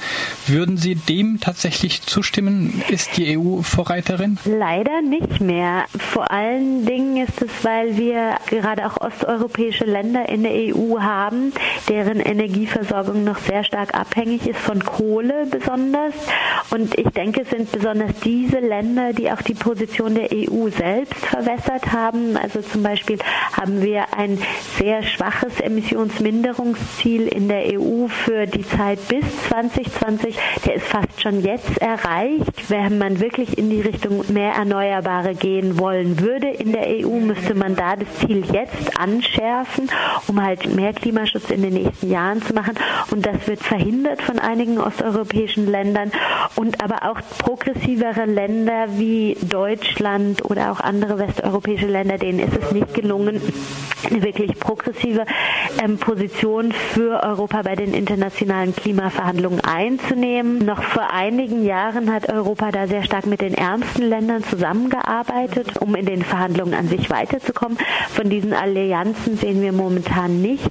Würden 0.47 0.77
Sie 0.77 0.95
dem 0.95 1.39
tatsächlich 1.39 2.01
zustimmen? 2.03 2.83
Ist 2.89 3.17
die 3.17 3.37
EU 3.37 3.61
Vorreiterin? 3.61 4.37
Leider 4.45 5.01
nicht 5.01 5.41
mehr. 5.41 5.85
Vor 5.97 6.31
allen 6.31 6.85
Dingen 6.85 7.17
ist 7.25 7.41
es, 7.41 7.49
weil 7.63 7.97
wir 7.97 8.35
gerade 8.49 8.85
auch 8.85 9.01
osteuropäische 9.01 9.85
Länder 9.85 10.29
in 10.29 10.43
der 10.43 10.53
EU 10.53 10.99
haben, 11.01 11.51
deren 11.89 12.19
Energieversorgung 12.19 13.23
noch 13.23 13.39
sehr 13.39 13.63
stark 13.63 13.93
abhängig 13.93 14.47
ist 14.47 14.59
von 14.59 14.83
Kohle 14.83 15.47
besonders. 15.49 16.13
Und 16.69 16.97
ich 16.97 17.07
denke, 17.09 17.41
es 17.41 17.49
sind 17.57 17.71
besonders 17.71 18.11
diese 18.23 18.59
Länder, 18.59 19.13
die 19.13 19.31
auch 19.31 19.41
die 19.41 19.53
Position 19.53 20.15
der 20.15 20.29
EU 20.31 20.69
selbst 20.69 21.25
verwässert 21.25 21.91
haben. 21.93 22.35
Also 22.35 22.61
zum 22.61 22.83
Beispiel 22.83 23.17
haben 23.53 23.81
wir 23.81 24.13
ein 24.17 24.37
sehr 24.77 25.03
schwaches 25.03 25.59
Emissionsminderungsziel 25.61 27.27
in 27.27 27.47
der 27.47 27.79
EU 27.79 28.07
für 28.07 28.45
die 28.45 28.67
Zeit 28.67 28.99
bis 29.07 29.23
2020. 29.47 30.37
Der 30.65 30.75
ist 30.75 30.85
fast 30.85 31.21
schon 31.21 31.41
jetzt 31.41 31.77
erreicht. 31.77 32.69
Wenn 32.69 32.97
man 32.97 33.19
wirklich 33.19 33.57
in 33.57 33.69
die 33.69 33.81
Richtung 33.81 34.23
mehr 34.33 34.53
Erneuerbare 34.53 35.33
gehen 35.35 35.77
wollen 35.79 36.19
würde 36.19 36.47
in 36.47 36.73
der 36.73 36.87
EU, 36.87 37.19
müsste 37.19 37.55
man 37.55 37.75
da 37.75 37.95
das 37.95 38.07
Ziel 38.19 38.43
jetzt 38.51 38.99
anschärfen, 38.99 39.89
um 40.27 40.43
halt 40.43 40.73
mehr 40.75 40.93
Klimaschutz 40.93 41.49
in 41.51 41.61
den 41.61 41.73
nächsten 41.73 42.11
Jahren 42.11 42.41
zu 42.41 42.53
machen. 42.53 42.75
Und 43.11 43.25
das 43.25 43.47
wird 43.47 43.61
verhindert 43.61 44.21
von 44.21 44.39
einigen 44.39 44.79
osteuropäischen 44.79 45.71
Ländern 45.71 46.11
und 46.55 46.83
aber 46.83 47.09
auch 47.09 47.21
progressivere 47.45 48.25
Länder 48.25 48.87
wie 48.97 49.37
Deutschland 49.47 50.43
oder 50.45 50.71
auch 50.71 50.79
andere 50.79 51.19
westeuropäische 51.19 51.85
Länder, 51.85 52.17
denen 52.17 52.39
ist 52.39 52.57
es 52.59 52.71
nicht 52.71 52.91
gelungen, 52.95 53.39
eine 54.09 54.23
wirklich 54.23 54.59
progressive 54.59 55.25
ähm, 55.83 55.97
Position 55.97 56.71
für 56.71 57.21
Europa 57.23 57.61
bei 57.61 57.75
den 57.75 57.93
internationalen 57.93 58.75
Klimaverhandlungen 58.75 59.59
einzunehmen. 59.63 60.59
Noch 60.59 60.81
vor 60.81 61.11
einigen 61.11 61.63
Jahren 61.65 62.11
hat 62.11 62.29
Europa 62.29 62.71
da 62.71 62.87
sehr 62.87 63.03
stark 63.03 63.27
mit 63.27 63.41
den 63.41 63.53
ärmsten 63.53 64.09
Ländern 64.09 64.43
zusammengearbeitet, 64.43 65.79
um 65.79 65.95
in 65.95 66.05
den 66.05 66.23
Verhandlungen 66.23 66.73
an 66.73 66.87
sich 66.87 67.11
weiterzukommen. 67.11 67.77
Von 68.09 68.29
diesen 68.29 68.53
Allianzen 68.53 69.37
sehen 69.37 69.61
wir 69.61 69.71
momentan 69.71 70.41
nichts. 70.41 70.67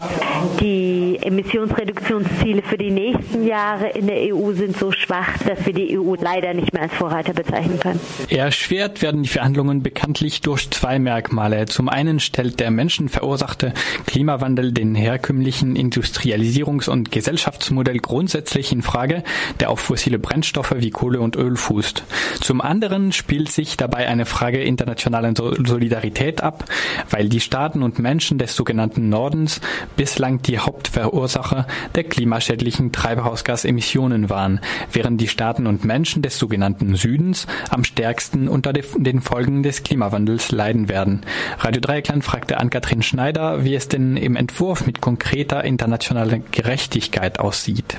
Die 0.60 1.18
Emissionsreduktionsziele 1.22 2.62
für 2.62 2.78
die 2.78 2.90
nächsten 2.90 3.46
Jahre 3.46 3.90
in 3.90 4.08
der 4.08 4.34
EU 4.34 4.52
sind 4.52 4.76
so 4.76 4.90
schwach, 4.90 5.38
dass 5.46 5.64
wir 5.66 5.72
die 5.72 5.98
EU 5.98 6.14
leider 6.20 6.53
nicht 6.54 6.72
mehr 6.72 6.82
als 6.82 6.94
Vorreiter 6.94 7.32
bezeichnen 7.32 7.80
können. 7.80 8.00
Erschwert 8.28 9.02
werden 9.02 9.22
die 9.22 9.28
Verhandlungen 9.28 9.82
bekanntlich 9.82 10.40
durch 10.40 10.70
zwei 10.70 10.98
Merkmale. 10.98 11.66
Zum 11.66 11.88
einen 11.88 12.20
stellt 12.20 12.60
der 12.60 12.70
menschenverursachte 12.70 13.72
Klimawandel 14.06 14.72
den 14.72 14.94
herkömmlichen 14.94 15.76
Industrialisierungs- 15.76 16.88
und 16.88 17.10
Gesellschaftsmodell 17.10 17.98
grundsätzlich 17.98 18.72
in 18.72 18.82
Frage, 18.82 19.22
der 19.60 19.70
auf 19.70 19.80
fossile 19.80 20.18
Brennstoffe 20.18 20.74
wie 20.76 20.90
Kohle 20.90 21.20
und 21.20 21.36
Öl 21.36 21.56
fußt. 21.56 22.04
Zum 22.40 22.60
anderen 22.60 23.12
spielt 23.12 23.50
sich 23.50 23.76
dabei 23.76 24.08
eine 24.08 24.26
Frage 24.26 24.62
internationalen 24.62 25.36
Solidarität 25.36 26.42
ab, 26.42 26.64
weil 27.10 27.28
die 27.28 27.40
Staaten 27.40 27.82
und 27.82 27.98
Menschen 27.98 28.38
des 28.38 28.54
sogenannten 28.56 29.08
Nordens 29.08 29.60
bislang 29.96 30.42
die 30.42 30.58
Hauptverursacher 30.58 31.66
der 31.94 32.04
klimaschädlichen 32.04 32.92
Treibhausgasemissionen 32.92 34.30
waren, 34.30 34.60
während 34.92 35.20
die 35.20 35.28
Staaten 35.28 35.66
und 35.66 35.84
Menschen 35.84 36.22
des 36.22 36.38
sogenannten 36.44 36.94
Südens 36.94 37.46
am 37.70 37.84
stärksten 37.84 38.48
unter 38.48 38.74
den 38.74 39.22
Folgen 39.22 39.62
des 39.62 39.82
Klimawandels 39.82 40.52
leiden 40.52 40.90
werden. 40.90 41.22
Radio 41.58 41.80
Dreieckland 41.80 42.22
fragte 42.22 42.58
Ann-Kathrin 42.58 43.00
Schneider, 43.00 43.64
wie 43.64 43.74
es 43.74 43.88
denn 43.88 44.18
im 44.18 44.36
Entwurf 44.36 44.84
mit 44.84 45.00
konkreter 45.00 45.64
internationaler 45.64 46.40
Gerechtigkeit 46.52 47.38
aussieht. 47.38 47.98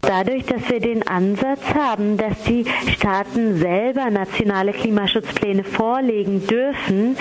Dadurch, 0.00 0.44
dass 0.46 0.68
wir 0.68 0.80
den 0.80 1.06
Ansatz 1.06 1.60
haben, 1.72 2.16
dass 2.16 2.42
die 2.44 2.64
Staaten 2.96 3.58
selber 3.58 4.10
nationale 4.10 4.72
Klimaschutzpläne 4.72 5.62
vorlegen 5.62 6.44
dürfen, 6.48 7.16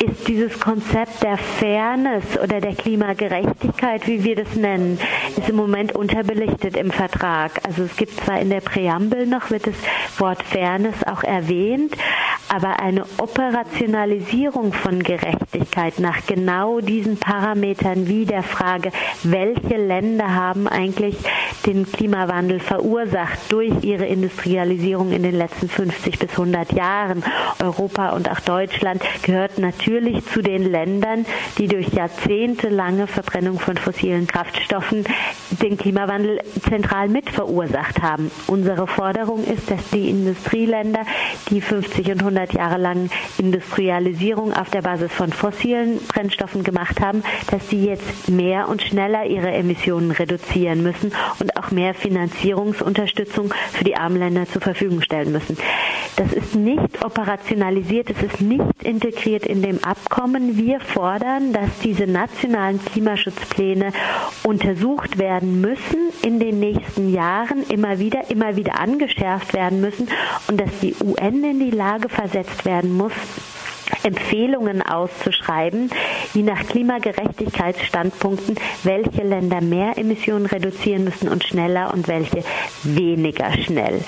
ist 0.00 0.28
dieses 0.28 0.58
Konzept 0.60 1.22
der 1.22 1.38
Fairness 1.38 2.24
oder 2.42 2.60
der 2.60 2.74
Klimagerechtigkeit, 2.74 4.06
wie 4.06 4.24
wir 4.24 4.36
das 4.36 4.54
nennen, 4.54 4.98
ist 5.36 5.48
im 5.48 5.56
Moment 5.56 5.94
unterbelichtet 5.94 6.76
im 6.76 6.90
Vertrag. 6.90 7.52
Also 7.66 7.84
es 7.84 7.96
gibt 7.96 8.12
zwar 8.20 8.40
in 8.40 8.50
der 8.50 8.60
Präambel 8.60 9.26
noch, 9.26 9.50
wird 9.50 9.66
das 9.66 9.76
Wort 10.18 10.42
Fairness 10.42 10.96
auch 11.06 11.22
erwähnt, 11.22 11.96
aber 12.48 12.80
eine 12.80 13.04
Operationalisierung 13.18 14.72
von 14.72 15.02
Gerechtigkeit 15.02 15.98
nach 15.98 16.26
genau 16.26 16.80
diesen 16.80 17.16
Parametern 17.16 18.06
wie 18.06 18.24
der 18.24 18.42
Frage, 18.42 18.92
welche 19.22 19.76
Länder 19.76 20.34
haben 20.34 20.68
eigentlich 20.68 21.16
den 21.64 21.90
Klimawandel 21.90 22.60
verursacht 22.60 23.38
durch 23.48 23.72
ihre 23.82 24.06
Industrialisierung 24.06 25.12
in 25.12 25.22
den 25.22 25.34
letzten 25.34 25.68
50 25.68 26.18
bis 26.18 26.30
100 26.30 26.72
Jahren. 26.72 27.24
Europa 27.60 28.10
und 28.10 28.30
auch 28.30 28.40
Deutschland 28.40 29.02
gehört 29.22 29.58
natürlich 29.58 29.85
zu 29.86 30.42
den 30.42 30.70
Ländern, 30.70 31.24
die 31.58 31.68
durch 31.68 31.88
jahrzehntelange 31.88 33.06
Verbrennung 33.06 33.60
von 33.60 33.76
fossilen 33.76 34.26
Kraftstoffen 34.26 35.04
den 35.62 35.76
Klimawandel 35.76 36.40
zentral 36.68 37.08
mit 37.08 37.30
verursacht 37.30 38.02
haben. 38.02 38.30
Unsere 38.48 38.88
Forderung 38.88 39.44
ist, 39.44 39.70
dass 39.70 39.90
die 39.90 40.10
Industrieländer, 40.10 41.02
die 41.50 41.60
50 41.60 42.10
und 42.12 42.20
100 42.20 42.54
Jahre 42.54 42.78
lang 42.78 43.10
Industrialisierung 43.38 44.52
auf 44.52 44.70
der 44.70 44.82
Basis 44.82 45.12
von 45.12 45.32
fossilen 45.32 46.00
Brennstoffen 46.08 46.64
gemacht 46.64 47.00
haben, 47.00 47.22
dass 47.50 47.68
sie 47.70 47.84
jetzt 47.86 48.28
mehr 48.28 48.68
und 48.68 48.82
schneller 48.82 49.24
ihre 49.26 49.52
Emissionen 49.52 50.10
reduzieren 50.10 50.82
müssen 50.82 51.12
und 51.38 51.56
auch 51.56 51.70
mehr 51.70 51.94
Finanzierungsunterstützung 51.94 53.54
für 53.72 53.84
die 53.84 53.96
armen 53.96 54.18
Länder 54.18 54.46
zur 54.46 54.62
Verfügung 54.62 55.00
stellen 55.00 55.30
müssen. 55.30 55.56
Das 56.16 56.32
ist 56.32 56.54
nicht 56.54 57.04
operationalisiert, 57.04 58.10
es 58.10 58.22
ist 58.22 58.40
nicht 58.40 58.82
integriert 58.82 59.44
in 59.44 59.62
dem 59.76 59.84
Abkommen. 59.84 60.56
Wir 60.56 60.80
fordern, 60.80 61.52
dass 61.52 61.78
diese 61.82 62.06
nationalen 62.06 62.82
Klimaschutzpläne 62.84 63.92
untersucht 64.42 65.18
werden 65.18 65.60
müssen 65.60 66.12
in 66.22 66.40
den 66.40 66.58
nächsten 66.60 67.12
Jahren, 67.12 67.64
immer 67.68 67.98
wieder, 67.98 68.30
immer 68.30 68.56
wieder 68.56 68.78
angeschärft 68.78 69.54
werden 69.54 69.80
müssen 69.80 70.08
und 70.48 70.60
dass 70.60 70.70
die 70.80 70.94
UN 71.02 71.44
in 71.44 71.60
die 71.60 71.70
Lage 71.70 72.08
versetzt 72.08 72.64
werden 72.64 72.96
muss, 72.96 73.12
Empfehlungen 74.02 74.82
auszuschreiben, 74.82 75.90
je 76.34 76.42
nach 76.42 76.66
Klimagerechtigkeitsstandpunkten, 76.66 78.56
welche 78.82 79.22
Länder 79.22 79.60
mehr 79.60 79.98
Emissionen 79.98 80.46
reduzieren 80.46 81.04
müssen 81.04 81.28
und 81.28 81.44
schneller 81.44 81.92
und 81.92 82.08
welche 82.08 82.44
weniger 82.82 83.52
schnell. 83.52 84.00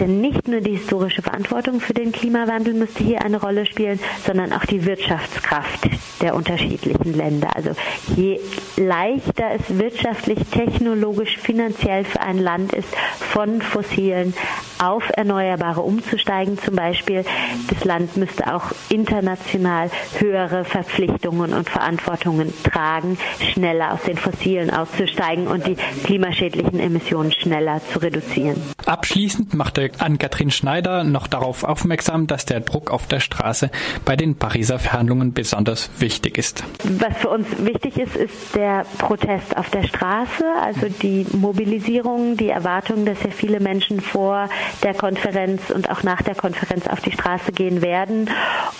Denn 0.00 0.20
nicht 0.20 0.48
nur 0.48 0.60
die 0.60 0.76
historische 0.76 1.22
Verantwortung 1.22 1.80
für 1.80 1.94
den 1.94 2.12
Klimawandel 2.12 2.74
müsste 2.74 3.02
hier 3.02 3.22
eine 3.22 3.40
Rolle 3.40 3.66
spielen, 3.66 3.98
sondern 4.26 4.52
auch 4.52 4.64
die 4.64 4.84
Wirtschaftskraft 4.84 5.88
der 6.20 6.34
unterschiedlichen 6.34 7.14
Länder. 7.14 7.54
Also 7.54 7.70
je 8.14 8.40
leichter 8.76 9.50
es 9.52 9.78
wirtschaftlich, 9.78 10.38
technologisch, 10.50 11.38
finanziell 11.38 12.04
für 12.04 12.20
ein 12.20 12.38
Land 12.38 12.72
ist, 12.72 12.88
von 13.32 13.62
fossilen 13.62 14.34
auf 14.78 15.10
Erneuerbare 15.14 15.80
umzusteigen 15.80 16.58
zum 16.58 16.76
Beispiel, 16.76 17.24
das 17.68 17.84
Land 17.84 18.16
müsste 18.16 18.54
auch 18.54 18.72
international 18.88 19.90
höhere 20.18 20.64
Verpflichtungen 20.64 21.52
und 21.52 21.68
Verantwortungen 21.68 22.52
tragen, 22.62 23.18
schneller 23.52 23.94
aus 23.94 24.02
den 24.02 24.16
Fossilen 24.16 24.70
auszusteigen 24.70 25.46
und 25.46 25.66
die 25.66 25.76
klimaschädlichen 26.04 26.80
Emissionen 26.80 27.32
schneller 27.32 27.80
zu 27.92 28.00
reduzieren. 28.00 28.60
Abschließend 28.84 29.54
machte 29.54 29.90
Ann-Kathrin 29.98 30.50
Schneider 30.50 31.04
noch 31.04 31.26
darauf 31.26 31.64
aufmerksam, 31.64 32.26
dass 32.26 32.44
der 32.44 32.60
Druck 32.60 32.90
auf 32.90 33.06
der 33.06 33.20
Straße 33.20 33.70
bei 34.04 34.16
den 34.16 34.36
Pariser 34.36 34.78
Verhandlungen 34.78 35.32
besonders 35.32 35.90
wichtig 35.98 36.38
ist. 36.38 36.64
Was 36.84 37.16
für 37.18 37.28
uns 37.28 37.46
wichtig 37.58 37.98
ist, 37.98 38.16
ist 38.16 38.54
der 38.54 38.84
Protest 38.98 39.56
auf 39.56 39.70
der 39.70 39.84
Straße, 39.84 40.44
also 40.62 40.86
die 41.02 41.26
Mobilisierung, 41.32 42.36
die 42.36 42.48
Erwartung, 42.48 43.04
dass 43.04 43.20
sehr 43.20 43.32
viele 43.32 43.60
Menschen 43.60 44.00
vor 44.00 44.48
der 44.82 44.94
Konferenz 44.94 45.70
und 45.70 45.90
auch 45.90 46.02
nach 46.02 46.22
der 46.22 46.34
Konferenz 46.34 46.86
auf 46.86 47.00
die 47.00 47.12
Straße 47.12 47.52
gehen 47.52 47.82
werden 47.82 48.30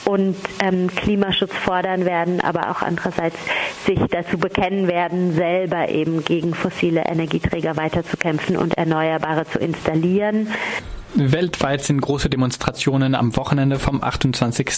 und 0.04 0.36
ähm, 0.62 0.88
Klimaschutz 0.94 1.54
fordern 1.54 2.04
werden, 2.04 2.40
aber 2.40 2.70
auch 2.70 2.82
andererseits 2.82 3.36
sich 3.84 3.98
dazu 4.10 4.38
bekennen 4.38 4.88
werden, 4.88 5.34
selber 5.34 5.88
eben 5.88 6.24
gegen 6.24 6.54
fossile 6.54 7.04
Energieträger 7.06 7.76
weiterzukämpfen 7.76 8.56
und 8.56 8.76
Erneuerbare 8.78 9.46
zu 9.46 9.58
installieren. 9.58 10.48
Weltweit 11.18 11.82
sind 11.82 12.02
große 12.02 12.28
Demonstrationen 12.28 13.14
am 13.14 13.36
Wochenende 13.36 13.78
vom 13.78 14.02
28. 14.02 14.68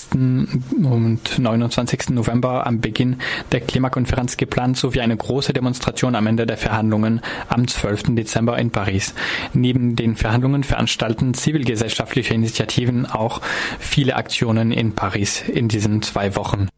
und 0.85 1.37
29. 1.37 2.11
November 2.11 2.65
am 2.65 2.81
Beginn 2.81 3.17
der 3.51 3.61
Klimakonferenz 3.61 4.37
geplant, 4.37 4.77
sowie 4.77 5.01
eine 5.01 5.17
große 5.17 5.53
Demonstration 5.53 6.15
am 6.15 6.29
Ende 6.29 6.47
der 6.47 6.57
Verhandlungen 6.57 7.23
am 7.49 7.67
12. 7.67 8.15
Dezember 8.15 8.57
in 8.57 8.71
Paris. 8.71 9.15
Neben 9.53 9.97
den 9.97 10.15
Verhandlungen 10.15 10.63
veranstalten 10.63 11.35
zivilgesellschaftliche 11.35 12.35
Initiativen 12.35 13.05
auch 13.05 13.41
viele 13.81 14.15
Aktionen 14.15 14.71
in 14.71 14.95
Paris 14.95 15.43
in 15.43 15.67
diesen 15.67 16.03
zwei 16.03 16.37
Wochen. 16.37 16.69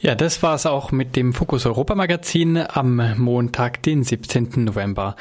Ja, 0.00 0.14
das 0.14 0.42
war 0.42 0.54
es 0.54 0.64
auch 0.64 0.90
mit 0.90 1.16
dem 1.16 1.34
Fokus 1.34 1.66
Europa 1.66 1.94
Magazin 1.94 2.56
am 2.56 3.14
Montag, 3.18 3.82
den 3.82 4.04
17. 4.04 4.64
November. 4.64 5.16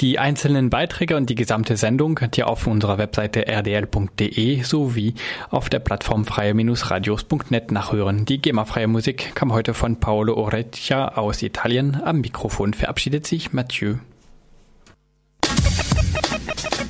Die 0.00 0.18
einzelnen 0.18 0.68
Beiträge 0.68 1.16
und 1.16 1.30
die 1.30 1.34
gesamte 1.34 1.76
Sendung 1.78 2.16
könnt 2.16 2.36
ihr 2.36 2.48
auf 2.48 2.66
unserer 2.66 2.98
Webseite 2.98 3.46
rdl.de 3.48 4.62
sowie 4.62 5.14
auf 5.48 5.70
der 5.70 5.78
Plattform 5.78 6.26
freie-radios.net 6.26 7.70
nachhören. 7.72 8.26
Die 8.26 8.42
GEMA-freie 8.42 8.88
Musik 8.88 9.34
kam 9.34 9.52
heute 9.52 9.72
von 9.72 9.98
Paolo 9.98 10.34
Orecchia 10.34 11.16
aus 11.16 11.42
Italien. 11.42 12.00
Am 12.04 12.20
Mikrofon 12.20 12.74
verabschiedet 12.74 13.26
sich 13.26 13.54
Mathieu. 13.54 13.94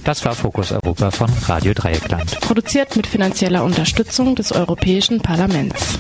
Das 0.03 0.25
war 0.25 0.35
Fokus 0.35 0.73
Europa 0.73 1.11
von 1.11 1.31
Radio 1.47 1.75
Dreieckland. 1.75 2.41
Produziert 2.41 2.97
mit 2.97 3.07
finanzieller 3.07 3.65
Unterstützung 3.65 4.35
des 4.35 4.53
Europäischen 4.53 5.21
Parlaments. 5.21 5.99